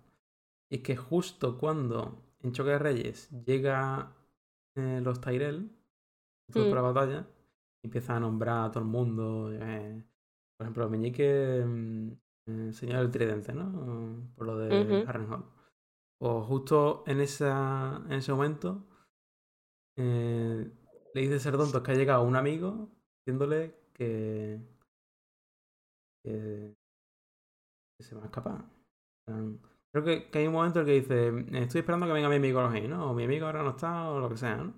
[0.71, 4.17] Y es que justo cuando en Choque de Reyes llega
[4.75, 5.71] eh, los Tyrell,
[6.49, 6.69] Mm.
[6.71, 7.27] para la batalla,
[7.83, 9.51] empieza a nombrar a todo el mundo.
[9.53, 10.05] eh,
[10.57, 12.13] por ejemplo, Meñique, mm,
[12.47, 14.31] eh, señor del tridente, ¿no?
[14.37, 15.05] Por lo de.
[15.07, 15.45] Harrenhal.
[16.21, 18.87] O justo en, esa, en ese momento
[19.97, 20.71] eh,
[21.15, 24.61] le dice Serdontos que ha llegado un amigo diciéndole que,
[26.25, 26.75] que,
[27.99, 28.65] que se va a escapar.
[29.93, 32.37] Creo que, que hay un momento en el que dice, estoy esperando que venga mi
[32.37, 33.11] amigo Longin, ¿no?
[33.11, 34.75] O mi amigo ahora no está, o lo que sea, ¿no?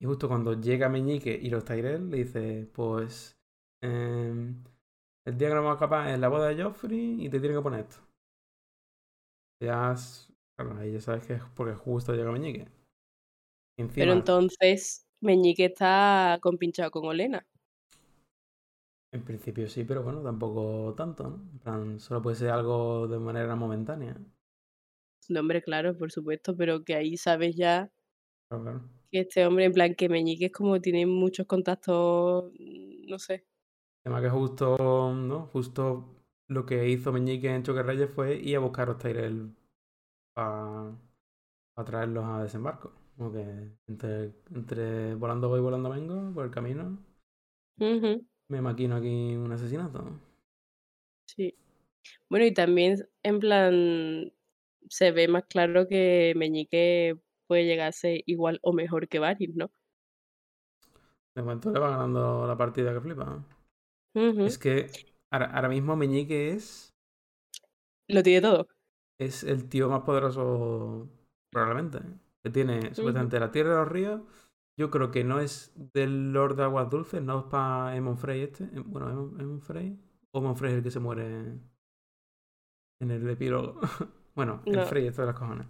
[0.00, 3.38] Y justo cuando llega Meñique y los Tyrell, le dice, pues,
[3.82, 4.64] em,
[5.26, 7.54] el día que no vamos a escapar es la boda de Joffrey y te tiene
[7.56, 7.98] que poner esto.
[9.60, 12.68] Ya, es- claro, ahí ya sabes que es porque justo llega Meñique.
[13.76, 17.46] Encima, Pero entonces Meñique está compinchado con Olena.
[19.12, 21.36] en principio sí, pero bueno, tampoco tanto, ¿no?
[21.52, 24.16] En plan, solo puede ser algo de manera momentánea.
[25.30, 27.90] No, hombre, claro, por supuesto, pero que ahí sabes ya
[28.48, 28.99] Claro, claro.
[29.10, 33.46] Que este hombre, en plan, que Meñique es como tiene muchos contactos, mm, no sé.
[34.04, 35.46] Además que justo, ¿no?
[35.46, 36.16] Justo
[36.48, 39.54] lo que hizo Meñique en Choque Reyes fue ir a buscar a Tyrell
[40.34, 40.96] para
[41.84, 42.92] traerlos a desembarco.
[43.16, 46.98] Como que entre, entre volando voy, volando vengo, por el camino,
[48.48, 50.04] me maquino aquí un asesinato.
[51.26, 51.54] sí.
[52.30, 54.32] Bueno, y también, en plan,
[54.88, 57.18] se ve más claro que Meñique
[57.50, 59.72] puede llegar a ser igual o mejor que Varys, ¿no?
[61.34, 63.44] De momento le va ganando la partida que flipa.
[64.14, 64.88] Es que
[65.32, 66.94] ahora, ahora mismo Meñique es,
[68.08, 68.68] Lo tiene todo.
[69.18, 71.08] es el tío más poderoso,
[71.50, 71.98] probablemente.
[72.44, 74.20] Que tiene supuestamente la tierra de los ríos.
[74.78, 78.42] Yo creo que no es del Lord de Aguas Dulces, no es para Emon Frey
[78.42, 78.64] este.
[78.64, 79.98] Em- Bueno, Emon, Frey.
[80.30, 81.58] O Emon Frey es el que se muere
[83.00, 83.80] en el epílogo.
[84.36, 84.82] bueno, el.
[84.84, 85.66] Frey, esto de las cojones.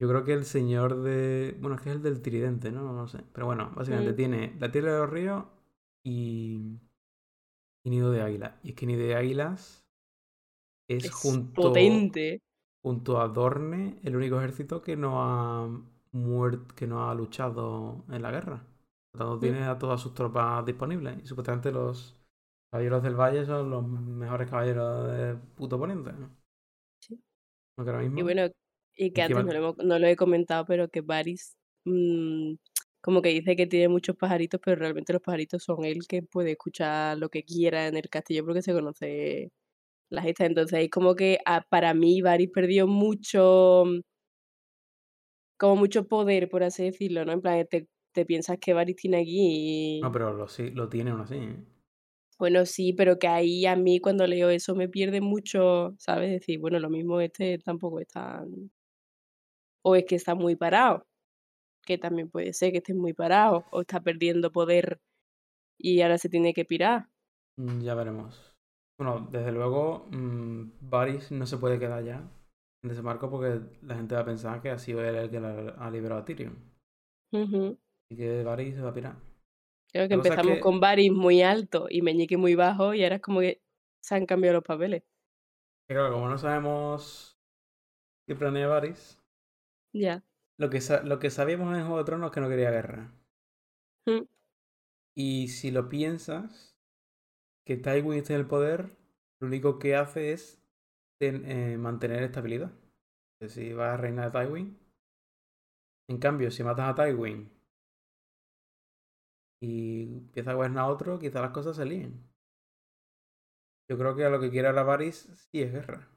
[0.00, 1.56] Yo creo que el señor de.
[1.60, 2.92] Bueno, es que es el del tridente, ¿no?
[2.92, 3.24] No sé.
[3.32, 4.16] Pero bueno, básicamente Mm.
[4.16, 5.44] tiene la tierra de los ríos
[6.04, 6.78] y.
[7.84, 8.60] Y nido de águila.
[8.62, 9.84] Y es que nido de águilas
[10.88, 12.40] es, Es junto, potente.
[12.82, 15.68] junto a Dorne el único ejército que no ha
[16.12, 18.64] muerto, que no ha luchado en la guerra.
[19.12, 19.40] Por lo tanto, Mm.
[19.40, 21.18] tiene a todas sus tropas disponibles.
[21.22, 22.16] Y supuestamente los
[22.70, 26.12] caballeros del valle son los mejores caballeros de puto poniente.
[26.12, 26.30] ¿no?
[27.00, 27.18] Sí.
[27.74, 28.18] Porque ahora mismo.
[28.18, 28.48] Y bueno,
[28.98, 32.54] y que antes no lo, hemos- no lo he comentado, pero que Varys mm,
[33.00, 36.52] como que dice que tiene muchos pajaritos, pero realmente los pajaritos son él que puede
[36.52, 39.50] escuchar lo que quiera en el castillo porque se conoce
[40.10, 40.48] las estas.
[40.48, 44.00] Entonces ahí como que ah, para mí Varys perdió mucho, mm,
[45.58, 47.32] como mucho poder, por así decirlo, ¿no?
[47.32, 50.00] En plan, te, te piensas que Varys tiene aquí y...
[50.02, 51.36] No, pero lo, sí, lo tiene aún así.
[51.36, 51.64] ¿eh?
[52.38, 56.30] Bueno, sí, pero que ahí a mí cuando leo eso me pierde mucho, ¿sabes?
[56.30, 58.70] Decir, bueno, lo mismo este tampoco es tan...
[59.82, 61.06] O es que está muy parado,
[61.84, 65.00] que también puede ser que esté muy parado, o está perdiendo poder
[65.78, 67.08] y ahora se tiene que pirar.
[67.58, 68.54] Mm, Ya veremos.
[69.00, 72.16] Bueno, desde luego, mm, Varys no se puede quedar ya
[72.82, 75.70] en desembarco porque la gente va a pensar que ha sido él el que la-
[75.78, 76.56] ha liberado a Tyrion.
[78.10, 79.16] Y que Varys se va a pirar.
[79.92, 83.16] Creo que La empezamos que- con Varys muy alto y Meñique muy bajo y ahora
[83.16, 83.60] es como que
[84.02, 85.02] se han cambiado los papeles.
[85.88, 87.38] Y claro, como no sabemos
[88.26, 89.17] qué planea Varys,
[89.92, 90.22] Ya.
[90.58, 93.12] lo que, lo que sabíamos en Juego de Tronos es que no quería guerra.
[94.06, 94.24] Mm.
[95.16, 96.76] Y si lo piensas,
[97.66, 98.96] que Tywin esté en el poder,
[99.40, 100.62] lo único que hace es
[101.20, 102.72] ten- eh, mantener estabilidad.
[103.46, 104.78] Si va a reinar Tywin.
[106.08, 107.50] En cambio, si matas a Tywin
[109.60, 112.28] y empieza a gobernar a otro, quizás las cosas se líen.
[113.90, 116.08] Yo creo que a lo que quiere ahora Varys sí es guerra.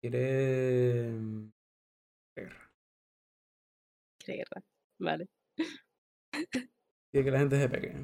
[0.00, 1.53] Quiere.
[2.36, 2.70] Guerra.
[4.18, 4.64] Quiere guerra.
[4.98, 5.28] Vale.
[7.12, 7.94] Quiere que la gente se pegue.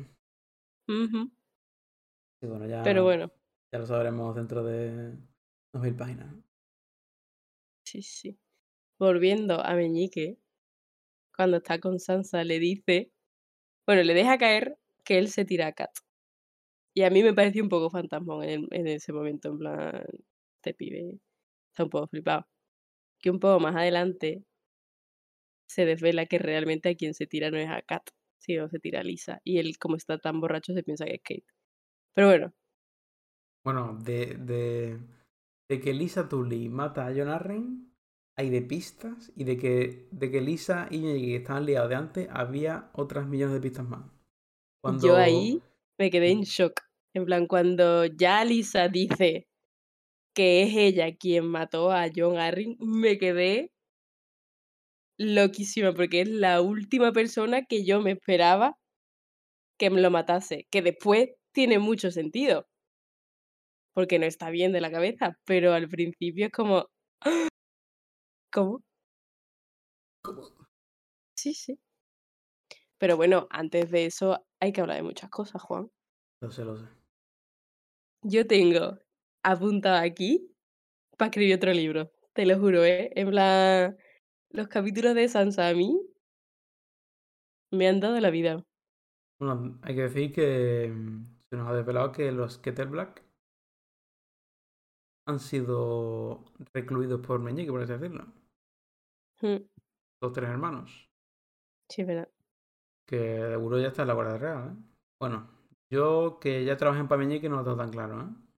[2.43, 3.33] Y bueno, ya, Pero bueno,
[3.73, 5.17] ya lo sabremos dentro de
[5.73, 6.35] 2000 páginas.
[7.85, 8.39] sí, sí.
[8.99, 10.39] Volviendo a Meñique,
[11.37, 13.13] cuando está con Sansa, le dice.
[13.87, 15.91] Bueno, le deja caer que él se tira a Kat.
[16.95, 20.05] Y a mí me pareció un poco fantasmón en, en ese momento, en plan,
[20.57, 21.21] este pibe
[21.71, 22.47] está un poco flipado.
[23.23, 24.45] Que un poco más adelante
[25.69, 29.01] se desvela que realmente a quien se tira no es a Kat, sino se tira
[29.01, 29.41] a Lisa.
[29.45, 31.47] Y él, como está tan borracho, se piensa que es Kate.
[32.15, 32.55] Pero bueno,
[33.65, 34.99] Bueno, de, de,
[35.69, 37.93] de que Lisa Tully mata a John Arryn,
[38.37, 42.29] hay de pistas, y de que, de que Lisa y Ñeñique estaban liados de antes,
[42.31, 44.11] había otras millones de pistas más.
[44.83, 45.07] Cuando...
[45.07, 45.63] yo ahí
[45.99, 46.81] me quedé en shock.
[47.15, 49.47] En plan, cuando ya Lisa dice
[50.35, 53.73] que es ella quien mató a John Arryn, me quedé
[55.19, 58.77] loquísima porque es la última persona que yo me esperaba
[59.79, 60.67] que me lo matase.
[60.71, 62.67] Que después tiene mucho sentido.
[63.95, 66.87] Porque no está bien de la cabeza, pero al principio es como.
[67.23, 67.49] ¡Ah!
[68.53, 68.83] ¿Cómo?
[70.23, 70.43] ¿Cómo?
[71.37, 71.79] Sí, sí.
[72.99, 75.91] Pero bueno, antes de eso hay que hablar de muchas cosas, Juan.
[76.43, 76.85] Lo sé, lo sé.
[78.23, 78.99] Yo tengo
[79.43, 80.51] apuntado aquí
[81.17, 83.11] para escribir otro libro, te lo juro, ¿eh?
[83.15, 83.97] En plan,
[84.51, 86.01] los capítulos de Sansa a mí
[87.73, 88.65] me han dado la vida.
[89.39, 93.23] Bueno, hay que decir que mm, se nos ha desvelado que los Kettleblack
[95.27, 96.45] han sido
[96.75, 98.27] recluidos por Meñique, por así decirlo.
[99.43, 99.65] Mm,
[100.21, 101.09] Los tres hermanos.
[101.89, 102.29] Sí, verdad.
[103.07, 104.77] Que seguro ya está en la Guardia Real, ¿eh?
[105.19, 105.49] Bueno,
[105.91, 108.50] yo que ya trabajé en Pameñique no lo tengo tan claro, ¿eh?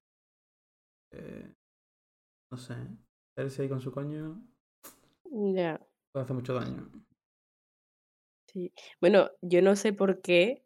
[1.12, 1.55] Eh,
[2.51, 2.76] no sé.
[3.34, 4.43] Cersei con su coño
[5.55, 5.80] Ya,
[6.12, 6.90] puede hacer mucho daño.
[8.47, 8.72] sí.
[9.01, 10.62] Bueno, yo no sé por qué,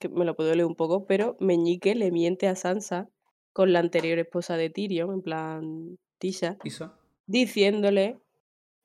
[0.00, 3.08] que me lo puedo leer un poco, pero Meñique le miente a Sansa
[3.52, 8.18] con la anterior esposa de Tyrion, en plan Tisha, Isa, diciéndole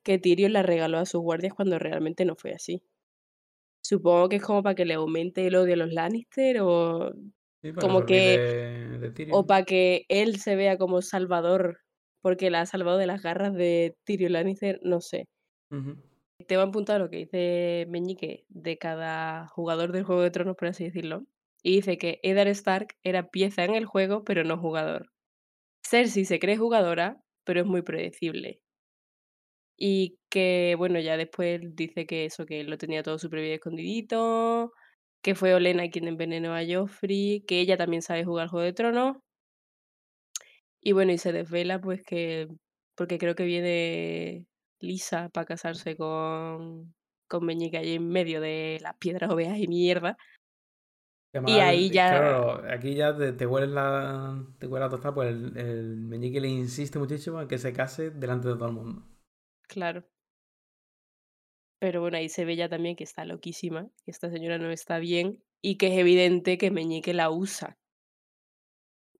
[0.04, 2.82] que Tyrion la regaló a sus guardias cuando realmente no fue así.
[3.82, 7.12] Supongo que es como para que le aumente el odio a los Lannister o,
[7.62, 11.80] sí, como que, olvide de o para que él se vea como salvador
[12.22, 15.26] porque la ha salvado de las garras de Tyrion Lannister, no sé.
[15.70, 15.96] Ujú.
[16.46, 20.84] Tengo apuntado lo que dice Meñique de cada jugador del Juego de Tronos, por así
[20.84, 21.26] decirlo.
[21.62, 25.10] Y dice que Eddard Stark era pieza en el juego, pero no jugador.
[25.84, 28.60] Cersei se cree jugadora, pero es muy predecible.
[29.78, 34.72] Y que, bueno, ya después dice que eso, que lo tenía todo súper bien escondidito,
[35.22, 39.16] que fue Olena quien envenenó a Joffrey, que ella también sabe jugar Juego de Tronos.
[40.80, 42.48] Y bueno, y se desvela pues que,
[42.94, 44.46] porque creo que viene
[44.80, 46.94] Lisa para casarse con,
[47.28, 50.16] con Meñique allí en medio de las piedras ovejas y mierda.
[51.44, 54.44] Y ahí ya, Claro, aquí ya te, te hueles la.
[54.58, 58.10] Te huele la tostada, pues el, el Meñique le insiste muchísimo en que se case
[58.10, 59.06] delante de todo el mundo.
[59.68, 60.04] claro.
[61.80, 64.98] Pero bueno, ahí se ve ya también que está loquísima, que esta señora no está
[64.98, 67.78] bien y que es evidente que Meñique la usa.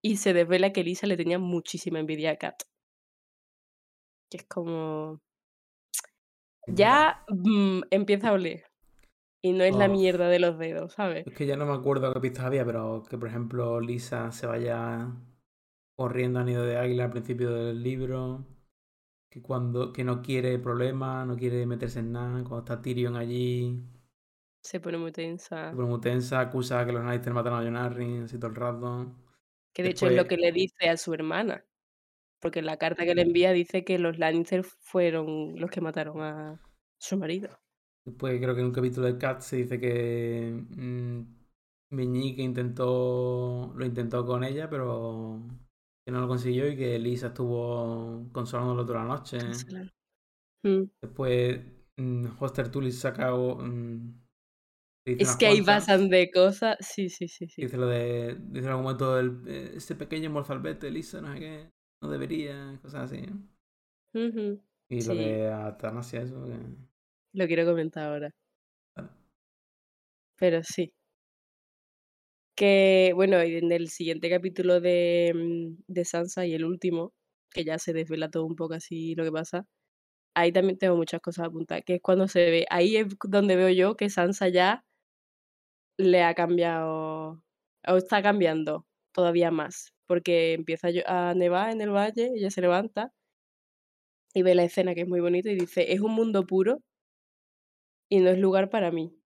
[0.03, 2.62] Y se desvela que Lisa le tenía muchísima envidia a Kat.
[4.31, 5.20] Que es como...
[6.66, 8.70] Ya mm, empieza a oler.
[9.43, 11.27] Y no es la mierda de los dedos, ¿sabes?
[11.27, 14.47] Es que ya no me acuerdo qué pistas había, pero que por ejemplo Lisa se
[14.47, 15.11] vaya
[15.97, 18.45] corriendo a Nido de Águila al principio del libro.
[19.31, 22.32] Que cuando que no quiere problemas, no quiere meterse en nada.
[22.44, 23.82] Cuando está Tyrion allí,
[24.62, 25.70] Se pone muy tensa.
[25.70, 28.57] se pone muy tensa, acusa que los Lannister mataron a Jon Arryn así todo el
[28.57, 29.16] rato.
[29.73, 31.65] Que de hecho es lo que le dice a su hermana.
[32.40, 36.23] Porque en la carta que le envía dice que los Lannister fueron los que mataron
[36.23, 36.61] a
[36.98, 37.61] su marido.
[38.05, 41.20] después creo que en un capítulo de Cat se dice que mm,
[41.90, 45.40] Meñique intentó, lo intentó con ella, pero
[46.11, 49.39] que no lo consiguió y que Lisa estuvo consolándolo toda la noche.
[50.65, 50.82] Mm.
[51.03, 51.61] Después,
[51.97, 53.35] mm, Hoster Tully saca.
[53.35, 54.20] o, mm,
[55.07, 55.87] dice Es que ahí cuantas.
[55.87, 56.77] pasan de cosas.
[56.81, 57.62] Sí, sí, sí, sí.
[57.62, 58.35] Dice lo de.
[58.41, 61.70] Dice en algún momento el, eh, ese pequeño morzalbete, Lisa, no sé qué.
[62.03, 63.23] No debería, cosas así.
[64.89, 66.45] Y lo de Atanasia, eso.
[66.45, 66.77] que-
[67.32, 68.31] lo quiero comentar ahora.
[68.97, 69.11] Vale.
[70.37, 70.93] Pero sí.
[72.61, 77.15] Que, bueno, en el siguiente capítulo de, mm, de Sansa y el último,
[77.51, 79.66] que ya se desvela todo un poco así lo que pasa,
[80.35, 83.70] ahí también tengo muchas cosas apuntadas, que es cuando se ve, ahí es donde veo
[83.70, 84.85] yo que Sansa ya
[85.99, 87.43] le ha cambiado,
[87.89, 93.12] o está cambiando todavía más, porque empieza a nevar en el valle, ella se levanta
[94.35, 96.82] y ve la escena que es muy bonito y dice, es un mundo puro
[98.11, 99.16] y no es lugar para mí.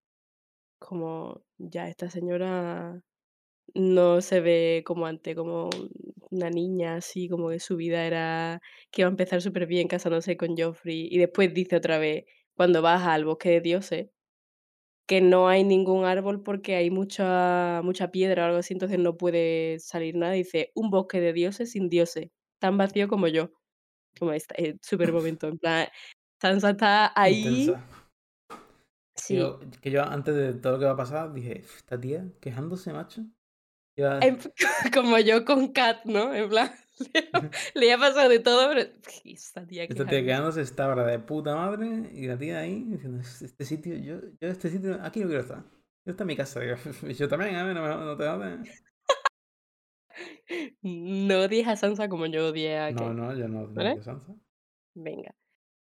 [0.79, 3.03] Como ya esta señora
[3.75, 5.71] no se ve como antes, como
[6.31, 8.61] una niña así, como que su vida era
[8.91, 11.09] que iba a empezar súper bien casándose con Joffrey.
[11.11, 12.25] Y después dice otra vez,
[12.55, 14.09] cuando vas al bosque de dioses,
[15.07, 19.17] que no hay ningún árbol porque hay mucha, mucha piedra o algo así, entonces no
[19.17, 20.33] puede salir nada.
[20.33, 23.51] Dice, un bosque de dioses sin dioses, tan vacío como yo.
[24.19, 25.89] Como está, es súper momento, en plan,
[26.41, 27.67] Sansa está ahí.
[27.67, 27.85] Intensa.
[29.17, 32.27] Sí, Yo- que yo antes de todo lo que va a pasar dije, esta tía
[32.41, 33.23] quejándose, macho.
[33.97, 34.39] En-
[34.95, 36.35] como yo con Kat, ¿no?
[36.35, 36.71] En plan,
[37.75, 38.91] le ha pasado de todo, pero
[39.25, 43.21] esta tía Esta tía quedándose está ahora de puta madre y la tía ahí diciendo,
[43.21, 45.65] este sitio, yo, yo este sitio, aquí no quiero estar.
[46.07, 46.61] Yo está en mi casa.
[46.61, 46.77] Digo,
[47.09, 48.85] y yo también, a ver, no, me- no te jodes.
[50.83, 53.15] No odies a Sansa como yo odié a No, Kate.
[53.15, 53.93] no, yo no, no ¿Vale?
[53.93, 54.35] odio a Sansa.
[54.95, 55.35] Venga.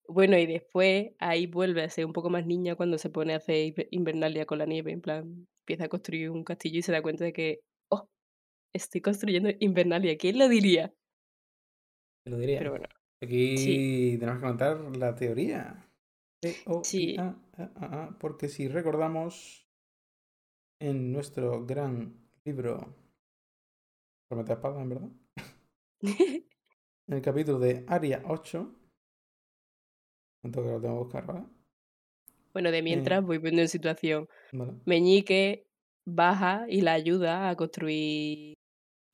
[0.08, 3.38] Bueno, y después ahí vuelve a ser un poco más niña cuando se pone a
[3.38, 4.92] hacer Inver- Invernalia con la nieve.
[4.94, 7.60] En plan, empieza a construir un castillo y se da cuenta de que,
[8.78, 10.18] estoy construyendo Invernalia.
[10.18, 10.94] ¿Quién lo diría?
[12.26, 12.60] Lo diría.
[12.60, 12.88] Pero bueno,
[13.22, 15.90] Aquí tenemos que contar la teoría.
[16.84, 17.16] Sí.
[17.18, 19.68] A, A, A, porque si recordamos
[20.80, 22.96] en nuestro gran libro
[24.30, 25.10] Promete Espada, en verdad,
[27.08, 28.60] en el capítulo de Aria 8,
[30.44, 31.46] momento que lo tengo que buscar, ¿vale?
[32.54, 34.28] bueno, de mientras voy viendo en situación.
[34.52, 34.74] Vale.
[34.86, 35.68] Meñique
[36.06, 38.57] baja y la ayuda a construir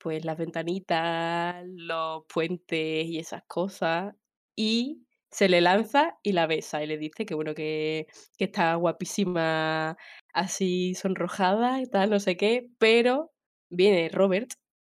[0.04, 4.14] pues las ventanitas, los puentes y esas cosas.
[4.56, 8.06] Y se le lanza y la besa y le dice que bueno, que,
[8.38, 9.96] que está guapísima
[10.34, 13.32] así sonrojada y tal, no sé qué, pero
[13.70, 14.50] viene Robert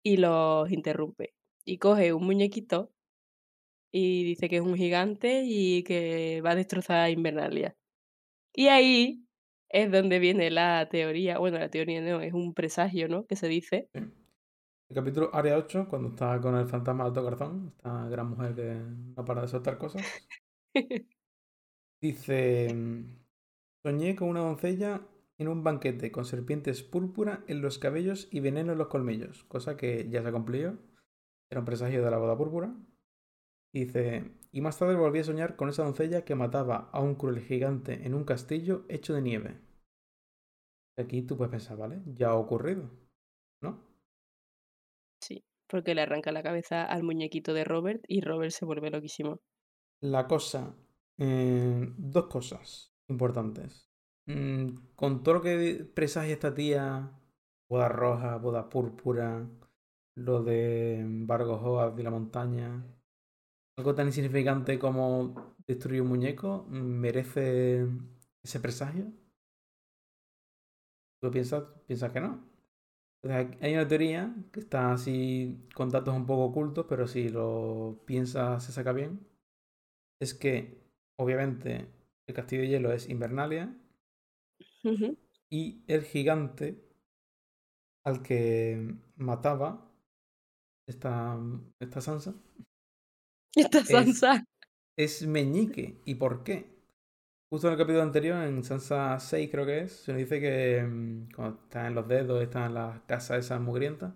[0.03, 1.33] y los interrumpe.
[1.65, 2.91] Y coge un muñequito
[3.91, 7.75] y dice que es un gigante y que va a destrozar Invernalia.
[8.53, 9.27] Y ahí
[9.69, 13.25] es donde viene la teoría, bueno, la teoría no, es un presagio, ¿no?
[13.25, 13.89] Que se dice.
[14.89, 18.53] El capítulo Aria 8, cuando está con el fantasma de alto corazón, esta gran mujer
[18.55, 18.75] que
[19.15, 20.03] no para de soltar cosas,
[22.01, 22.73] dice:
[23.83, 25.01] Soñé con una doncella
[25.39, 29.77] en un banquete con serpientes púrpura en los cabellos y veneno en los colmillos, cosa
[29.77, 30.77] que ya se cumplió.
[31.51, 32.75] Era un presagio de la boda púrpura.
[33.73, 37.39] Dice: Y más tarde volví a soñar con esa doncella que mataba a un cruel
[37.39, 39.61] gigante en un castillo hecho de nieve.
[40.97, 42.01] Aquí tú puedes pensar, ¿vale?
[42.07, 42.91] Ya ha ocurrido.
[45.21, 49.41] Sí, porque le arranca la cabeza al muñequito de Robert y Robert se vuelve loquísimo.
[50.01, 50.75] La cosa.
[51.17, 53.89] eh, dos cosas importantes.
[54.27, 57.11] Mm, con todo lo que presagia esta tía,
[57.69, 59.47] boda roja, boda púrpura,
[60.15, 62.85] lo de Vargo Hoaz de la montaña,
[63.77, 67.87] algo tan insignificante como destruir un muñeco, ¿merece
[68.43, 69.13] ese presagio?
[71.19, 72.56] ¿Tú piensas, piensas que no?
[73.23, 78.63] Hay una teoría que está así con datos un poco ocultos, pero si lo piensas
[78.63, 79.19] se saca bien.
[80.19, 80.77] Es que,
[81.17, 81.87] obviamente,
[82.27, 83.75] el castillo de hielo es Invernalia
[85.49, 86.81] y el gigante
[88.05, 89.91] al que mataba
[90.87, 91.37] esta,
[91.79, 92.33] esta Sansa
[93.55, 94.45] Esta Sansa.
[94.97, 96.01] es Meñique.
[96.05, 96.76] ¿Y por qué?
[97.49, 100.81] Justo en el capítulo anterior, en Sansa 6 creo que es, se nos dice que
[100.83, 104.13] mm, cuando está en los dedos, está en las casas esas mugrientas,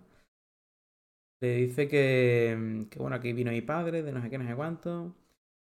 [1.40, 4.46] le dice que, mm, que bueno, aquí vino mi padre, de no sé qué, no
[4.48, 5.14] sé cuánto,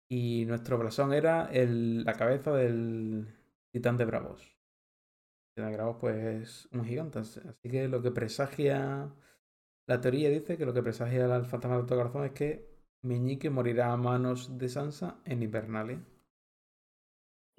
[0.08, 3.28] y nuestro blasón era el- la cabeza del
[3.72, 4.42] titán de Bravos.
[4.42, 7.40] El titán de Bravos pues es un gigante, así
[7.70, 9.10] que lo que presagia,
[9.86, 12.68] la teoría dice que lo que presagia al fantasma del alto corazón es que
[13.02, 16.00] Meñique morirá a manos de Sansa en Invernalia.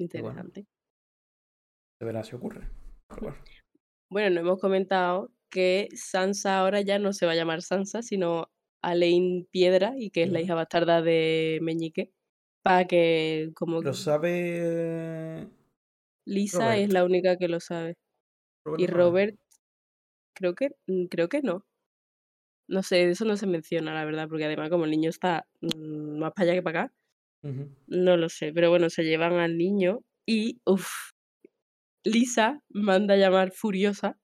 [0.03, 0.65] Interesante.
[1.99, 2.69] Se verá si ocurre.
[3.07, 3.37] Pero bueno.
[4.09, 8.51] Bueno, no hemos comentado que Sansa ahora ya no se va a llamar Sansa, sino
[8.81, 12.11] Alain Piedra, y que es la hija bastarda de Meñique.
[12.63, 15.47] Para que, como Lo sabe.
[16.25, 17.97] Lisa es la única que lo sabe.
[18.65, 18.87] Robert Y.
[18.87, 19.39] Robert,
[20.33, 21.65] creo que, mm, creo que no.
[22.67, 26.19] No sé, eso no se menciona, la verdad, porque además como el niño está mm,
[26.19, 26.93] más para allá que para acá,
[27.87, 28.53] No lo sé.
[28.53, 30.87] Pero bueno, se llevan al niño y, uff,
[32.05, 34.17] Lisa manda a llamar furiosa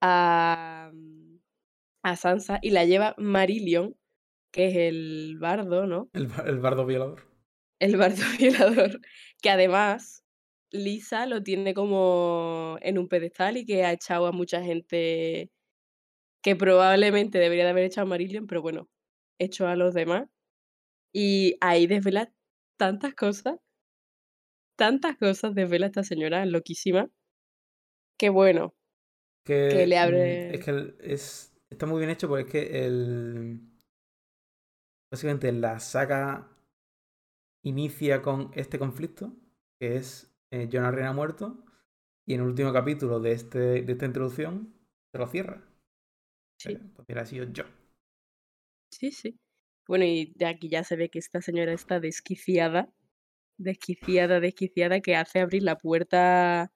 [0.00, 1.38] a, mm,
[2.04, 3.96] a Sansa y la lleva Marillion,
[4.52, 6.10] que es el bardo, ¿no?
[6.12, 7.22] El, el bardo violador.
[7.80, 9.00] El bardo violador,
[9.42, 10.24] que además
[10.72, 15.50] Lisa lo tiene como en un pedestal y que ha echado a mucha gente
[16.42, 18.88] que probablemente debería de haber echado a Marillion, pero bueno,
[19.38, 20.28] echó a los demás.
[21.12, 22.32] Y ahí desvela
[22.76, 23.56] tantas cosas,
[24.76, 27.08] tantas cosas desvela esta señora loquísima,
[28.18, 28.74] que bueno,
[29.44, 30.54] Que, que le mm, abre...
[30.54, 33.60] es que es, está muy bien hecho porque es que el.
[35.12, 36.48] Básicamente la saga
[37.64, 39.32] inicia con este conflicto,
[39.78, 41.64] que es eh, John Arryn ha muerto,
[42.26, 44.74] y en el último capítulo de, este, de esta introducción
[45.12, 45.62] se lo cierra.
[46.58, 47.64] Sí, Eh, Pues hubiera sido yo.
[48.90, 49.38] sí, sí.
[49.90, 52.92] Bueno, y de aquí ya se ve que esta señora está desquiciada,
[53.58, 56.72] desquiciada, desquiciada, que hace abrir la puerta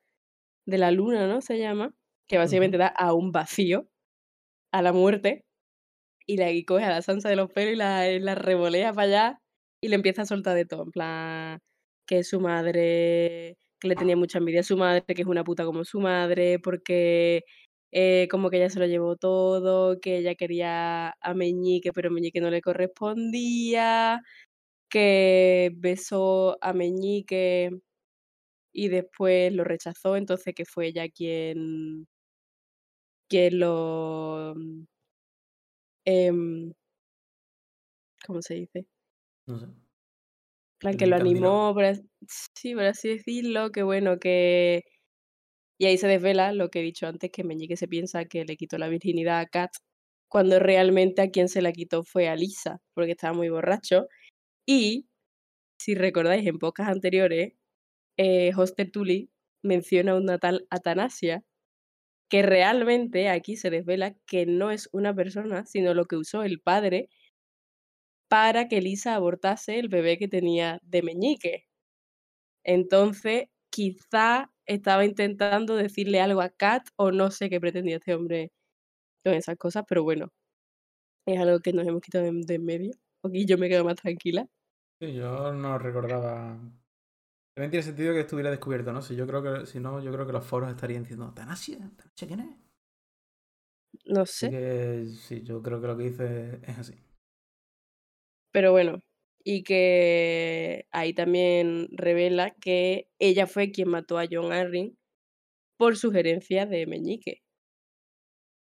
[0.67, 1.41] de la luna, ¿no?
[1.41, 1.95] Se llama,
[2.29, 3.89] que básicamente da a un vacío,
[4.73, 5.45] a la muerte,
[6.27, 8.93] y la y coge a la Sansa de los pelos y la, y la revolea
[8.93, 9.43] para allá
[9.81, 11.61] y le empieza a soltar de todo, en plan,
[12.07, 15.65] que su madre, que le tenía mucha envidia a su madre, que es una puta
[15.65, 17.45] como su madre, porque
[17.95, 22.41] eh, como que ella se lo llevó todo, que ella quería a Meñique, pero Meñique
[22.41, 24.21] no le correspondía,
[24.91, 27.71] que besó a Meñique
[28.73, 32.07] y después lo rechazó, entonces que fue ella quien,
[33.29, 34.55] quien lo...
[36.07, 36.73] em,
[38.27, 38.87] ¿cómo se dice?
[39.47, 39.67] No sé.
[40.79, 41.85] plan que lo animó, por
[42.29, 44.83] sí, por así decirlo, que bueno, que...
[45.79, 48.57] Y ahí se desvela lo que he dicho antes, que Meñique se piensa que le
[48.57, 49.71] quitó la virginidad a Kat,
[50.29, 54.09] cuando realmente a quien se la quitó fue a Lisa, porque estaba muy borracho.
[54.67, 55.09] Y,
[55.79, 57.55] si recordáis, en pocas anteriores,
[58.19, 59.31] eh, Hoster Tully
[59.63, 61.45] menciona una tal Atanasia,
[62.31, 66.61] que realmente aquí se desvela que no es una persona, sino lo que usó el
[66.61, 67.09] padre
[68.31, 71.67] para que Lisa abortase el bebé que tenía de Meñique.
[72.65, 78.53] Entonces, quizá estaba intentando decirle algo a Kat o no sé qué pretendía este hombre
[79.25, 80.31] con esas cosas, pero bueno,
[81.27, 82.93] es algo que nos hemos quitado de, de en medio.
[83.25, 84.47] Aquí yo me quedo más tranquila.
[85.01, 86.59] Sí, yo no recordaba.
[87.55, 89.03] También tiene sentido que estuviera descubierto, ¿no?
[89.03, 91.79] Si yo creo que, si no, yo creo que los foros estarían diciendo, ¿Tanasia?
[91.97, 92.57] ¿Tanasia quién es?
[94.17, 96.95] No sé, que sí, yo creo que lo que dice es así.
[98.53, 99.01] pero bueno.
[99.45, 104.97] Y que ahí también revela que ella fue quien mató a John Arryn
[105.77, 107.43] por sugerencia de Meñique.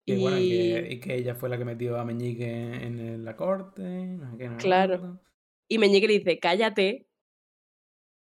[0.07, 3.25] Y bueno, y que, Y y que ella fue la que metió a Meñique en,
[3.25, 5.21] la corte, no sé qué, no sé claro,
[5.69, 7.07] y Meñique le dice, cállate,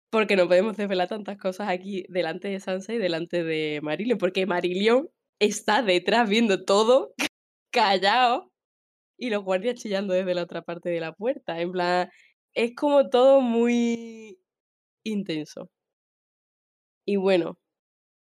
[0.09, 4.45] porque no podemos desvelar tantas cosas aquí delante de Sansa y delante de Marillion, porque
[4.45, 5.09] Marillion
[5.39, 7.13] está detrás viendo todo
[7.71, 8.51] callado
[9.17, 11.59] y los guardias chillando desde la otra parte de la puerta.
[11.59, 12.09] En plan,
[12.57, 14.39] es como todo muy
[15.05, 15.69] intenso.
[17.05, 17.57] Y bueno,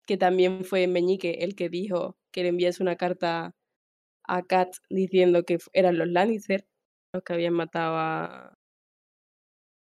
[0.07, 3.55] que también fue Meñique el que dijo que le enviase una carta
[4.25, 6.65] a Kat diciendo que eran los Lannister
[7.13, 8.57] los que habían matado a,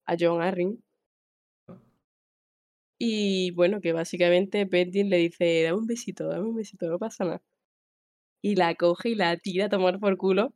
[0.05, 0.83] a John Arryn.
[2.99, 7.25] Y bueno, que básicamente Benjen le dice, dame un besito, dame un besito, no pasa
[7.25, 7.41] nada.
[8.43, 10.53] Y la coge y la tira a tomar por culo.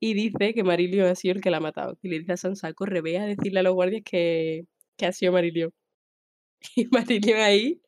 [0.00, 1.98] Y dice que Marillion ha sido el que la ha matado.
[2.02, 4.66] Y le dice a Sansa, corre, ve a decirle a los guardias que,
[4.96, 5.72] que ha sido Marillion.
[6.76, 7.80] Y Marillion ahí,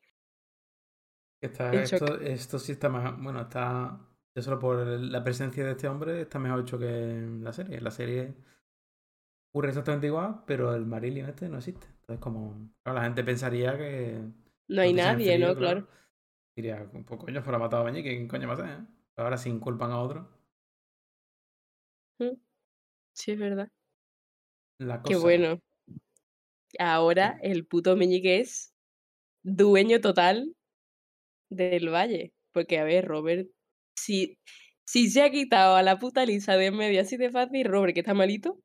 [1.41, 3.19] Está, esto, esto sí está más.
[3.21, 3.99] Bueno, está.
[4.35, 7.77] Ya solo por la presencia de este hombre está mejor hecho que en la serie.
[7.77, 8.35] En la serie
[9.49, 11.87] ocurre exactamente igual, pero el Marillion este no existe.
[12.01, 12.71] Entonces, como.
[12.83, 14.21] claro, la gente pensaría que.
[14.67, 15.55] No hay nadie, frío, ¿no?
[15.55, 15.87] Claro.
[16.55, 18.65] Diría, pues coño, fuera matado a Meñique, ¿quién coño más es?
[18.65, 18.85] eh?
[19.17, 20.29] Ahora sin culpan a otro.
[23.13, 23.69] Sí, es verdad.
[24.79, 25.23] La Qué cosa.
[25.23, 25.59] bueno.
[26.79, 28.73] Ahora el puto Meñique es
[29.43, 30.55] dueño total
[31.49, 32.33] del valle.
[32.53, 33.49] Porque, a ver, Robert,
[33.95, 34.37] si,
[34.85, 37.93] si se ha quitado a la puta Lisa de en medio así de fácil, Robert,
[37.93, 38.59] que está malito.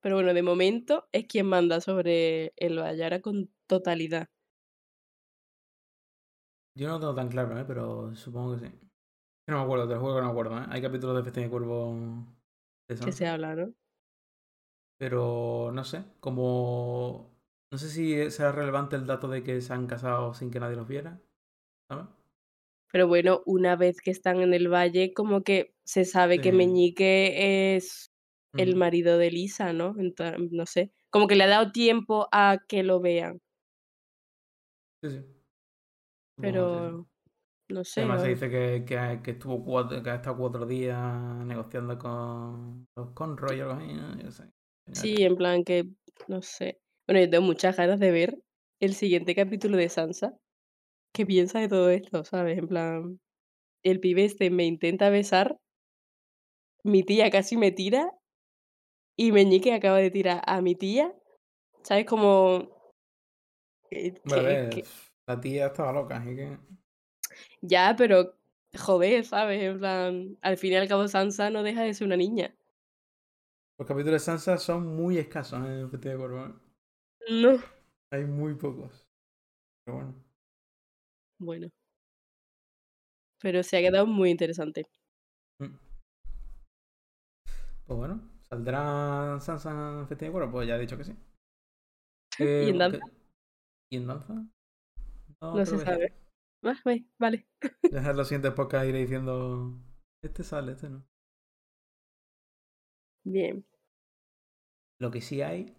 [0.00, 4.28] Pero bueno, de momento es quien manda sobre el valle, ahora con totalidad.
[6.74, 7.64] Yo no lo tengo tan claro, ¿eh?
[7.66, 8.91] pero supongo que sí.
[9.52, 10.58] No me acuerdo, te lo juego que no me acuerdo.
[10.62, 10.66] ¿eh?
[10.70, 11.94] Hay capítulos de Festín de Cuervo
[12.88, 13.74] de Que se habla, ¿no?
[14.96, 17.30] pero no sé, como...
[17.70, 20.76] No sé si será relevante el dato de que se han casado sin que nadie
[20.76, 21.22] los viera,
[21.88, 22.06] ¿sabes?
[22.92, 26.52] Pero bueno, una vez que están en el valle, como que se sabe que.
[26.52, 28.12] Meñique es
[28.56, 29.94] el marido de Lisa, ¿no?
[29.94, 30.92] Enta- no sé.
[31.10, 33.40] Como que le ha dado tiempo a que lo vean.
[35.02, 35.42] Sí, sí.
[36.40, 37.08] Pero
[37.68, 38.02] no sé.
[38.02, 40.98] Además se dice que, que, ha- que estuvo cuatro, que ha estado cuatro días
[41.44, 44.16] negociando con los Conroy o algo así, ¿no?
[44.16, 44.42] Yo qué sé.
[44.84, 45.84] Coño, Sí, en plan que,
[46.28, 46.80] no sé.
[47.06, 48.38] Bueno, yo tengo muchas ganas de ver
[48.80, 50.36] el siguiente capítulo de Sansa.
[51.14, 52.58] ¿Qué piensa de todo esto, sabes?
[52.58, 53.20] En plan,
[53.84, 55.58] el pibe este me intenta besar,
[56.84, 58.12] mi tía casi me tira
[59.16, 61.14] Y Meñique acaba de tirar a mi tía,
[61.82, 62.06] ¿sabes?
[62.06, 62.92] Como...
[63.84, 64.84] eh, que-
[65.26, 66.58] la tía estaba loca, así que.
[67.62, 68.34] Ya, pero
[68.78, 69.62] joder, ¿sabes?
[69.62, 72.54] En plan, al fin y al cabo Sansa no deja de ser una niña.
[73.78, 76.46] Los capítulos de Sansa son muy escasos en el de.
[76.46, 76.52] ¿eh?
[77.30, 77.58] No.
[78.10, 79.06] Hay muy pocos.
[79.84, 80.14] Pero bueno.
[81.38, 81.68] Bueno.
[83.40, 84.86] Pero se ha quedado muy interesante.
[85.60, 85.76] Mm.
[87.86, 89.70] Pues bueno, ¿saldrá Sansa
[90.00, 90.52] en Festival de Cuervo?
[90.52, 91.16] Pues ya he dicho que sí.
[92.38, 92.98] ¿Y en Eh, danza?
[93.90, 94.46] ¿Y en danza?
[95.40, 96.21] No se sabe.
[96.64, 96.74] Ah,
[97.18, 97.46] vale.
[97.92, 99.78] Ya en los siguientes podcasts iré diciendo.
[100.22, 101.04] Este sale, este no.
[103.24, 103.64] Bien.
[105.00, 105.76] Lo que sí hay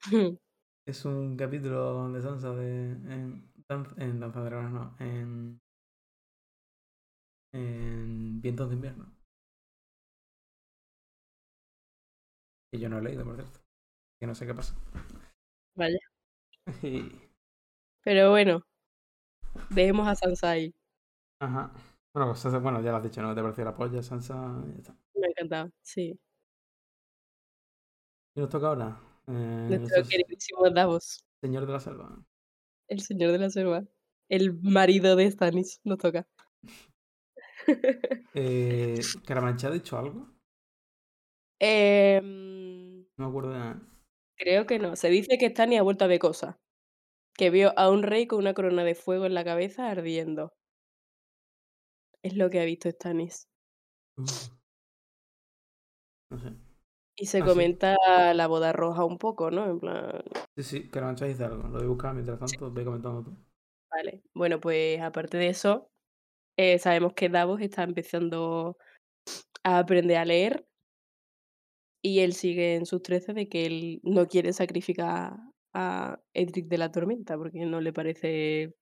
[0.86, 2.92] es un capítulo de Sansa de.
[2.92, 3.52] En,
[3.98, 4.96] en Danza de Dragones, no.
[5.00, 5.60] En.
[7.54, 9.10] En Vientos de Invierno.
[12.70, 13.60] Que yo no he leído, por cierto.
[14.20, 14.74] Que no sé qué pasa.
[16.82, 17.10] Y-
[18.04, 18.64] Pero bueno.
[19.74, 20.74] Dejemos a Sansa ahí.
[21.40, 21.72] Ajá.
[22.14, 23.34] Bueno, pues, bueno, ya lo has dicho, ¿no?
[23.34, 24.34] Te pareció la polla, Sansa.
[24.68, 24.96] y ya está.
[25.14, 25.70] Me ha encantado.
[25.82, 26.18] Sí.
[28.34, 29.00] Y nos toca ahora.
[29.28, 31.24] Eh, Nuestro queridísimo Davos.
[31.40, 32.22] señor de la selva.
[32.88, 33.84] El señor de la selva.
[34.28, 35.80] El marido de Stannis.
[35.84, 36.26] Nos toca.
[38.34, 40.26] Eh, ¿Caramanchá ha dicho algo?
[41.60, 43.82] Em, No me acuerdo de nada.
[44.36, 44.96] creo que no.
[44.96, 46.56] Se dice que Stannis ha vuelto a ver cosas.
[47.36, 50.52] Que vio a un rey con una corona de fuego en la cabeza ardiendo.
[52.24, 53.46] Es lo que ha visto Stannis.
[54.16, 54.50] Uf.
[56.30, 56.50] No sé.
[57.16, 57.48] Y se Ah, sí.
[57.48, 57.96] comenta
[58.34, 59.66] la boda roja un poco, ¿no?
[59.70, 60.22] En plan,
[60.56, 61.62] Sí, sí, Caramanchá dice algo.
[61.64, 62.70] Lo voy a buscar mientras tanto.
[62.72, 63.36] Ve comentando tú.
[63.90, 64.22] vale.
[64.34, 65.88] Bueno, pues aparte de eso,
[66.58, 68.78] eh, sabemos que Davos está empezando
[69.64, 70.66] a aprender a leer.
[72.04, 75.34] Y él sigue en sus trece de que él no quiere sacrificar
[75.74, 78.74] a Edric de la Tormenta porque no le parece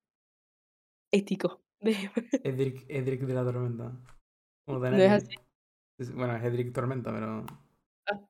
[1.13, 1.63] ético.
[2.45, 4.01] Edric, Edric de la Tormenta.
[4.67, 5.37] Como ¿No es así?
[5.99, 7.47] Sí, sí, Bueno, es Edric Tormenta, pero.
[8.11, 8.21] Ah.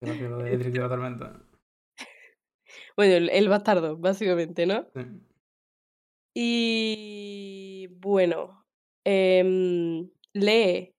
[0.00, 1.46] De Edric de la Tormenta.
[2.96, 4.86] Bueno, el, el bastardo, básicamente, ¿no?
[4.94, 5.02] Sí.
[6.34, 8.66] Y bueno,
[9.04, 10.94] em, lee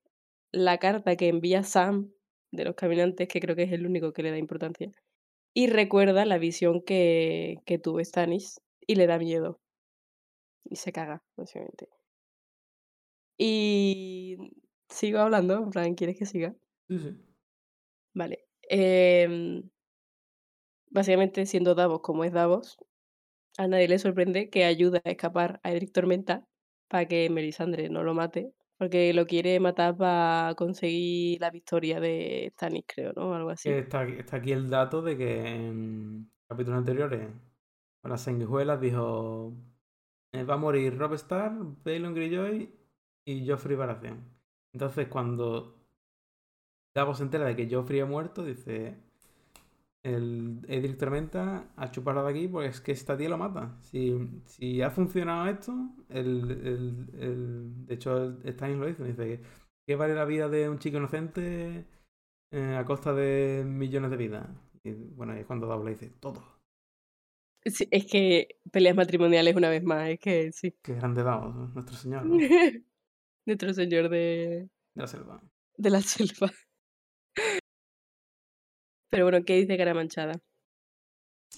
[0.52, 2.12] la carta que envía Sam
[2.52, 4.92] de los caminantes, que creo que es el único que le da importancia,
[5.54, 9.62] y recuerda la visión que, que tuvo Stannis y le da miedo.
[10.66, 11.88] Y se caga, básicamente.
[13.38, 14.38] Y
[14.90, 16.56] sigo hablando, en plan, ¿quieres que siga?
[16.88, 17.10] Sí, sí.
[18.14, 18.48] Vale.
[18.70, 19.70] em,
[20.90, 22.78] básicamente, siendo Davos como es Davos,
[23.58, 26.48] a nadie le sorprende que ayuda a escapar a Edric Tormenta
[26.90, 28.54] para que Melisandre no lo mate,
[28.84, 33.34] porque lo quiere matar para conseguir la victoria de Stannis, creo, ¿no?
[33.34, 33.70] Algo así.
[33.70, 37.30] Está aquí el dato de que en capítulos anteriores,
[38.02, 39.54] con las sanguijuelas, dijo:
[40.34, 42.70] eh, Va a morir Rob Stark, Balon Greyjoy
[43.26, 44.22] y Joffrey Baratheon.
[44.74, 45.80] Entonces, cuando
[46.94, 48.98] Davos se entera de que Joffrey ha muerto, dice:
[50.04, 53.78] el Edric Tormenta a chuparla de aquí porque es que esta tía lo mata.
[53.82, 54.14] Si,
[54.46, 55.74] si ha funcionado esto,
[56.10, 59.42] el, el- el- de hecho el Stannis lo dice, dice que
[59.88, 61.86] ¿qué vale la vida de un chico inocente
[62.52, 64.50] eh, a costa de millones de vidas?
[64.84, 66.44] Y bueno, y es cuando Davos le dice, todo.
[67.66, 70.76] Sí, es que peleas matrimoniales una vez más, es que sí.
[70.84, 71.72] Qué grande ¿no?
[71.74, 72.38] nuestro señor ¿no?
[72.38, 72.48] de
[73.46, 75.40] Nuestro señor de, la selva.
[75.78, 76.52] de la selva.
[79.14, 80.40] Pero bueno, ¿qué dice cara manchada?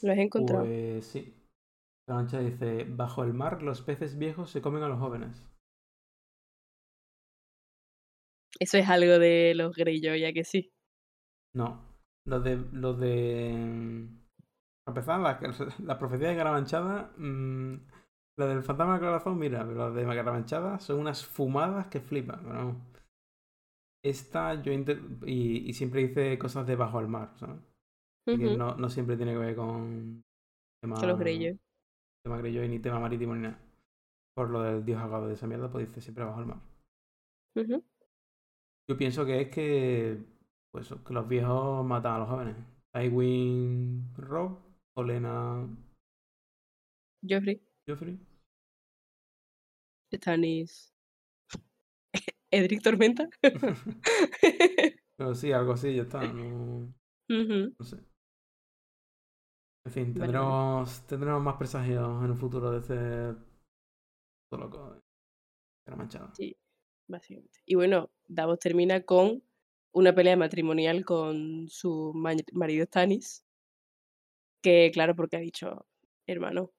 [0.02, 0.66] ¿Lo has encontrado?
[0.66, 1.34] Pues sí.
[2.08, 5.48] La mancha dice, bajo el mar los peces viejos se comen a los jóvenes.
[8.60, 10.74] Eso es algo de los Greyjoy, ya que sí.
[11.54, 11.82] No,
[12.26, 12.58] los de.
[12.74, 14.08] Los de.
[14.86, 17.12] Para empezar, las la profecías de Caramanchada.
[17.18, 17.76] mmm,
[18.38, 22.48] la del fantasma del corazón, mira, pero las de Caramanchada son unas fumadas que flipan.
[22.48, 22.76] vamos.
[24.06, 27.60] Esta yo y, y siempre dice cosas de bajo el mar, ¿sabes?
[28.28, 30.24] Ujú, no, no siempre tiene que ver con.
[30.82, 31.60] Tema, Con los Greyjoy.
[32.24, 33.60] tema Greyjoy ni tema marítimo ni nada.
[34.36, 36.60] Por lo del dios agado de esa mierda, pues dice siempre bajo el mar.
[38.88, 40.20] Yo pienso que es que,
[40.72, 42.56] pues, que los viejos matan a los jóvenes.
[42.94, 44.60] Tywin Rob,
[44.96, 45.68] Olena
[47.28, 48.20] Joffrey, Joffrey.
[50.12, 50.95] Stannis.
[52.56, 53.30] Edric Tormenta.
[55.18, 56.22] Pero sí, algo así, ya está.
[56.22, 56.94] No,
[57.30, 57.98] no sé.
[59.86, 60.20] En fin, vale.
[60.20, 63.40] tendremos, tendremos más presagios en un futuro de este.
[64.50, 64.94] Todo loco.
[65.86, 66.34] de la manchada.
[66.36, 66.56] Sí,
[67.08, 67.60] básicamente.
[67.66, 69.44] Y bueno, Davos termina con
[69.94, 73.46] una pelea matrimonial con su ma- marido Stannis.
[74.64, 75.86] Que claro, porque ha dicho,
[76.28, 76.72] hermano,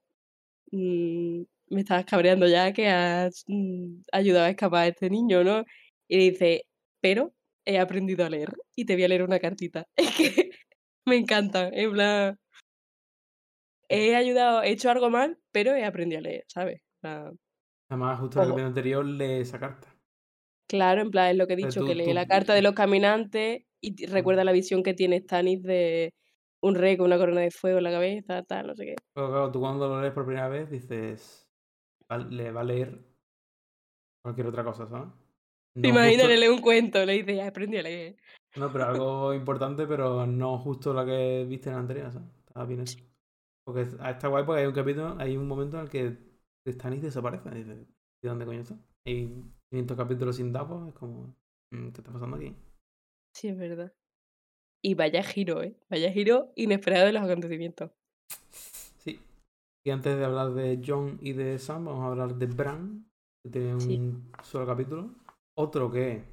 [0.72, 5.64] mm, me estás cabreando ya que has mm, ayudado a escapar a este niño, ¿no?
[6.08, 6.62] Y dice,
[7.00, 7.34] pero
[7.64, 9.86] he aprendido a leer y te voy a leer una cartita.
[9.96, 10.50] Es que
[11.06, 12.38] me encanta, en plan,
[13.88, 16.80] he ayudado, he hecho algo mal, pero he aprendido a leer, ¿sabes?
[17.00, 17.38] Plan,
[17.88, 19.88] Además, justo en el capítulo anterior lee esa carta.
[20.68, 22.62] Claro, en plan, es lo que he dicho, tú- que lee tú- la carta de
[22.62, 26.12] los caminantes y recuerda la visión que tiene Stannis de
[26.60, 28.94] un rey con una corona de fuego en la cabeza, tal, no sé qué.
[29.14, 31.45] Pero claro, tú cuando lo lees por primera vez dices,
[32.10, 32.98] va- le va a leer
[34.22, 35.08] cualquier otra cosa, ¿sabes?
[35.76, 38.16] No imaginas, justo- le lee un cuento, le dice, ya aprendí a leer.
[38.56, 42.28] No, pero algo importante, pero no justo la que viste en la anterior, ¿sabes?
[42.46, 42.98] Estaba bien eso.
[43.64, 46.16] Porque ah, está guay porque hay un capítulo, hay un momento en el que
[46.68, 47.48] Stannis desaparece.
[47.50, 47.86] Y dices,
[48.22, 48.78] ¿y dónde coño está?
[49.04, 51.36] Hay 500 capítulos sin Davos, es como,
[51.72, 52.54] mm, ¿qué está pasando aquí?
[53.34, 53.92] Sí, es verdad.
[54.82, 55.76] Y vaya giro, ¿eh?
[55.90, 57.90] Vaya giro inesperado de los acontecimientos.
[59.86, 63.08] Y antes de hablar de John y de Sam, vamos a hablar de Bran,
[63.44, 65.14] que tiene un solo capítulo.
[65.56, 66.24] Otro que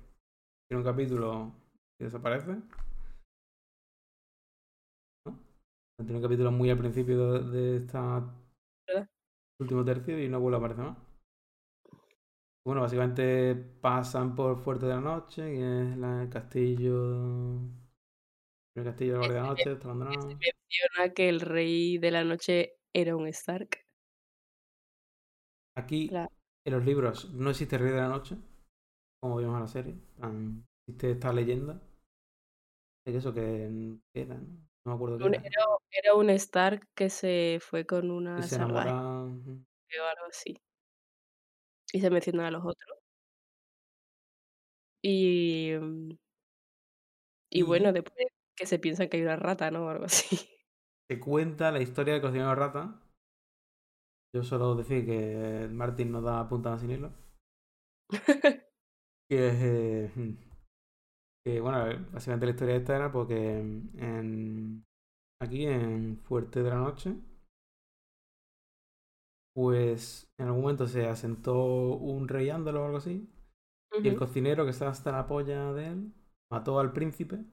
[0.68, 1.54] tiene un capítulo
[2.00, 2.64] que desaparece.
[5.28, 5.40] ¿No?
[5.98, 8.26] Tiene un capítulo muy al principio de, de esta
[8.88, 9.08] ¿Verdad?
[9.60, 10.98] último tercio y no vuelve a aparecer más.
[12.66, 17.60] Bueno, básicamente pasan por Fuerte de la Noche, que es la- el castillo.
[18.76, 20.28] El castillo de la Guardia de la Noche, está abandonado.
[20.30, 23.86] Menciona que el rey de la noche era un Stark.
[25.76, 26.32] Aquí Claro.
[26.66, 28.38] en los libros no existe Rey de la Noche,
[29.22, 29.96] como vimos en la serie.
[30.88, 31.82] Existe esta leyenda.
[33.06, 34.48] Que eso que que era, ¿no?
[34.86, 35.46] No me acuerdo qué Un- era.
[35.92, 39.24] Era, un Stark que se fue con una se salvaje enamora.
[39.26, 39.52] ujú.
[39.52, 40.58] o algo así.
[41.92, 42.98] Y se mencionan a los otros.
[45.02, 46.12] Y, mm,
[47.52, 49.86] y Y bueno, después que se piensan que hay una rata, ¿no?
[49.86, 50.53] O algo así.
[51.20, 53.00] Cuenta la historia del cocinero rata.
[54.36, 57.12] Yo solo decir que Martin no da puntada sin hilo.
[59.30, 60.12] Que eh,
[61.46, 64.86] que bueno, básicamente la historia esta era porque en,
[65.42, 67.16] aquí en Fuerte de la Noche,
[69.54, 73.30] pues en algún momento se asentó un rey ándalo o algo así,
[74.02, 76.14] y el cocinero que estaba hasta la polla de él
[76.52, 77.44] mató al príncipe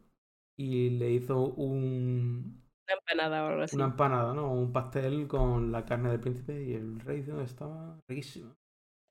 [0.58, 2.59] y le hizo un,
[2.90, 3.76] Una empanada o algo así.
[3.76, 4.52] una empanada, ¿no?
[4.52, 8.54] Un pastel con la carne del príncipe y el rey que estaba riquísimo.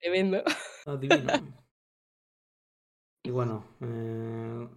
[0.02, 0.44] Tremendo.
[0.86, 1.34] Estaba divino.
[3.26, 4.68] y bueno, eh,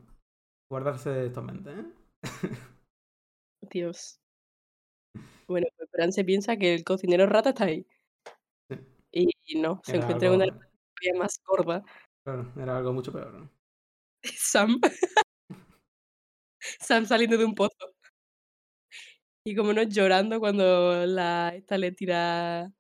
[0.70, 1.84] guardarse esto en mente, ¿eh?
[3.70, 4.20] Dios.
[5.46, 7.86] Bueno, pues Bran se piensa que el cocinero rata está ahí.
[8.70, 8.76] Sí.
[9.12, 10.58] Y no, se Era encuentra una algo,
[10.96, 11.84] todavía más gorda.
[12.24, 13.32] claro, era algo mucho peor.
[13.34, 13.50] ¿no?
[14.36, 14.80] Sam.
[16.80, 17.91] Sam saliendo de un pozo.
[19.44, 22.72] Y como no llorando cuando la esta le tira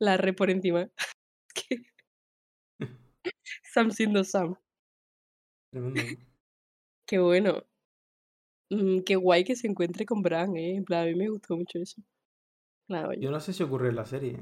[0.00, 0.88] la red por encima.
[3.72, 4.56] Sam siendo Sam.
[5.72, 6.00] Tremendo.
[7.08, 7.62] Qué bueno.
[8.70, 10.76] Mm, qué guay que se encuentre con Bran, ¿eh?
[10.76, 12.00] En plan, a mí me gustó mucho eso.
[12.88, 13.12] Claro.
[13.14, 14.38] Yo no sé si ocurre en la serie.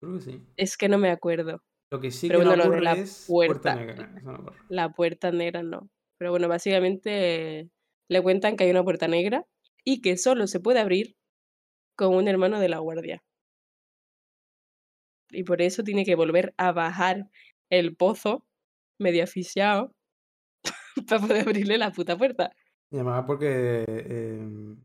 [0.00, 0.42] Creo que sí.
[0.56, 1.62] Es que no me acuerdo.
[1.92, 3.74] Lo que sí Pero que bueno, no ocurre la es Puerta puerta.
[3.74, 4.20] Negra.
[4.22, 4.46] No.
[4.68, 5.90] La puerta negra no.
[6.18, 7.70] Pero bueno, básicamente
[8.08, 9.46] le cuentan que hay una puerta negra
[9.86, 11.16] y que solo se puede abrir
[11.96, 13.22] con un hermano de la guardia.
[15.30, 17.30] Y por eso tiene que volver a bajar
[17.70, 18.44] el pozo,
[18.98, 19.94] medio asfixiado,
[21.08, 22.52] para poder abrirle la puta puerta.
[22.90, 24.76] Y además porque eh,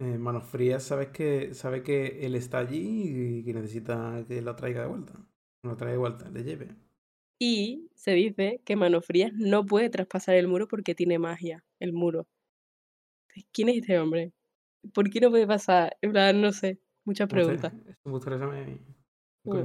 [0.00, 4.56] eh, Manos Frías sabes que, sabe que él está allí y que necesita que lo
[4.56, 5.14] traiga de vuelta.
[5.62, 6.68] Lo traiga de vuelta, le lleve.
[7.38, 12.26] Y se dice que Manofrías no puede traspasar el muro porque tiene magia, el muro.
[13.52, 14.32] ¿Quién es este hombre?
[14.92, 15.96] ¿Por qué no puede pasar?
[16.02, 17.72] En plan, no sé, muchas Me preguntas.
[17.72, 18.26] me es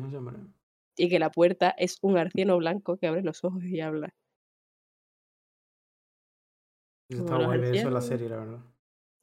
[0.05, 0.37] ese hombre.
[0.95, 4.13] Y que la puerta es un arciano blanco que abre los ojos y habla.
[7.09, 8.59] Está guay ver eso en la serie, la verdad.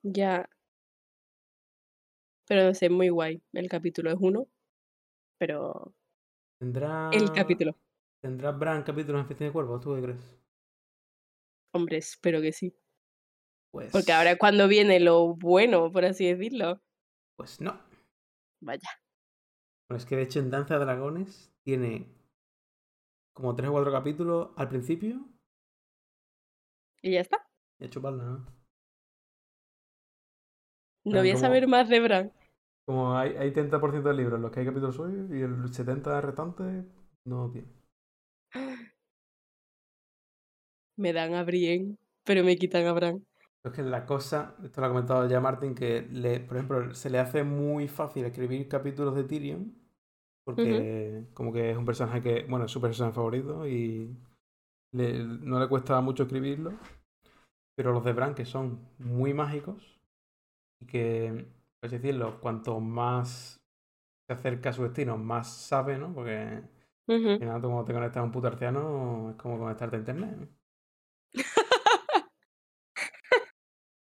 [0.02, 0.48] Ya.
[2.48, 3.43] Pero no sé, muy guay.
[3.52, 4.48] El capítulo es uno,
[5.39, 5.94] pero
[6.59, 7.77] ¿Tendrá, el capítulo.
[8.23, 9.81] ¿Tendrá Bran capítulos en Festín de Cuervos?
[9.81, 10.36] ¿Tú qué crees?
[11.73, 12.74] Hombre, espero que sí.
[13.77, 16.81] Pues, Porque ahora es cuando viene lo bueno, por así decirlo.
[17.36, 17.78] pues no.
[18.61, 18.89] Vaya.
[19.89, 22.09] Bueno, es que de hecho en Danza de Dragones tiene
[23.35, 25.28] como tres o cuatro capítulos al principio
[27.03, 27.47] Y ya está.
[27.78, 28.47] y a chuparla, ¿no?
[31.05, 32.32] No voy a como- saber más de Bran.
[32.86, 36.20] Como hay, hay 30% de libros en los que hay capítulos suyos y el 70%
[36.23, 36.85] restante
[37.27, 37.69] no tiene.
[40.97, 43.24] Me dan a Brienne pero me quitan a Bran.
[43.66, 47.10] Es que la cosa, esto lo ha comentado ya Martin, que le, por ejemplo, se
[47.10, 49.74] le hace muy fácil escribir capítulos de Tyrion,
[50.44, 54.16] porque como que es un personaje que, bueno, es su personaje favorito y
[54.93, 56.72] le- no le cuesta mucho escribirlo.
[57.76, 60.01] Pero los de Bran, que son muy mágicos,
[60.80, 61.47] y que,
[61.80, 63.60] por así decirlo, cuanto más
[64.28, 66.14] se acerca a su destino, más sabe, ¿no?
[66.14, 66.62] Porque
[67.09, 67.30] Ujú.
[67.30, 70.36] al final tú cuando te conectas a un puto arciano es como conectarte a internet.
[70.38, 70.48] ¿no?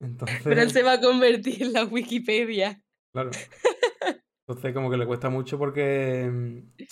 [0.02, 2.82] Entonces, Pero él se va a convertir en la Wikipedia.
[3.14, 3.32] claro.
[4.48, 6.84] Entonces como que le cuesta mucho porque mm,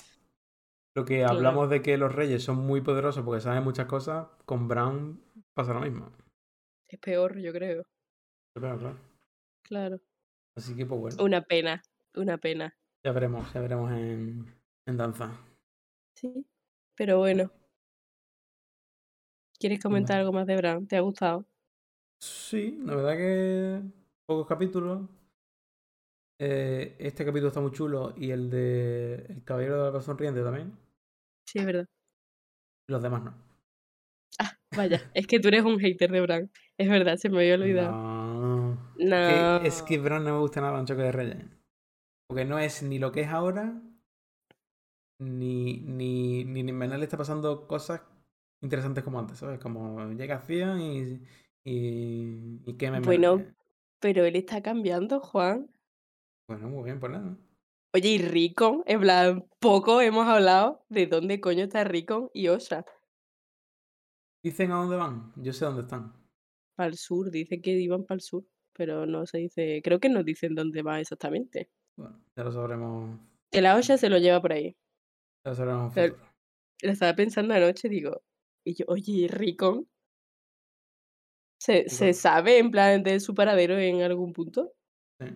[0.95, 4.67] lo que hablamos de que los reyes son muy poderosos porque saben muchas cosas, con
[4.67, 5.21] Bran
[5.53, 6.11] pasa lo mismo.
[6.89, 7.83] Es peor, yo creo.
[8.57, 8.99] Claro, claro.
[9.63, 9.99] Claro.
[10.57, 11.83] Así que pues bueno, Una pena,
[12.15, 12.75] una pena.
[13.05, 14.45] ya veremos, ya veremos en,
[14.87, 15.31] en danza.
[16.15, 16.47] Sí.
[16.95, 17.51] Pero bueno.
[19.59, 20.87] ¿Quieres comentar algo más de Bran?
[20.87, 21.45] ¿Te ha gustado?
[22.23, 23.81] Sí, la verdad que
[24.25, 25.09] pocos capítulos.
[26.39, 30.41] Eh, este capítulo está muy chulo y el de El Caballero de la Paz Sonriente
[30.41, 30.71] también.
[31.45, 31.85] Sí, es verdad.
[32.87, 33.33] Los demás no.
[34.39, 36.49] Ah, vaya, es que tú eres un hater de Bran.
[36.77, 37.91] Es verdad, se me había olvidado.
[37.91, 38.69] No.
[38.99, 39.59] No.
[39.59, 41.45] Que- es que Bran no me gusta nada un choque de reyes.
[42.27, 43.81] Porque no es ni lo que es ahora,
[45.19, 48.01] ni, ni, ni, en Menel está pasando cosas
[48.61, 49.59] interesantes como antes, ¿sabes?
[49.59, 51.21] Como llega Theon y,
[51.63, 53.55] y, y quema en Bueno, Menel.
[53.99, 55.69] Pero él está cambiando, Juan.
[56.47, 57.37] Bueno, muy bien, pues nada.
[57.95, 62.85] Oye, y Rickon, en plan, poco hemos hablado de dónde coño está Rickon y Osha.
[64.43, 66.11] Dicen a dónde van, yo sé dónde están.
[66.75, 70.09] Para el sur, dice que iban para el sur, pero no se dice, creo que
[70.09, 71.69] no dicen dónde va exactamente.
[71.95, 73.19] Bueno, ya lo sabremos.
[73.51, 74.75] Que la Osha se lo lleva por ahí.
[75.45, 75.95] Ya lo sabremos.
[76.81, 78.21] Lo estaba pensando anoche, digo,
[78.65, 79.87] y yo, oye, ¿y Rickon?
[81.63, 84.73] ¿Se, se sabe en plan de su paradero en algún punto?
[85.19, 85.27] Sí,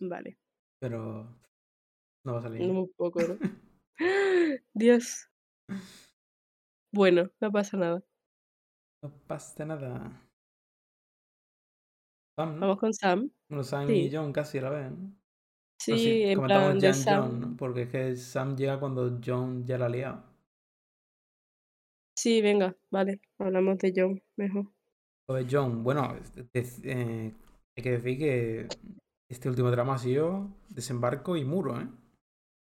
[0.00, 0.36] Vale,
[0.80, 1.26] pero
[2.24, 2.62] no va a salir.
[2.70, 3.38] un poco, ¿no?
[4.74, 5.28] Dios.
[6.92, 8.02] Bueno, no pasa nada.
[9.02, 10.28] No pasa nada.
[12.38, 12.60] Sam, ¿no?
[12.60, 13.30] Vamos con Sam.
[13.48, 13.94] Bueno, Sam Sí.
[13.94, 15.14] y John casi a la vez, ¿no?
[15.78, 17.22] Sí, en comentamos plan ya de Sam.
[17.22, 17.56] John, ¿no?
[17.56, 20.24] Porque es que Sam llega cuando John ya la ha liado.
[22.16, 24.72] Sí, venga, vale, hablamos de John mejor.
[25.50, 27.32] John, bueno, es- es- eh,
[27.76, 28.68] hay que decir que
[29.30, 31.88] este último drama ha sido desembarco y muro, ¿eh?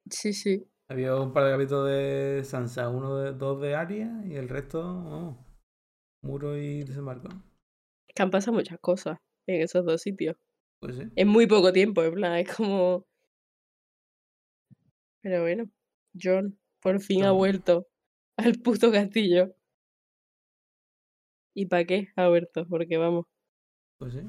[0.09, 0.65] Sí, sí.
[0.89, 4.81] Había un par de capítulos de Sansa, uno de dos de Arya y el resto,
[4.83, 5.37] vamos,
[6.23, 7.29] muro y desembarco.
[8.07, 9.17] Que han pasado muchas cosas
[9.47, 10.35] en esos dos sitios.
[10.79, 11.03] Pues sí.
[11.15, 13.05] En muy poco tiempo, en plan, es como.
[15.21, 15.69] Pero bueno,
[16.19, 17.87] John por fin ha vuelto
[18.37, 19.55] al puto castillo.
[21.55, 22.67] ¿Y para qué ha vuelto?
[22.67, 23.25] Porque vamos.
[23.97, 24.21] Pues sí.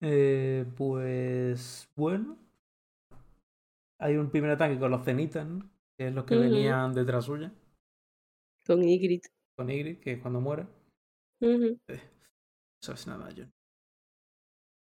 [0.00, 2.38] Eh, pues bueno.
[4.00, 5.68] Hay un primer ataque con los cenitas, ¿no?
[5.96, 7.52] Que es los que venían detrás suya,
[8.66, 9.28] Con Ygritte.
[9.56, 10.66] con Ygritte, que es cuando muere.
[11.40, 11.78] Ujú.
[11.86, 13.52] Eso es nada, John.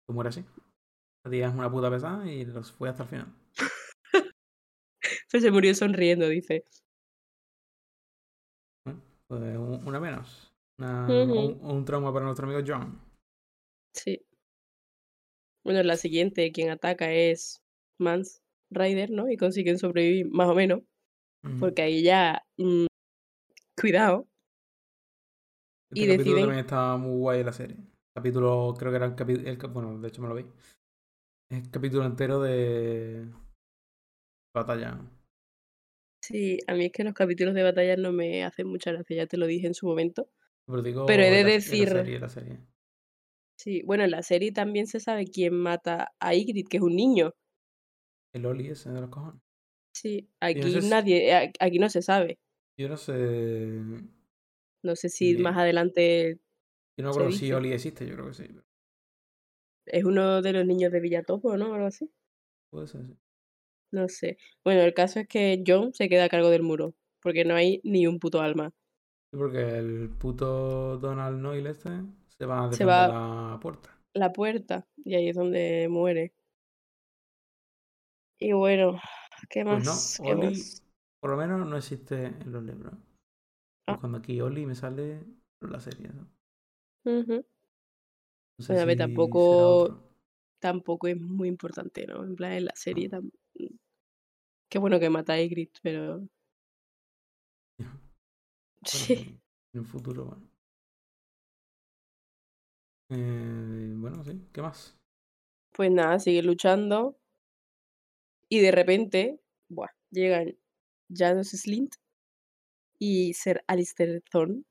[0.06, 0.46] Tú mueres así.
[1.24, 3.34] La tía es una puta pesada y los fue hasta el final.
[5.30, 6.64] Pues se murió sonriendo, dice.
[9.38, 10.52] Pues un- una menos.
[10.78, 13.00] Una- un, un trauma para nuestro amigo John.
[13.94, 14.20] Sí.
[15.64, 17.62] Bueno, la siguiente, quien ataca es
[17.98, 19.30] Mans Rider, ¿no?
[19.30, 20.80] Y consiguen sobrevivir, más o menos.
[21.58, 22.44] Porque ahí ya.
[22.58, 22.84] mm,
[23.80, 24.28] cuidado.
[25.90, 27.78] Este y capítulo deciden- también estaba muy guay la serie.
[28.14, 29.68] Capítulo, creo que era el capítulo.
[29.70, 30.42] Bueno, de hecho me lo vi.
[31.50, 33.28] Es el capítulo entero de.
[34.54, 35.00] Batalla.
[36.22, 39.26] Sí, a mí es que los capítulos de batalla no me hacen mucha gracia, ya
[39.26, 40.30] te lo dije en su momento.
[40.66, 41.06] Pero digo.
[41.06, 42.58] Pero he de la- decir- La serie, la serie.
[43.58, 46.94] Sí, bueno, en la serie también se sabe quién mata a Ygritte, que es un
[46.96, 47.34] niño.
[48.32, 49.42] El Oli ese de los cojones.
[49.94, 52.38] Sí, aquí nadie, a- aquí no se sabe.
[52.78, 53.68] Yo no sé.
[54.82, 56.38] No sé si más adelante
[56.96, 57.52] Yo no creo si.
[57.52, 58.44] Oli existe, yo creo que sí.
[59.86, 61.70] es uno de los niños de Villatopo, ¿no?
[61.70, 62.10] O algo así.
[62.70, 63.16] Puede ser, sí.
[63.92, 64.38] No sé.
[64.64, 67.80] Bueno, el caso es que John se queda a cargo del muro, porque no hay
[67.84, 68.72] ni un puto alma.
[69.30, 71.90] Sí, porque el puto Donald Noyle este
[72.38, 73.14] se va a Se va-
[73.54, 73.90] la puerta.
[74.14, 76.32] La puerta, y ahí es donde muere.
[78.38, 79.00] Y bueno,
[79.48, 80.18] ¿qué Pues más?
[80.18, 80.82] no, ¿Qué Oli, más?
[81.20, 82.94] por lo menos no existe en los libros.
[83.86, 83.96] Ah.
[83.96, 85.24] Pues cuando aquí Oli me sale
[85.60, 86.28] la serie, ¿no?
[88.58, 90.00] No sé Bueno, a ver, tampoco-.
[90.60, 92.24] Tampoco es muy importante, ¿no?
[92.24, 93.30] En plan, en la serie tam-
[94.72, 96.26] Qué bueno que mata a Ygritte, pero...
[98.86, 99.38] Sí.
[99.74, 100.48] En un futuro, bueno.
[103.10, 104.96] Eh, bueno, sí, ¿qué más?
[105.74, 107.18] Pues nada, sigue luchando.
[108.48, 110.56] Y de repente, buah, llegan
[111.14, 111.96] Janos Slint
[112.98, 114.62] y Ser Alistair Thorne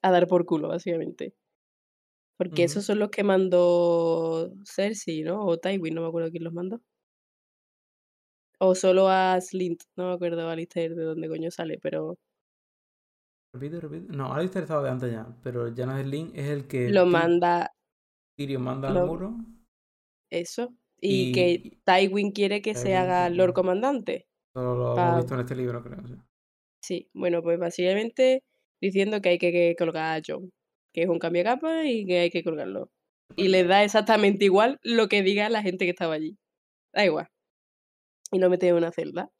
[0.00, 1.34] a dar por culo, básicamente.
[2.38, 5.44] Porque esos son los que mandó Cersei, ¿no?
[5.44, 6.80] O Tywin, no me acuerdo quién los mandó.
[8.66, 12.16] O solo a Slint, no me acuerdo Alistair de dónde coño sale, pero
[13.52, 14.06] Repite, repite.
[14.16, 17.70] No, Alistair estaba de antes ya, pero Janos Link es el que lo manda
[18.36, 19.34] Tyrion manda al muro.
[20.30, 20.74] eso.
[21.00, 23.52] Y, que Tywin quiere que se haga Lord.
[23.52, 24.26] Comandante.
[24.54, 25.98] solo lo Pa- hemos visto en este libro, creo.
[26.08, 26.14] sí.
[26.82, 28.42] Sí, bueno, pues básicamente
[28.80, 30.50] diciendo que hay que, que colgar a John,
[30.92, 32.90] que es un cambio de capa y que hay que colgarlo.
[33.36, 36.36] Y le da exactamente igual lo que diga la gente que estaba allí.
[36.92, 37.28] Da igual.
[38.34, 39.30] Y lo mete en una celda.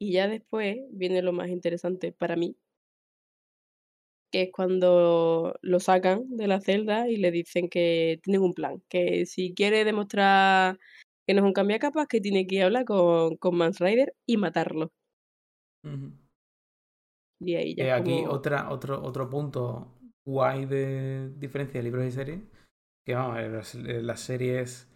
[0.00, 2.56] Y ya después viene lo más interesante para mí,
[4.30, 8.82] que es cuando lo sacan de la celda y le dicen que tienen un plan,
[8.88, 10.78] que si quiere demostrar
[11.26, 14.14] que no es un cambiacapas, que tiene que ir a hablar con, con Mans Rider
[14.26, 14.92] y matarlo.
[17.40, 19.94] Y ahí ya Eh, aquí otra, otro, otro punto
[20.24, 22.40] guay de diferencia de libros y series.
[23.04, 24.88] Que vamos, en las, en las series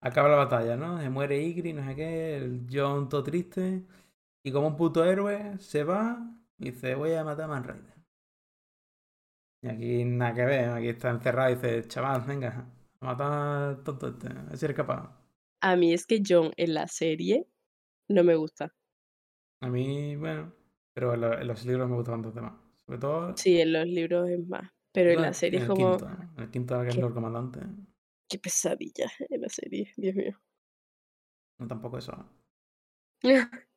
[0.00, 1.00] acaba la batalla, ¿no?
[1.00, 3.84] Se muere Ygritte, no sé qué, el Jon todo triste.
[4.44, 6.18] Y como un puto héroe se va
[6.58, 7.64] y dice, voy a matar a Man.
[9.62, 12.66] Y aquí nada que ver, aquí está encerrado y dice, chaval, venga,
[13.00, 15.10] a matar al tonto este, a ver si eres capaz.
[15.60, 17.46] A mí es que John en la serie
[18.08, 18.74] no me gusta.
[19.60, 20.52] A mí, bueno,
[20.94, 22.54] pero en, lo- en los libros me gustan bastante más.
[22.86, 24.70] Sobre todo Sí, en los libros es más.
[24.92, 25.74] Pero en la serie en es el como...
[25.74, 26.06] quinto.
[26.08, 26.96] En el quinto que es.
[27.00, 27.60] Lord Comandante.
[28.28, 30.40] Qué pesadilla en la serie, Dios mío.
[31.58, 32.12] No tampoco eso.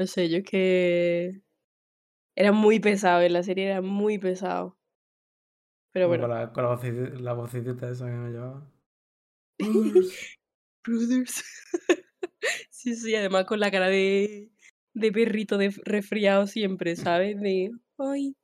[0.00, 1.42] No sé, yo que...
[2.36, 4.78] Era muy pesado, en la serie era muy pesado.
[5.92, 6.28] Pero bueno.
[6.28, 8.70] con la, con la, vocecita, la vocecita esa que me llevaba.
[10.84, 11.44] Brothers.
[12.70, 14.52] Sí, sí, además con la cara de,
[14.94, 17.40] de perrito de resfriado siempre, ¿sabes?
[17.40, 18.36] De, ay.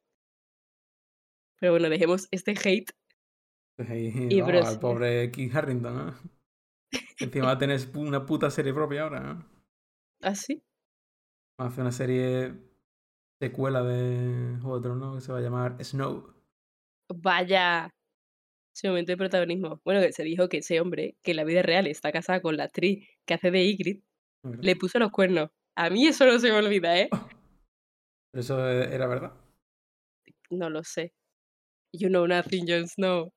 [1.60, 2.90] Pero bueno, dejemos este hate.
[3.76, 4.78] Pues ahí, Y al sí.
[4.78, 6.14] pobre Keith Harrington, ¿no?
[7.18, 9.46] Encima tenés una puta serie propia ahora, ¿no?
[10.22, 10.62] ¿Así?
[11.58, 12.54] Hace una serie
[13.40, 16.34] secuela de Juego de Tronos que se va a llamar Snow.
[17.08, 17.90] Vaya.
[18.74, 19.80] Ese momento de protagonismo.
[19.84, 22.56] Bueno, que se dijo que ese hombre, que en la vida real está casado con
[22.56, 24.04] la actriz que hace de Ygritte,
[24.60, 25.50] le puso los cuernos.
[25.76, 27.08] A mí eso no se me olvida, ¿eh?
[28.30, 29.32] Pero eso era verdad.
[30.50, 31.12] No lo sé.
[31.92, 33.32] You know nothing, Jon Snow.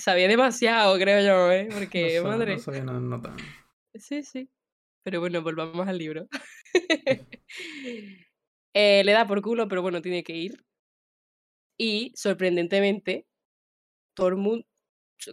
[0.00, 1.64] Sabía demasiado, creo yo, ¿eh?
[1.70, 2.52] No, Porque, sa- madre.
[2.54, 3.36] no sabía nada nota.
[3.94, 4.48] Sí, sí.
[5.02, 6.26] Pero bueno, volvamos al libro.
[8.72, 10.64] Eh, le da por culo, pero bueno, tiene que ir.
[11.76, 13.26] Y, sorprendentemente,
[14.14, 14.64] Tormund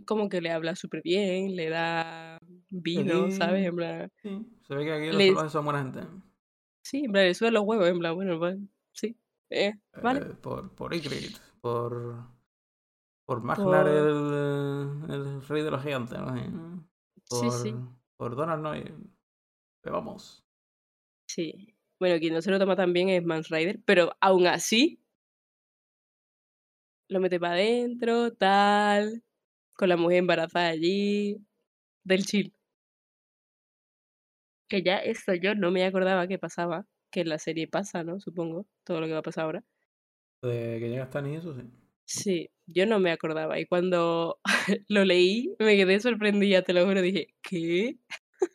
[0.06, 2.40] como que le habla súper bien, le da
[2.70, 3.66] vino, ¿sabes?
[3.68, 6.00] En plan, sí, se ve que aquí los salvajes son buena gente.
[6.82, 8.56] sí, en plan, le sudan los huevos, en plan, bueno, va-
[8.92, 9.16] sí,
[9.52, 10.22] eh, vale.
[10.22, 12.26] Eh, por, por Ygritte, por,
[13.28, 13.88] por Magnar, Por...
[13.88, 16.34] el, el rey de los gigantes, ¿no?
[16.36, 16.44] Sí,
[17.30, 17.76] Sí, Por, sí,
[18.18, 18.96] por Donald Noy.
[19.82, 20.46] Pero vamos.
[21.28, 21.74] sí.
[22.00, 25.02] Bueno, quien no se lo toma tan bien es Mans Rider, pero aún así
[27.10, 29.24] lo mete para adentro, tal,
[29.74, 31.38] con la mujer embarazada allí,
[32.06, 32.54] del chill.
[34.70, 38.20] Que ya esto yo no me acordaba que pasaba, que en la serie pasa, ¿no?
[38.22, 39.66] Supongo, todo lo que va a pasar ahora.
[40.42, 41.62] De que llega Stan y eso, sí.
[42.06, 44.40] Sí, yo no me acordaba y cuando
[44.90, 47.98] lo leí me quedé sorprendida, te lo juro, dije, ¿qué?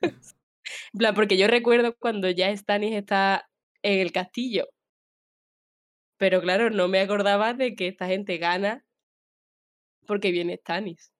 [0.02, 3.50] En plan, porque yo recuerdo cuando ya Stannis está
[3.82, 4.68] en el castillo,
[6.18, 8.84] pero claro, no me acordaba de que esta gente gana
[10.06, 11.12] porque viene Stannis.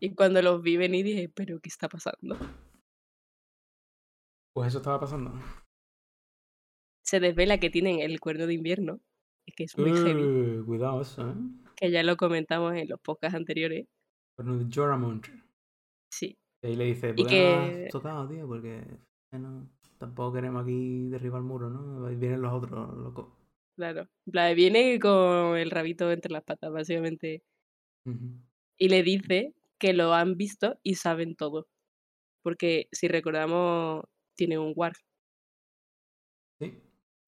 [0.00, 2.36] Y cuando los vi venir dije, ¿pero qué está pasando?
[4.52, 5.32] Pues eso estaba pasando.
[7.04, 9.00] Se desvela que tienen el cuerno de invierno,
[9.46, 11.34] y que es muy heavy, Eh, cuidado eso, ¿eh?
[11.84, 13.86] Que ya lo comentamos en los podcasts anteriores.
[14.38, 15.26] De Joramont.
[16.10, 18.46] Sí, Y ahí le dice, y ¿por qué no has que tocado, tío?
[18.46, 18.82] Porque
[19.30, 22.06] bueno, tampoco queremos aquí derribar el muro, ¿no?
[22.06, 23.36] Ahí vienen los otros, loco.
[23.76, 27.42] Claro, viene con el rabito entre las patas, básicamente.
[28.78, 31.66] Y le dice que lo han visto y saben todo.
[32.42, 34.04] Porque si recordamos,
[34.36, 34.96] tiene un warg.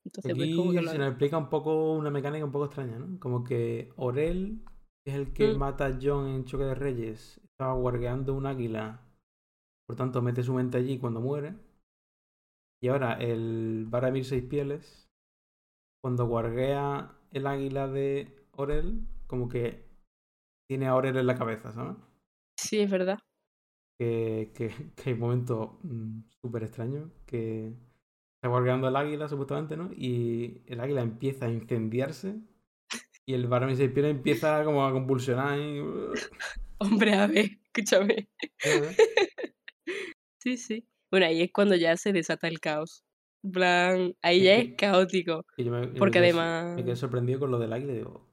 [0.06, 2.66] Entonces, pues como Aquí que lo se nos explica un poco una mecánica un poco
[2.66, 3.18] extraña, ¿no?
[3.20, 4.62] Como que Orel,
[5.04, 8.46] que es el que Mm, mata a John en Choque de Reyes, estaba guardeando un
[8.46, 9.00] águila,
[9.86, 11.54] por tanto mete su mente allí cuando muere.
[12.82, 15.08] Y ahora el Varamir Seis Pieles,
[16.02, 19.84] cuando guarguea el águila de Orel, como que
[20.68, 21.96] tiene a Aurel en la cabeza, ¿sabes?
[22.58, 23.18] Sí, es verdad.
[23.98, 27.74] Que, que, que hay un momento mm, súper extraño que
[28.36, 29.90] está guardeando el águila, supuestamente, ¿no?
[29.92, 32.36] Y el águila empieza a incendiarse
[33.24, 35.80] y el varón y se empieza como a convulsionar y...
[36.78, 38.28] Hombre, a ver, escúchame.
[40.38, 40.86] Sí, sí.
[41.10, 43.02] Bueno, ahí es cuando ya se desata el caos.
[43.42, 45.44] En plan, ahí ya es caótico.
[45.56, 47.92] Y yo me, y me Porque quedé además- Me quedé sorprendido con lo del águila
[47.94, 48.28] digo,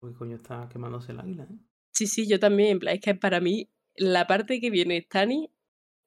[0.00, 1.44] ¿por qué coño está quemándose el águila?
[1.44, 1.56] eh?".
[1.92, 2.70] Sí, sí, yo también.
[2.70, 5.48] En plan, es que para mí, la parte que viene es Tani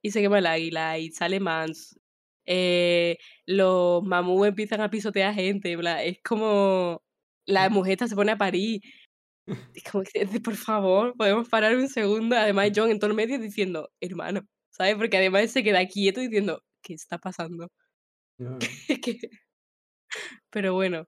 [0.01, 1.97] y se quema el águila y sale Mans.
[2.48, 5.76] Eh, los mamús empiezan a pisotear gente.
[6.06, 7.03] es como
[7.45, 8.82] la mujer se pone a parir.
[9.76, 12.36] Es como que, por favor, podemos parar un segundo.
[12.38, 14.41] Además, John en todo el medio diciendo, hermano,
[14.72, 14.95] ¿sabes?
[14.95, 17.69] Porque además se queda quieto diciendo, ¿qué está pasando?
[20.49, 21.06] Pero bueno,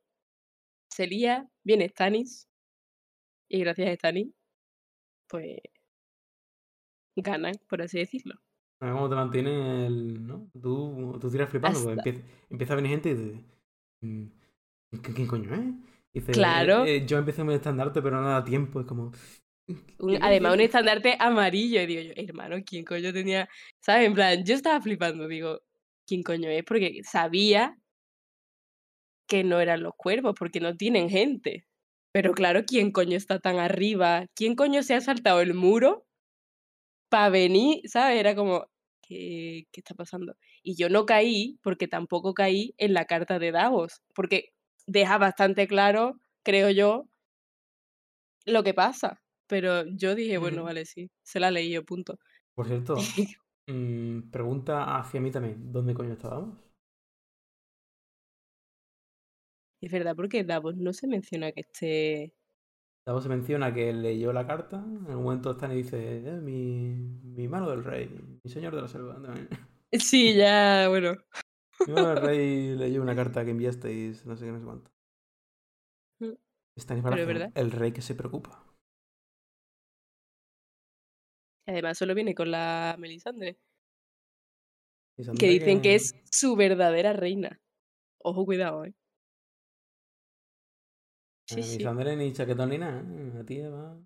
[0.90, 2.48] se lía, viene Stannis,
[3.50, 4.34] y gracias a Stannis,
[5.28, 5.60] pues
[7.16, 8.36] ganan, por así decirlo.
[8.82, 10.26] A ver cómo te mantiene el.
[10.26, 10.50] ¿no?
[10.62, 13.42] Tú, tú tiras flipando, Hasta- empieza, empieza a venir gente y dices.
[14.02, 14.26] "Mm,
[15.04, 15.62] ¿qué- ¿Quién coño es?
[16.14, 16.86] Dice, Claro.
[16.86, 18.80] "Eh, eh, yo empecé un estandarte, pero no da tiempo.
[18.80, 19.12] Es como.
[20.00, 20.70] Un- ¿qué además, un dices?".
[20.70, 23.48] estandarte amarillo, y digo yo, hermano, ¿quién coño tenía?
[23.82, 24.08] ¿Sabes?
[24.08, 25.60] En plan, yo estaba flipando, digo,
[26.08, 26.64] ¿quién coño es?
[26.64, 27.78] Porque sabía
[29.28, 31.66] que no eran los cuervos, porque no tienen gente.
[32.12, 34.26] Pero claro, ¿quién coño está tan arriba?
[34.36, 36.06] ¿Quién coño se ha saltado el muro
[37.10, 37.82] para venir?
[37.90, 38.20] ¿Sabes?
[38.20, 38.68] Era como,
[39.02, 40.36] ¿qué, ¿qué está pasando?
[40.64, 44.50] Y yo no caí, porque tampoco caí en la carta de Davos, porque
[44.88, 47.06] deja bastante claro, creo yo,
[48.46, 49.22] lo que pasa.
[49.48, 52.20] Pero yo dije, bueno, vale, sí, se la leí yo, punto.
[52.54, 52.96] Por cierto,
[53.68, 56.60] mm, pregunta hacia mí también: ¿dónde coño estábamos?
[59.82, 62.34] Es verdad, porque Davos no se menciona que esté...
[63.10, 64.78] Luego se menciona que leyó la carta.
[64.78, 68.08] En un momento están y dice: "Eh, mi, mi mano del rey,
[68.44, 69.20] mi señor de la selva.
[69.20, 69.50] también".
[70.00, 71.18] Sí, ya, bueno.
[71.88, 74.92] Mi mano del rey leyó una carta que enviasteis, no sé qué, no sé cuánto.
[76.20, 76.34] Mm.
[76.76, 78.64] Es Baratheon, el rey que se preocupa.
[81.66, 83.58] Además, solo viene con la Melisandre.
[85.40, 87.60] Que dicen que es su verdadera reina.
[88.20, 88.94] Ojo, cuidado, ¿eh?
[91.50, 91.84] Sí, sí.
[91.84, 93.04] Sandra ni chaquetón ni nada.
[93.34, 93.98] La tía va.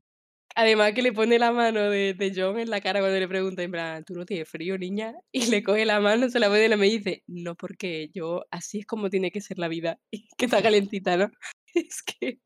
[0.55, 3.63] Además que le pone la mano de, de John en la cara cuando le pregunta,
[3.63, 5.13] en plan, ¿tú no tienes frío, niña?
[5.31, 8.45] Y le coge la mano, se la pone y le me dice, no, porque yo,
[8.51, 9.99] así es como tiene que ser la vida.
[10.11, 11.31] Y que está calentita, ¿no?
[11.73, 12.39] Es que...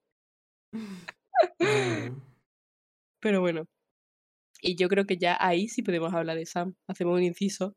[3.19, 3.67] Pero bueno.
[4.61, 6.73] Y yo creo que ya ahí sí podemos hablar de Sam.
[6.87, 7.75] Hacemos un inciso.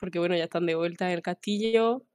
[0.00, 2.07] Porque bueno, ya están de vuelta en el castillo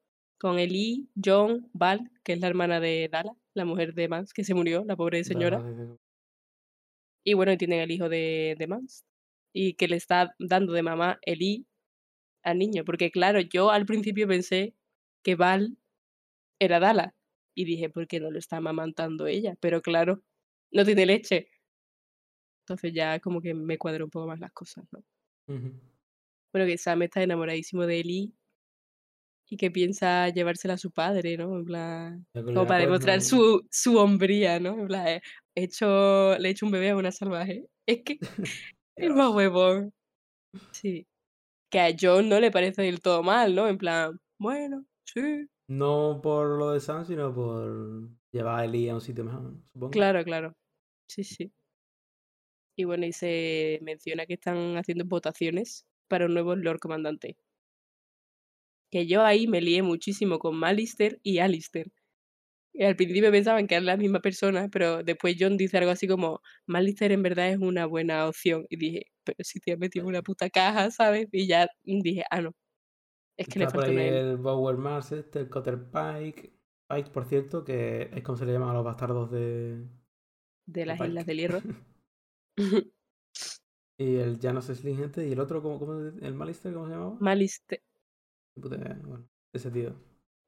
[0.43, 4.43] con Ellie, John, Val, que es la hermana de Dala, la mujer de Mans, que
[4.43, 5.61] se murió, la pobre señora.
[5.61, 5.97] Dale.
[7.23, 9.05] Y bueno, y tienen el hijo de, de Mans.
[9.53, 11.65] Y que le está dando de mamá Ellie
[12.43, 12.83] al niño.
[12.83, 14.75] Porque claro, yo al principio pensé
[15.23, 15.77] que Val
[16.59, 17.15] era Dala.
[17.55, 19.55] Y dije, ¿por qué no lo está amamantando ella?
[19.61, 20.23] Pero claro,
[20.73, 21.47] no tiene leche.
[22.63, 25.05] Entonces ya como que me cuadró un poco más las cosas, ¿no?
[25.47, 28.33] Bueno, que Sam está enamoradísimo de Ellie
[29.53, 31.55] y que piensa llevársela a su padre, ¿no?
[31.55, 34.79] En plan, como para demostrar su, su hombría, ¿no?
[34.79, 35.21] En plan, eh,
[35.53, 37.67] he hecho, le he hecho un bebé a una salvaje.
[37.85, 38.17] Es que
[38.95, 39.93] es más huevón.
[40.71, 41.05] Sí.
[41.69, 43.67] Que a John no le parece del todo mal, ¿no?
[43.67, 45.47] En plan, bueno, sí.
[45.67, 49.91] No por lo de Sam, sino por llevar a Ellie a un sitio mejor, supongo.
[49.91, 50.55] Claro, claro.
[51.07, 51.51] Sí, sí.
[52.75, 57.37] Y bueno, y se menciona que están haciendo votaciones para un nuevo Lord Comandante.
[58.93, 61.91] Que yo ahí me lié muchísimo con Malister y Alistair.
[62.73, 66.07] Y al principio pensaban que eran la misma persona, pero después John dice algo así
[66.07, 68.67] como, Malister en verdad es una buena opción.
[68.69, 71.27] Y dije, pero si te has metido una puta caja, ¿sabes?
[71.31, 72.51] Y ya dije, ah, no.
[73.35, 74.29] Es que le Está por falta ahí una L.
[74.29, 76.53] el Bower Mars, este, el Cotter Pike.
[76.87, 79.87] Pike, por cierto, que es como se le llama a los bastardos de.
[80.67, 80.99] de las.
[81.01, 81.61] Islas del Hierro.
[83.97, 87.17] y el Janos Sling, este, y el otro, ¿cómo, cómo el Malister, ¿cómo se llamaba?
[87.19, 87.81] Malister.
[88.55, 89.95] Puta idea, bueno, ese tío.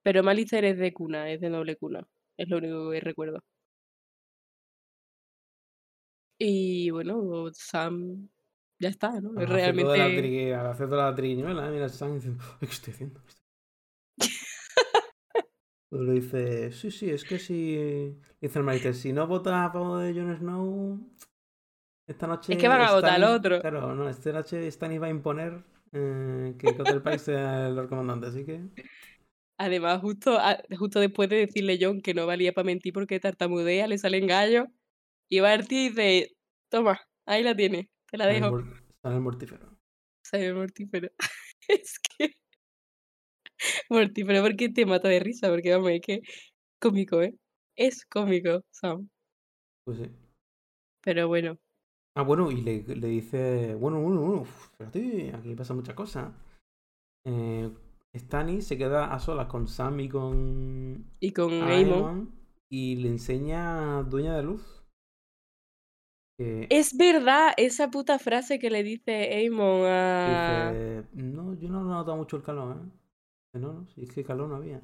[0.03, 2.07] Pero Malister es de cuna, es de noble cuna.
[2.37, 3.39] Es lo único que recuerdo.
[6.39, 8.27] Y bueno, Sam
[8.79, 9.31] ya está, ¿no?
[9.39, 10.27] Es Al hacer toda la realmente.
[10.29, 13.21] tri- hacer toda la triñuela, mira, Sam diciendo, "Ay, ¿qué estoy haciendo?
[13.23, 13.45] ¿Qué estoy
[15.91, 18.19] Luego le dice, sí, sí, es que si.
[18.41, 20.99] Dice el Malister, si no votas a favor de Jon Snow,
[22.07, 22.57] esta noche.
[22.57, 23.61] que van a votar al otro.
[23.61, 25.63] Claro, no, esta noche Stannis va a imponer
[25.95, 28.61] eh, que Cotter Pike sea el Lord Comandante, así que.
[29.57, 30.37] Además, justo,
[30.77, 34.67] justo después de decirle John que no valía para mentir porque tartamudea, le salen gallos.
[35.29, 36.35] Y va el tío y dice,
[36.69, 38.59] toma, ahí la tienes, te la Sale el dejo.
[39.01, 39.77] sale el mortífero.
[40.23, 41.09] Sabe mortífero.
[41.67, 42.33] es que.
[43.89, 46.21] Mortífero porque te mata de risa, porque vamos, es que
[46.79, 47.33] cómico, ¿eh?
[47.75, 49.09] Es cómico, Sam.
[49.85, 50.11] Pues sí.
[51.01, 51.57] Pero bueno,
[52.17, 56.31] Ah, bueno, y le, le dice, bueno, bueno, bueno, uf, espérate, aquí pasan muchas cosas.
[57.25, 57.69] Eh,
[58.15, 61.69] Stanny se queda a solas con Sam y con y con Amon.
[61.69, 62.31] Aemon
[62.69, 64.85] y le enseña Dueña de Luz.
[66.37, 70.71] Que Es verdad esa puta frase que le dice Amon a.
[70.71, 73.59] dice, no, yo no he notado mucho el calor, ¿eh?
[73.59, 74.81] No, no, si es que calor no había.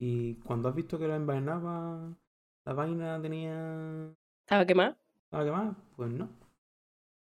[0.00, 2.16] Y cuando has visto que lo envainaba,
[2.64, 4.14] la vaina tenía...
[4.46, 4.96] ¿Estaba quemado?
[5.32, 5.76] ¿Nada que más?
[5.96, 6.28] Pues no.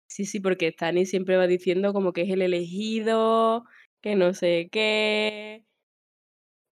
[0.09, 3.65] Sí, sí, porque Stanny siempre va diciendo como que es el elegido,
[4.01, 5.65] que no sé qué.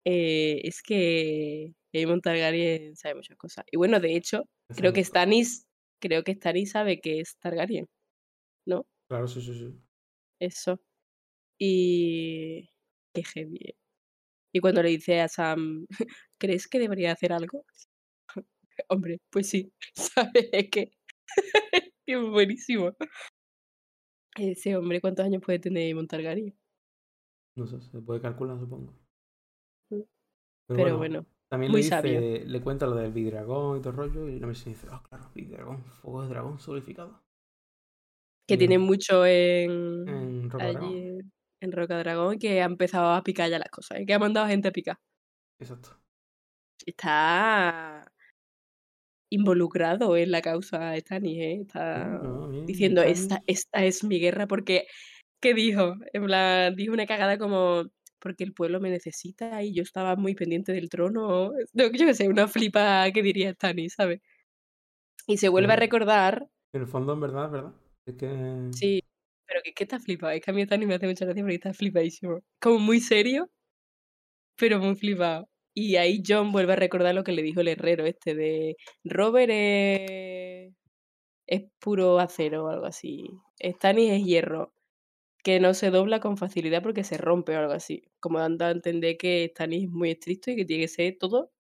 [0.06, 3.66] Eh, es que Aemon Targaryen sabe muchas cosas.
[3.72, 4.44] Y bueno, de hecho,
[4.76, 5.04] creo que.
[5.04, 5.68] Stannis,
[6.00, 7.88] creo que Stannis sabe que es Targaryen,
[8.66, 8.86] ¿no?
[9.10, 9.76] Claro, sí, sí, sí.
[10.40, 10.80] Eso.
[11.60, 12.70] Y
[13.14, 13.58] qué heavy.
[13.70, 13.76] eh.
[14.54, 15.86] Y cuando le dice a Sam,
[16.40, 17.66] ¿crees que debería hacer algo?
[18.90, 20.50] Hombre, pues sí, ¿sabes?
[20.54, 20.70] Es
[22.06, 22.96] es buenísimo.
[24.38, 26.58] Ese hombre, ¿cuántos años puede tener Aemon Targaryen?
[27.58, 28.92] No sé, se puede calcular, supongo.
[29.90, 30.02] Mm.
[30.02, 30.08] Pero,
[30.68, 32.20] Pero bueno, bueno, también muy le dice, sabio.
[32.46, 35.32] le cuenta lo del Bidragón y todo el rollo, y la misión dice, ah, claro,
[35.34, 37.24] Bidragón, fuego de dragón solidificado.
[38.48, 41.32] que Y tiene en- mucho en, en Roca allí Dragón.
[41.62, 44.48] en, Roca Dragón que ha empezado a picar ya las cosas, y que ha mandado
[44.48, 44.98] gente a picar.
[45.60, 45.98] Exacto.
[46.86, 48.12] Está
[49.36, 51.60] involucrado en la causa Stannis, ¿eh?
[51.62, 54.88] Está no, bien, diciendo, esta, esta es mi guerra, porque,
[55.42, 55.96] ¿qué dijo?
[56.14, 57.86] En plan, dijo una cagada como,
[58.20, 61.52] porque el pueblo me necesita y yo estaba muy pendiente del trono.
[61.74, 64.22] No, yo qué sé, una flipa que diría Stannis, ¿sabes?
[65.28, 65.80] Y se vuelve a Bueno.
[65.80, 67.74] recordar, En el fondo, en verdad, verdad.
[68.06, 68.28] Es que...
[68.72, 69.02] sí,
[69.48, 70.34] pero que, que está flipado.
[70.34, 72.40] Es que a mí Stannis me hace mucha gracia porque está flipadísimo.
[72.62, 73.50] Como muy serio,
[74.58, 75.48] pero muy flipado.
[75.76, 79.52] Y ahí John vuelve a recordar lo que le dijo el herrero este de Robert
[79.54, 80.74] es,
[81.48, 83.28] es puro acero o algo así.
[83.64, 84.74] Stannis es hierro,
[85.44, 88.04] que no se dobla con facilidad porque se rompe o algo así.
[88.22, 91.52] Como dando a entender que Stannis es muy estricto y que tiene que ser todo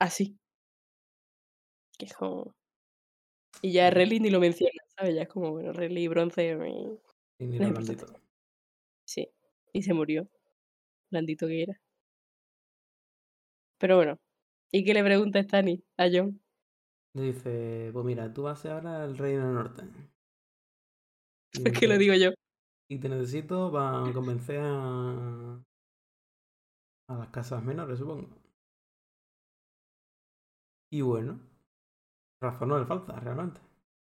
[0.00, 0.38] así.
[1.98, 2.54] Que es como...
[3.62, 3.90] Y ya Ujú.
[3.90, 5.14] Renly ni lo menciona, ¿sabes?
[5.14, 6.50] Ya es como, bueno, Renly y bronce...
[6.52, 6.98] eh,
[7.38, 8.06] Y ni no blandito.
[9.04, 9.32] Sí,
[9.72, 10.28] y se murió.
[11.10, 11.80] Blandito que era.
[13.78, 14.18] Pero bueno.
[14.72, 16.40] ¿Y qué le pregunta Stannis a John?
[17.14, 19.82] Le dice, pues mira, tú vas a ser ahora el rey del norte.
[21.62, 22.30] ¿Por qué lo digo yo?
[22.88, 25.60] Y te necesito para convencer a...
[27.08, 28.28] a las casas menores, supongo.
[30.92, 31.40] Y bueno,
[32.40, 33.60] razón no le falta, realmente.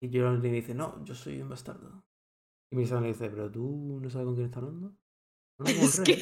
[0.02, 2.02] Y Joron le dice, no, yo soy un bastardo.
[2.70, 4.96] Y Missandei le dice, pero tú no sabes con quién está hablando.
[5.58, 6.20] No, el Es rey.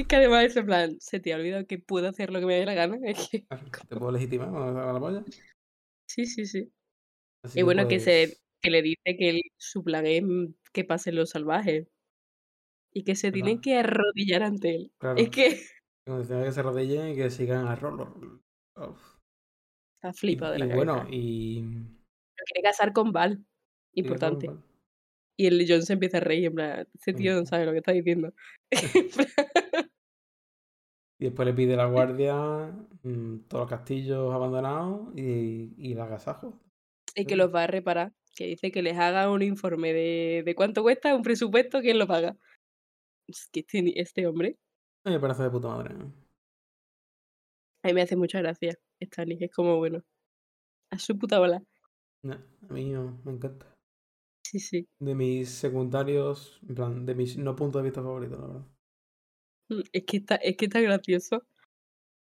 [0.00, 2.46] Es que además es en plan, se te ha olvidado que puedo hacer lo que
[2.46, 2.98] me dé la gana.
[3.04, 5.24] Es que, Claro, Te puedo legitimar la polla.
[6.08, 6.70] sí, sí, sí.
[7.44, 10.46] Así Y bueno, que, se, pues, que le dice que el- su plan es mm,
[10.72, 11.86] que pasen los salvajes.
[12.92, 14.92] Y que se tienen que arrodillar ante él.
[14.98, 15.18] Claro.
[15.20, 15.60] Es que
[16.06, 18.40] que se arrodillen y que sigan a Rollo.
[19.96, 21.14] está Y, flipado de y la bueno, cabeza.
[21.14, 21.62] y...
[21.62, 23.44] Lo quiere casar con Val.
[23.92, 24.50] Importante.
[25.38, 27.46] Y el John se empieza a reír, en plan, ese tío no Ujú.
[27.48, 28.32] sabe lo que está diciendo.
[31.18, 32.34] Y después le pide la guardia
[33.02, 36.60] mm, todos los castillos abandonados y, y el agasajo.
[37.14, 38.12] y que los va a reparar.
[38.34, 42.06] Que dice que les haga un informe de, de cuánto cuesta, un presupuesto, quién lo
[42.06, 42.36] paga.
[43.28, 44.58] Es que este, este hombre,
[45.04, 45.94] A mí me parece de puta madre.
[45.94, 46.12] ¿no?
[47.82, 48.74] a mí me hace mucha gracia.
[49.02, 50.02] Stannis es como, bueno,
[50.90, 51.62] a su puta bola.
[52.22, 53.72] No, a mí no, me encanta.
[54.44, 54.88] Sí, sí.
[55.00, 58.66] De mis secundarios, en plan, de mis no puntos de vista favoritos, la verdad.
[59.68, 61.42] Mm, Es que está, es que está gracioso.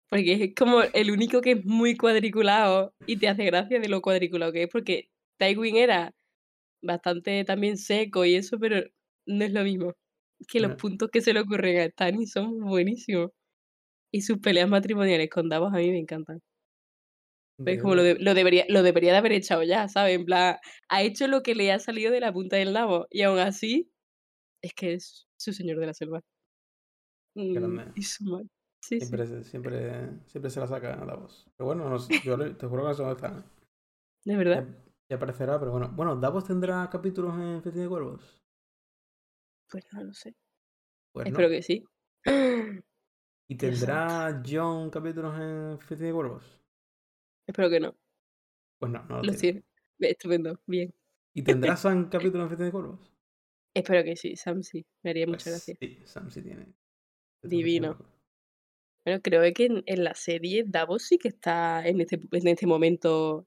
[0.10, 4.02] Porque es como el único que es muy cuadriculado y te hace gracia de lo
[4.02, 4.70] cuadriculado que es.
[4.72, 5.10] Porque
[5.40, 6.14] Tywin era
[6.84, 8.84] bastante también seco y eso, pero
[9.28, 9.94] no es lo mismo.
[10.50, 13.32] Que los puntos que se le ocurren a Stannis son buenísimos.
[14.14, 16.42] Y sus peleas matrimoniales con Davos a mí me encantan.
[17.66, 20.16] Es como lo, de- lo, debería, lo debería de haber echado ya, ¿sabes?
[20.16, 20.58] En plan,
[20.90, 23.08] ha hecho lo que le ha salido de la punta del nabo.
[23.10, 23.92] Y aún así,
[24.64, 26.22] es que es su señor de la selva.
[27.36, 27.94] Mm, grande.
[27.96, 28.02] y.
[28.82, 29.02] Sí, sí.
[29.06, 31.46] Siempre, se- siempre, siempre se la saca a Davos.
[31.58, 33.44] Pero bueno, no sé, yo te juro que no sé dónde está.
[34.26, 34.66] De verdad.
[34.68, 34.76] Ya,
[35.10, 35.92] ya aparecerá, pero bueno.
[35.96, 38.42] Bueno, Davos tendrá capítulos en Festín de Cuervos.
[39.70, 40.34] Pues no lo sé.
[41.12, 41.32] Pues no.
[41.32, 41.84] Espero que sí.
[43.48, 46.62] ¿Y tendrá John capítulos en Oficina de Cuervos?
[47.48, 47.96] Espero que no.
[48.80, 49.64] Pues no, no lo Lo tiene.
[50.00, 50.60] Estupendo.
[50.66, 50.94] Bien.
[51.36, 53.12] ¿Y tendrá Sam capítulos en Oficina de Cuervos?
[53.76, 54.84] Espero que sí, Sam sí.
[55.04, 55.78] Me haría mucha Pues gracia.
[55.80, 56.74] sí, Sam sí tiene.
[57.48, 57.98] Divino.
[59.06, 62.66] Bueno, creo que en, en la serie Davos sí que está en este, en este
[62.66, 63.46] momento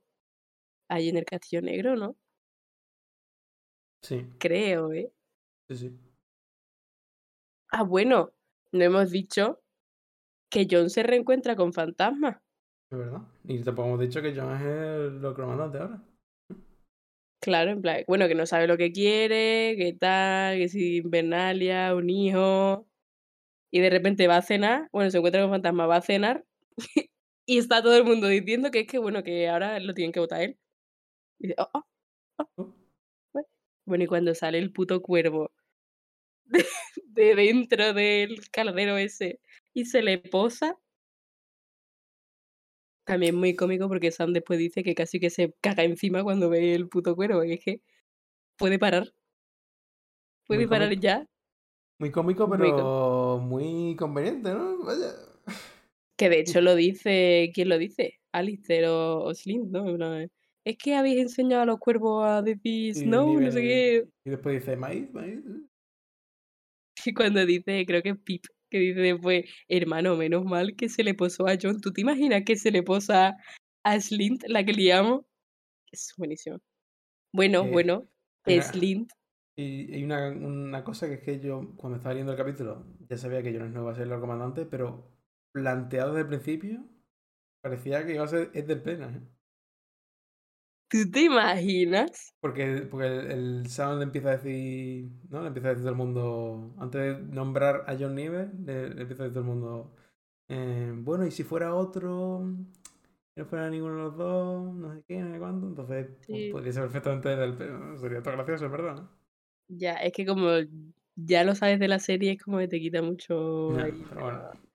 [0.89, 2.17] ahí en el Castillo Negro, ¿no?
[4.03, 5.13] Sí, Creo, ¿eh?
[5.69, 5.99] sí, sí.
[7.71, 8.33] Ah, bueno,
[8.73, 9.61] no hemos dicho
[10.51, 12.43] que John se reencuentra con Fantasma.
[12.91, 13.23] Es verdad.
[13.45, 16.03] Y tampoco hemos dicho que John es el comandante ahora.
[17.41, 21.95] Claro, en plan, bueno, que no sabe lo que quiere, que tal, que si Invernalia,
[21.95, 22.87] un hijo.
[23.71, 26.45] Y de repente va a cenar, bueno, se encuentra con Fantasma, va a cenar.
[27.47, 30.21] y está todo el mundo diciendo que es que, bueno, que ahora lo tienen que
[30.21, 30.59] votar él.
[31.39, 31.85] Y dice, oh, oh,
[32.39, 32.75] oh.
[33.35, 33.45] Oh.
[33.87, 34.05] Bueno.
[34.05, 35.51] Y cuando sale el puto cuervo
[36.47, 36.67] de,
[37.07, 39.41] de dentro del caldero ese
[39.75, 40.79] y se le posa.
[43.07, 46.75] También muy cómico porque Sam después dice que casi que se caga encima cuando ve
[46.75, 47.43] el puto cuervo.
[47.45, 47.81] Y es que
[48.59, 49.13] puede parar.
[50.47, 51.01] Puede Muy parar cómico.
[51.01, 51.27] ya.
[51.99, 52.77] Muy cómico, Muy pero
[53.49, 54.85] muy conveniente, ¿no?
[54.85, 55.13] Vaya.
[56.17, 58.19] Que de hecho lo dice, ¿quién lo dice?
[58.33, 59.87] Alistair o, o Slim, ¿no?
[60.65, 64.09] Es que habéis enseñado a los cuervos a decir Snow, no sé qué.
[64.25, 65.41] Y después dice, maíz, maíz.
[67.07, 71.05] Y cuando dice, creo que es Pip, que dice después, hermano, menos mal que se
[71.05, 71.81] le posó a John.
[71.81, 73.37] ¿Tú te imaginas que se le posa
[73.85, 75.25] a Slint, la que liamos?
[75.93, 76.59] Es buenísimo.
[77.33, 78.09] Bueno, Eh, bueno,
[78.45, 79.13] Slint.
[79.59, 83.17] Y hay una, una cosa que es que yo, cuando estaba leyendo el capítulo, ya
[83.19, 85.11] sabía que Jon Snow iba a ser el comandante, pero
[85.51, 86.85] planteado desde el principio,
[87.61, 89.21] parecía que iba a ser es del Pena, ¿eh?
[90.89, 92.33] ¿Tú te imaginas?
[92.41, 95.43] Porque, porque el, el Sam le empieza a decir, ¿no?
[95.43, 99.03] Le empieza a decir todo el mundo, antes de nombrar a John Nieve, le, le
[99.03, 99.97] empieza a decir todo el mundo,
[100.49, 102.45] eh, bueno, y si fuera otro,
[103.37, 106.73] no fuera ninguno de los dos, no sé qué, no sé cuánto, entonces pues, podría
[106.73, 107.99] ser perfectamente del Pena, ¿no?
[107.99, 109.18] Sería todo gracioso, es verdad, ¿no?
[109.69, 110.49] Ya, es que como
[111.15, 114.21] ya lo sabes de la serie, es como que te quita mucho Ya, ahí, pero
[114.23, 114.43] bueno.
[114.53, 114.69] pero-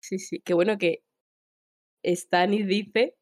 [0.00, 0.40] Sí, sí.
[0.40, 1.02] Qué bueno que
[2.04, 3.16] Stannis dice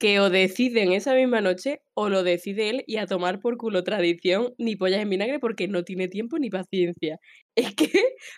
[0.00, 3.84] que o deciden esa misma noche o lo decide él y a tomar por culo
[3.84, 7.20] tradición ni pollas en vinagre porque no tiene tiempo ni paciencia.
[7.54, 7.88] Es que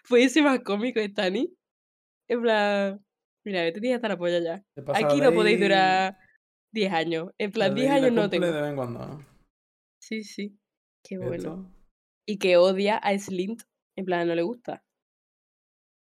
[0.05, 1.49] fue ese más cómico Stannis.
[2.28, 3.03] En plan,
[3.45, 4.62] mira, yo tenía hasta la polla ya.
[4.93, 6.19] Aquí no podéis durar
[6.73, 7.31] 10 años.
[7.39, 8.47] En la plan, 10 ley la años no tengo.
[8.47, 9.27] de vez en cuando, ¿no?
[9.99, 10.55] Sí, sí.
[11.09, 11.70] Qué bueno.
[12.27, 13.62] Y que odia a Slint.
[13.97, 14.83] En plan, no le gusta.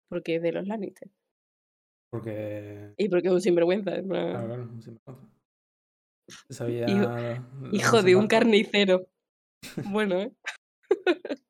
[0.09, 1.09] Porque es de los Lannister.
[2.11, 2.93] porque...
[2.97, 3.95] Y porque es un sinvergüenza.
[3.95, 5.29] en plan, Claro, claro, un sinvergüenza.
[6.49, 6.85] Sabía
[7.71, 9.05] Hijo- de un carnicero.
[9.93, 10.33] Bueno, ¿eh?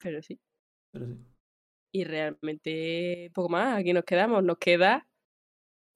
[0.00, 0.38] Pero sí.
[0.92, 1.18] Pero sí.
[1.94, 3.78] Y realmente poco más.
[3.78, 4.42] Aquí nos quedamos.
[4.44, 5.08] Nos queda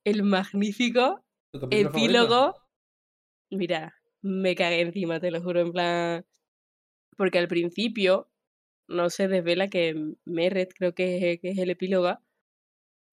[0.07, 1.25] el magnífico
[1.71, 2.55] epílogo.
[3.51, 6.27] Mira, me cagué encima, te lo juro, en plan.
[7.17, 8.31] Porque al principio
[8.89, 12.19] no se desvela que Merret, creo que es, que es el epílogo,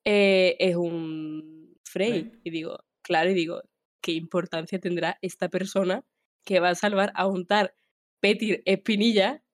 [0.05, 2.31] eh, es un Frey.
[2.43, 3.61] Y digo, claro, y digo,
[4.01, 6.05] ¿qué importancia tendrá esta persona
[6.45, 7.73] que va a salvar a un tal
[8.21, 9.41] Petir Espinilla?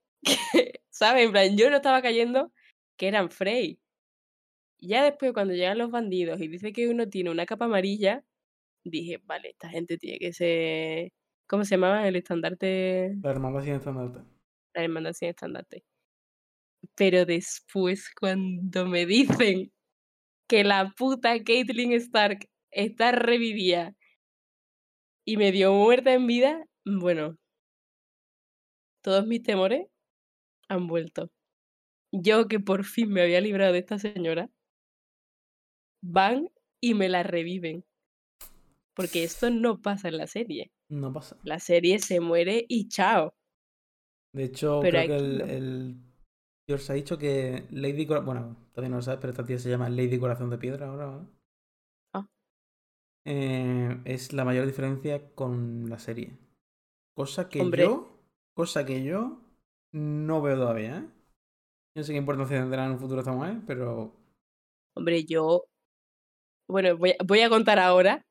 [0.53, 1.25] Que, ¿sabes?
[1.25, 2.51] En plan, yo no estaba cayendo
[2.97, 3.79] que eran Frey.
[4.79, 8.23] Ya después, cuando llegan los bandidos y dice que uno tiene una capa amarilla,
[8.83, 11.11] dije, vale, esta gente tiene que ser.
[11.51, 12.07] ¿Cómo se llamaba?
[12.07, 13.13] El estandarte.
[13.21, 14.19] La hermandad sin estandarte.
[14.73, 15.83] La hermandad sin estandarte.
[16.95, 19.69] Pero después, cuando me dicen
[20.47, 23.93] que la puta Caitlyn Stark está revivida
[25.25, 27.37] y me dio muerta en vida, bueno,
[29.01, 29.87] todos mis temores
[30.69, 31.31] han vuelto.
[32.13, 34.49] Yo que por fin me había librado de esta señora,
[36.01, 36.49] van
[36.79, 37.83] y me la reviven.
[38.93, 40.71] Porque esto no pasa en la serie.
[40.91, 41.37] No pasa.
[41.43, 43.33] La serie se muere y chao.
[44.33, 45.45] De hecho, Pero creo que el, no.
[45.45, 45.95] el
[46.67, 49.69] George ha dicho que Lady Cora- Bueno, todavía no lo sabes, pero esta tía se
[49.69, 51.25] llama Lady Corazón de Piedra ahora.
[52.13, 52.27] Ah.
[53.25, 56.37] Eh, es la mayor diferencia con la serie.
[57.15, 57.83] Cosa que Hombre.
[57.83, 58.07] yo.
[58.53, 59.41] Cosa que yo
[59.93, 61.09] no veo todavía, ¿eh?
[61.95, 64.13] No sé qué importancia tendrá en un futuro esta mujer, pero.
[64.95, 65.65] Hombre, yo.
[66.69, 68.25] Bueno, voy a, voy a contar ahora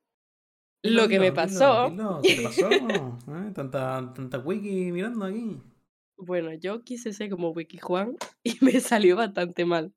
[0.83, 1.89] lo que me dilo, pasó.
[1.89, 2.69] dilo, ¿Qué te pasó?
[2.69, 3.51] ¿Eh?
[3.53, 5.61] Tanta, tanta wiki mirando aquí.
[6.17, 9.93] Bueno, yo quise ser como Wiki Juan y me salió bastante mal.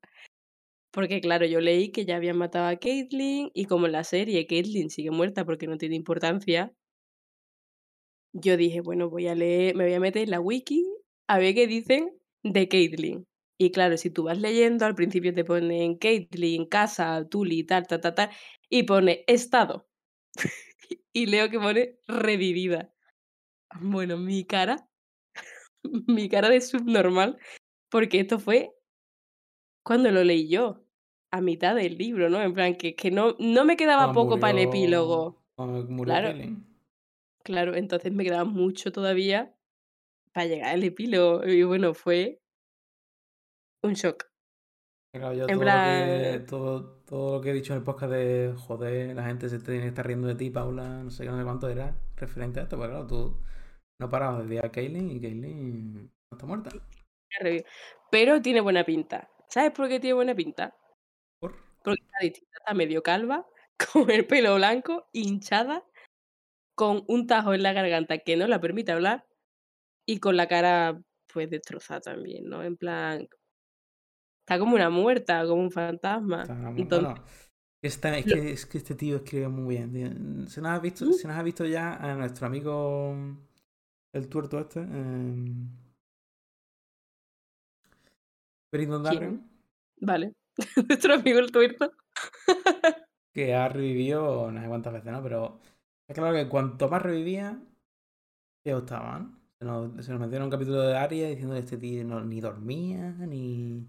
[0.91, 4.47] Porque claro, yo leí que ya habían matado a Caitlyn y como en la serie
[4.47, 6.73] Caitlyn sigue muerta porque no tiene importancia,
[8.33, 10.87] yo dije, bueno, voy a leer, me voy a meter en la wiki
[11.27, 12.11] a ver qué dicen
[12.43, 13.27] de Caitlyn.
[13.59, 18.01] Y claro, si tú vas leyendo, al principio te ponen Caitlyn, casa, Tully, tal, tal,
[18.01, 18.31] tal, tal,
[18.69, 19.87] y pone estado.
[21.15, 22.93] y leo que pone revivida.
[23.81, 24.89] Bueno, mi cara,
[26.07, 27.39] mi cara de subnormal,
[27.89, 28.75] porque esto fue
[29.83, 30.85] cuando lo leí yo,
[31.31, 32.43] a mitad del libro, ¿no?
[32.43, 35.43] En plan, que, que no, no me quedaba Cuando poco para el epílogo.
[35.57, 36.35] Murió Claro.
[37.43, 39.55] Claro, entonces me quedaba mucho todavía
[40.33, 41.47] para llegar al epílogo.
[41.47, 42.41] Y bueno, fue
[43.83, 44.34] un shock.
[45.15, 48.13] Claro, yo En todo, lo que, todo, todo lo que he dicho en el podcast
[48.13, 51.31] de joder, la gente se tiene que estar riendo de ti, Paula, no sé qué,
[51.31, 53.41] no sé cuánto era referente a esto, pero claro, tú
[54.01, 56.71] no parabas de decir a Kaylin y Kaylin no está muerta.
[58.11, 59.31] Pero tiene buena pinta.
[59.49, 60.77] ¿Sabes por qué tiene buena pinta?
[61.39, 61.55] ¿Por?
[61.85, 63.47] Porque está distinta, está medio calva,
[63.93, 65.85] con el pelo blanco, hinchada,
[66.75, 69.25] con un tajo en la garganta que no la permite hablar
[70.07, 71.01] y con la cara
[71.33, 72.65] pues destrozada también, ¿no?
[72.65, 73.29] En plan,
[74.45, 76.43] está como una muerta, como un fantasma.
[76.43, 77.23] Está una- Entonces,
[77.83, 80.47] es, que, es que este tío escribe muy bien.
[80.49, 83.15] Se nos ha visto, se nos ha visto ya a nuestro amigo
[84.13, 84.81] el tuerto este.
[84.81, 85.53] Eh.
[89.03, 89.49] Darren,
[90.01, 90.33] vale.
[90.89, 91.93] Nuestro amigo el tuerto.
[93.35, 95.23] que ha revivido no sé cuántas veces, ¿no?
[95.23, 95.61] Pero
[96.09, 97.61] es claro que cuanto más revivía,
[98.65, 99.41] peor estaban.
[99.59, 103.13] Se nos, se nos un capítulo de Aria diciendo que este tío no- ni dormía,
[103.13, 103.87] ni.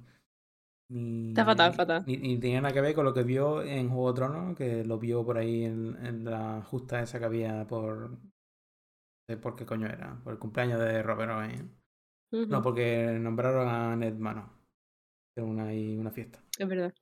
[0.90, 2.04] Ni, Está fatal, fatal.
[2.06, 4.84] Ni, ni tenía nada que ver con lo que vio en Juego de Tronos, que
[4.84, 8.12] lo vio por ahí en, en la justa esa que había por.
[8.12, 8.20] No
[9.28, 11.76] sé por qué coño era, por el cumpleaños de Robert Owen.
[12.32, 14.54] No, porque nombraron a Ned Mano.
[15.36, 16.44] Era una, una fiesta.
[16.58, 16.94] Es verdad.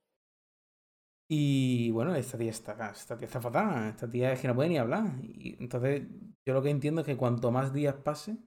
[1.29, 3.89] Y bueno, esta tía está, esta tía está fatal.
[3.89, 5.11] Esta tía es que no puede ni hablar.
[5.23, 6.07] Y entonces,
[6.47, 8.37] yo lo que entiendo es que cuanto más días pase,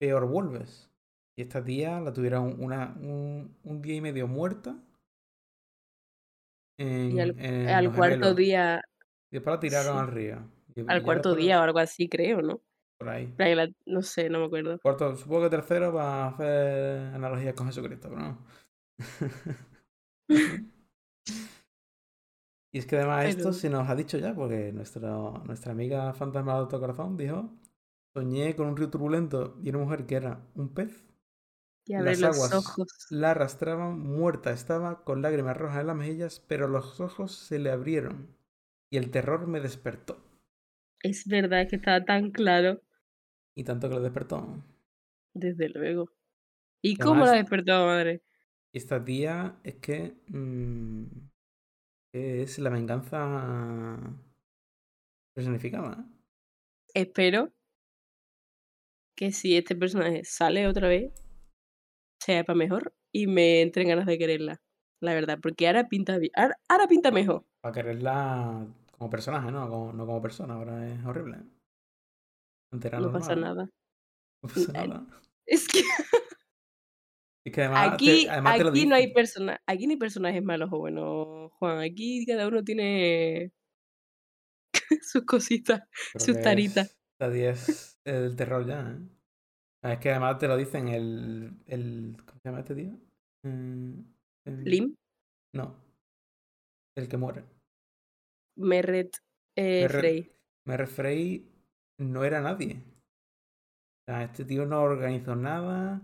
[0.00, 0.90] peor vuelves.
[1.36, 4.76] Y esta tía la tuvieron una, un, un día y medio muerta.
[6.78, 8.36] En, Y al, en al los cuarto gemelos.
[8.36, 8.82] día,
[9.30, 10.38] Y después la tiraron sí, al río.
[10.74, 12.60] Y- al cuarto después día o algo así, creo, ¿no?
[12.98, 13.32] por ahí.
[13.38, 14.80] La- no sé, no me acuerdo.
[14.82, 18.38] Cuarto, supongo que tercero va a hacer analogías con Jesucristo, pero no.
[22.72, 26.54] y es que además esto se nos ha dicho ya, porque nuestro, nuestra amiga fantasma
[26.54, 27.50] de alto corazón dijo:
[28.14, 31.06] Soñé con un río turbulento y una mujer que era un pez.
[31.86, 32.88] Y Las los aguas ojos.
[33.10, 37.70] la arrastraban, muerta estaba, con lágrimas rojas en las mejillas, pero los ojos se le
[37.70, 38.36] abrieron
[38.90, 40.22] y el terror me despertó.
[41.02, 42.82] Es verdad que estaba tan claro,
[43.56, 44.62] Y tanto que lo despertó.
[45.34, 46.10] desde luego.
[46.82, 48.22] ¿Y cómo la despertó, madre?
[48.72, 51.04] Esta tía es que mm,
[52.12, 53.98] es la venganza
[55.34, 56.04] personificada.
[56.94, 57.52] Espero
[59.14, 61.12] que si este personaje sale otra vez,
[62.20, 64.60] sea para mejor y me entren ganas de quererla.
[65.00, 66.32] La verdad, porque ahora pinta bien.
[66.36, 67.44] Ahora, ahora pinta mejor.
[67.60, 69.68] Para quererla como personaje, ¿no?
[69.68, 70.54] Como, no como persona.
[70.54, 71.38] Ahora es horrible.
[72.72, 73.68] Antes era No pasa nada.
[74.42, 75.06] No pasa nada.
[75.46, 75.80] Es que
[77.44, 81.52] Es que además, aquí, te no hay persona, aquí no hay personajes malos o buenos,
[81.58, 81.78] Juan.
[81.78, 83.52] Aquí cada uno tiene
[85.02, 85.80] sus cositas,
[86.12, 86.88] Creo sus taritas.
[86.88, 89.15] es- tía es el terror ya, ¿eh?
[89.86, 91.52] Ah, Es que además te lo dicen el.
[91.66, 92.90] el ¿Cómo se llama este tío?
[93.44, 94.00] Mm,
[94.64, 94.96] Lim,
[95.54, 95.76] No.
[96.96, 97.44] El que muere.
[98.56, 99.16] Merret,
[99.54, 100.00] eh, Merret.
[100.00, 100.32] Frey.
[100.64, 101.48] Merry Frey
[101.98, 102.82] no era nadie.
[102.82, 106.00] O sea, este tío no organizó nada.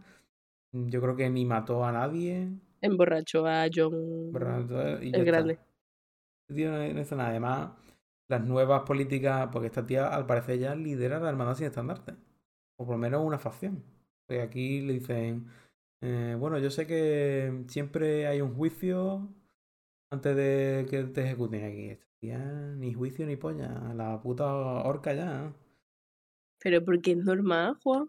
[0.73, 2.51] Yo creo que ni mató a nadie.
[2.83, 4.31] Emborrachó a John.
[5.03, 5.25] Y el está.
[5.25, 5.59] grande.
[6.49, 7.31] Este tío no, no hizo nada.
[7.31, 7.73] Además,
[8.29, 12.15] las nuevas políticas, porque esta tía al parecer ya lidera la hermandad sin estandarte.
[12.79, 13.83] O por lo menos una facción.
[14.27, 15.47] Porque aquí le dicen,
[16.01, 19.29] eh, bueno, yo sé que siempre hay un juicio
[20.11, 21.99] antes de que te ejecuten aquí.
[22.77, 23.93] Ni juicio ni polla.
[23.95, 25.53] La puta horca ya.
[26.63, 28.09] Pero porque es normal, Juan.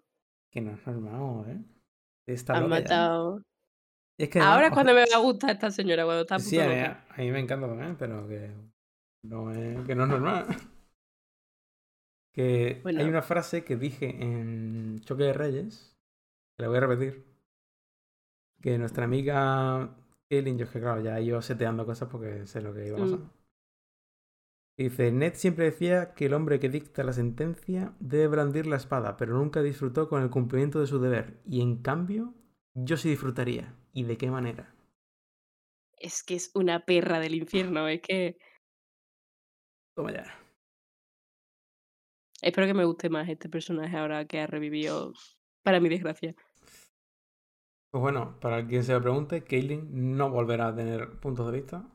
[0.52, 1.64] Que no es normal, ¿eh?
[2.28, 2.70] Está Han ya.
[2.70, 3.42] matado.
[4.20, 6.62] Es que Ahora es cuando me va a gustar esta señora, cuando está Sí, puto
[6.62, 7.06] a mí, loca.
[7.10, 8.52] a mí me encanta también, pero que
[9.24, 10.46] no es, que no es normal.
[12.34, 15.96] Que hay una frase que dije en Choque de Reyes,
[16.58, 17.24] que la voy a repetir,
[18.60, 19.96] que nuestra amiga
[20.30, 23.02] Kaylin, yo es que claro, ya iba seteando cosas porque sé lo que iba a
[23.02, 23.20] pasar.
[23.20, 23.30] Mm.
[24.76, 29.18] Dice, Ned siempre decía que el hombre que dicta la sentencia debe brandir la espada,
[29.18, 31.40] pero nunca disfrutó con el cumplimiento de su deber.
[31.46, 32.34] Y en cambio,
[32.74, 33.76] yo sí disfrutaría.
[33.94, 34.74] ¿Y de qué manera?
[36.00, 38.40] Es que es una perra del infierno, es que
[39.96, 40.43] Toma ya.
[42.44, 45.14] Espero que me guste más este personaje ahora que ha revivido,
[45.64, 46.36] para mi desgracia.
[47.92, 51.88] Pues bueno, para quien se lo pregunte, Caitlyn no volverá a tener puntos de vista.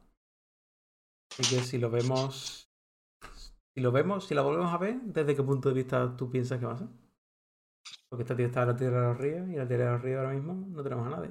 [1.31, 2.71] Así que si lo vemos.
[3.75, 6.59] Si lo vemos, si la volvemos a ver, ¿desde qué punto de vista tú piensas
[6.59, 6.89] que va a ser?
[8.09, 10.03] Porque esta tía está en la Tierra de los Ríos y la Tierra de los
[10.03, 11.31] Ríos ahora mismo no tenemos a nadie.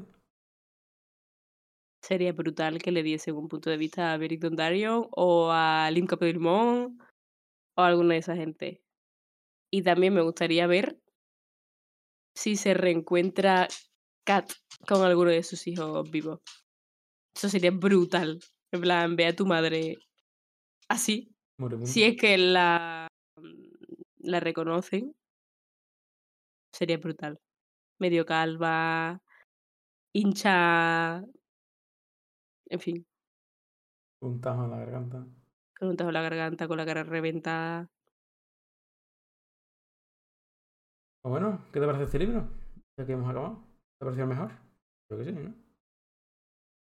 [2.02, 6.08] Sería brutal que le diese un punto de vista a Beric Dondarrion o a Lim
[6.08, 7.00] Capodilmón
[7.76, 8.82] o a alguna de esa gente.
[9.72, 11.00] Y también me gustaría ver
[12.36, 13.68] si se reencuentra
[14.26, 14.52] Kat
[14.88, 16.40] con alguno de sus hijos vivos.
[17.36, 18.40] Eso sería brutal.
[18.72, 19.98] En plan, ve a tu madre
[20.90, 21.30] así.
[21.84, 23.08] Si es que la,
[24.20, 25.14] la reconocen,
[26.74, 27.40] sería brutal.
[28.00, 29.20] Medio calva,
[30.14, 31.24] hincha,
[32.70, 33.06] en fin,
[34.22, 35.26] Un tajo en la garganta.
[35.78, 37.88] con un tajo en la garganta, con la cara reventada.
[41.28, 42.48] Pues bueno, ¿qué te parece este libro?
[42.96, 43.56] Ya que hemos acabado.
[44.00, 44.50] ¿Te ha parecido mejor?
[45.10, 45.54] Creo que sí, ¿no?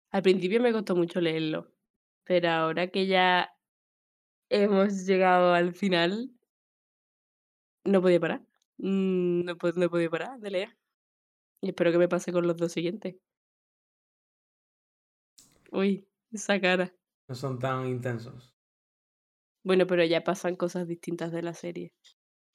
[0.09, 1.73] Al principio me costó mucho leerlo,
[2.23, 3.53] pero ahora que ya
[4.49, 6.31] hemos llegado al final,
[7.83, 8.41] no podía parar.
[8.77, 10.77] Mm, No, pod- no he podido parar de leer.
[11.61, 13.17] Y espero que me pase con los dos siguientes.
[15.73, 16.93] Uy, esa cara.
[17.27, 18.55] No son tan intensos.
[19.65, 21.93] Bueno, pero ya pasan cosas distintas de la serie.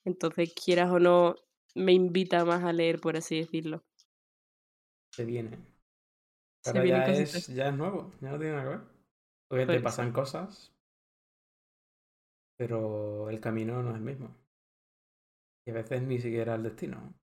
[0.05, 1.35] Entonces, quieras o no,
[1.77, 3.85] me invita más a leer, por así decirlo.
[5.11, 5.57] Se viene.
[6.61, 7.43] Se Ahora ya cositas.
[7.43, 8.87] es, ya es nuevo, ya no tiene nada que ver.
[9.47, 10.73] Porque te Pues pasan cosas,
[12.57, 14.35] pero el camino no es el mismo.
[15.67, 17.13] Y a veces ni siquiera el destino.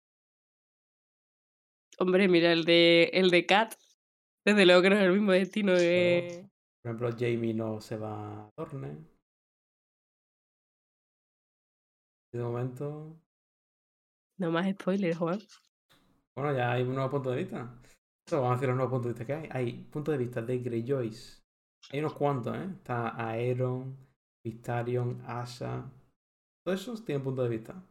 [1.98, 3.74] Hombre, mira, el de, el de Kat,
[4.44, 6.46] desde luego que no es el mismo destino que...
[6.82, 9.04] Por ejemplo, Jamie no se va a Dorne.
[12.32, 13.23] De momento,
[14.38, 15.40] No más spoilers, Juan.
[16.36, 17.80] bueno, ya hay un nuevo punto de vista.
[18.26, 19.48] Eso, vamos a decir los nuevos puntos de vista que hay.
[19.52, 21.44] Hay puntos de vista de Greyjoys.
[21.92, 22.64] Hay unos cuantos, ¿eh?
[22.76, 23.96] Está Aeron,
[24.44, 25.90] Vistarion, Asha.
[26.64, 27.84] Todos esos tienen punto de vista.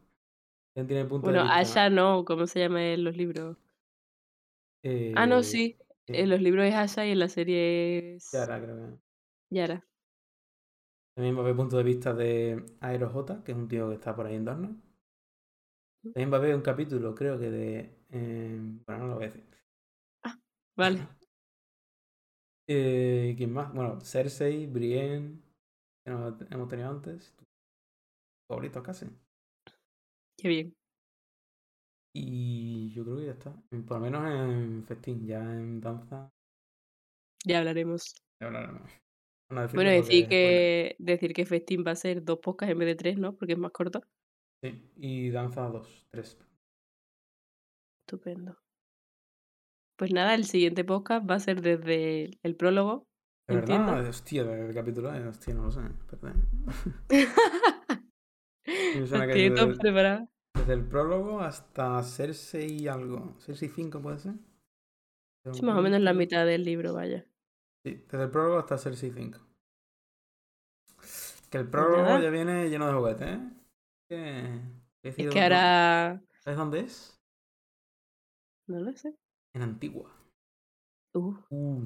[0.74, 1.58] ¿Quién tiene punto Bueno, de vista?
[1.58, 3.56] Asha no, ¿cómo se llama en los libros?
[5.12, 5.78] Ah, no, Eh, sí.
[6.06, 6.12] sí.
[6.12, 8.98] En los libros es Asha y en la serie es Yara, creo que.
[9.50, 9.84] Yara.
[11.14, 13.94] También va a haber punto de vista de Aero J, que es un tío que
[13.96, 14.76] está por ahí en Dorne.
[16.12, 17.78] También va a haber un capítulo, creo que de.
[18.10, 19.44] eh, bueno, no lo voy a decir.
[20.76, 20.98] Vale.
[22.66, 23.74] Eh, ¿Quién más?
[23.74, 25.38] Bueno, Cersei, Brienne,
[26.02, 27.30] que no hemos tenido antes.
[28.48, 29.06] Favoritos casi.
[30.38, 30.74] Qué bien.
[32.14, 33.52] Y yo creo que ya está.
[33.86, 36.32] Por lo menos en festín, ya en danza.
[37.44, 38.14] Ya hablaremos.
[38.40, 38.90] Ya hablaremos.
[39.50, 42.94] No Bueno, decir que, decir que Festín va a ser dos podcasts en vez de
[42.94, 43.36] tres, ¿no?
[43.36, 44.02] Porque es más corto.
[44.64, 46.38] Sí, y danza 2, 3.
[48.06, 48.56] Estupendo.
[49.98, 53.06] Pues nada, el siguiente podcast va a ser desde el, el prólogo.
[53.46, 53.92] ¿De Entiendo.
[53.92, 54.08] verdad?
[54.08, 55.80] Hostia, del capítulo, eh, hostia, no lo sé.
[56.08, 56.48] Perdón.
[58.96, 63.34] me suena que desde- el prólogo hasta Cersei algo.
[63.40, 64.32] Cersei 5 puede ser.
[65.52, 67.26] Sí, más o menos la mitad del libro, vaya.
[67.84, 69.38] Sí, desde el prólogo hasta Cersei 5.
[71.50, 72.20] Que el prólogo nada.
[72.22, 73.40] ya viene lleno de juguetes, ¿eh?
[74.08, 76.22] Es que ahora...
[76.40, 77.20] ¿Sabes dónde es?
[78.66, 79.14] No lo sé.
[79.54, 80.10] En Antigua.
[81.14, 81.84] Uh, Uh,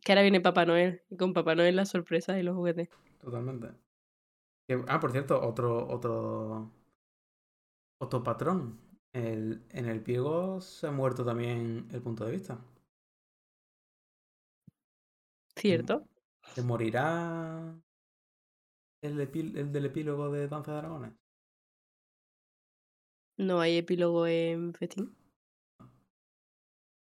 [0.00, 1.02] que ahora viene Papá Noel.
[1.10, 2.88] Y con Papá Noel las sorpresas y los juguetes.
[3.20, 3.68] totalmente.
[4.88, 6.70] Ah, por cierto, otro, otro,
[7.98, 8.80] otro patrón.
[9.12, 12.58] El, en el pliego se ha muerto también el punto de vista.
[15.54, 16.08] ¿Cierto?
[16.54, 17.78] ¿Se morirá
[19.02, 21.21] el, el del epílogo de Danza de Dragones?
[23.38, 25.14] No hay epílogo en Festín.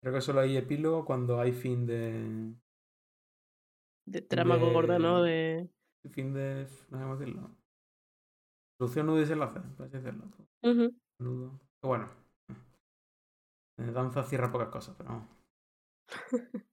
[0.02, 2.54] Creo que solo hay epílogo cuando hay fin de.
[4.06, 5.22] De trama gorda, ¿no?
[5.22, 5.70] De-
[6.04, 6.10] De...
[6.10, 6.64] Fin de.
[6.90, 7.56] No sé cómo decirlo.
[8.80, 10.26] Solución, nudo y desenlace, así decirlo.
[10.64, 10.96] Ujú.
[11.20, 11.60] Nudo.
[11.84, 12.10] Bueno.
[13.78, 15.28] En danza cierra pocas cosas, pero.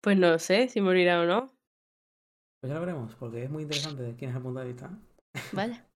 [0.00, 1.56] Pues no sé si morirá o no.
[2.60, 4.90] Pues ya lo veremos, porque es muy interesante quién es el punto de vista.
[5.54, 5.88] Vaya.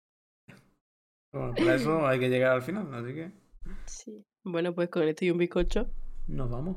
[1.39, 3.33] Bueno, para eso hay que llegar al final, así que
[3.87, 4.25] Sí.
[4.45, 5.89] Bueno, pues con esto y un bizcocho.
[6.27, 6.77] nos vamos.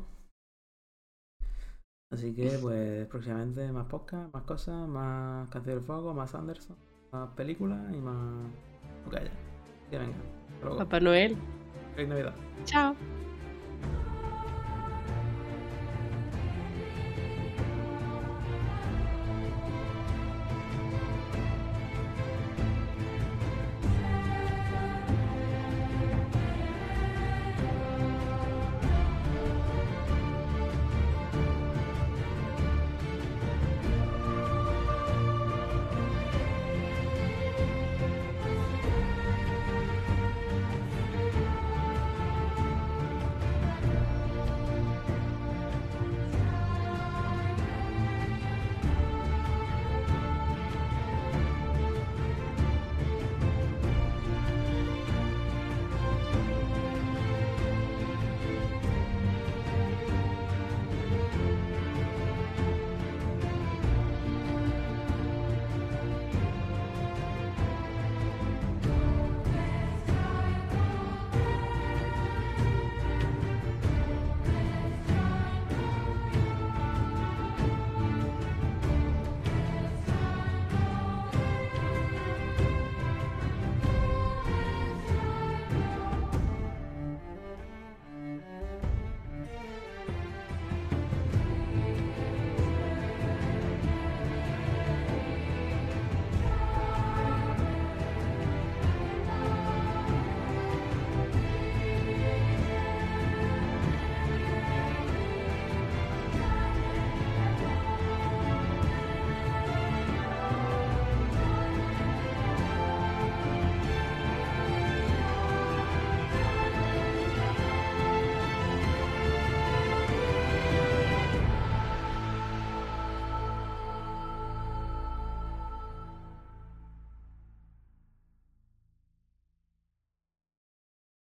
[2.11, 6.77] Así que, pues, próximamente más podcast, más cosas, más Canción del Fuego, más Anderson,
[7.11, 8.51] más películas y más.
[9.09, 9.31] que haya.
[9.89, 10.15] Que venga.
[10.53, 10.77] Hasta luego.
[10.77, 11.37] Papá Noel.
[11.95, 12.33] Feliz Navidad.
[12.65, 12.95] Chao.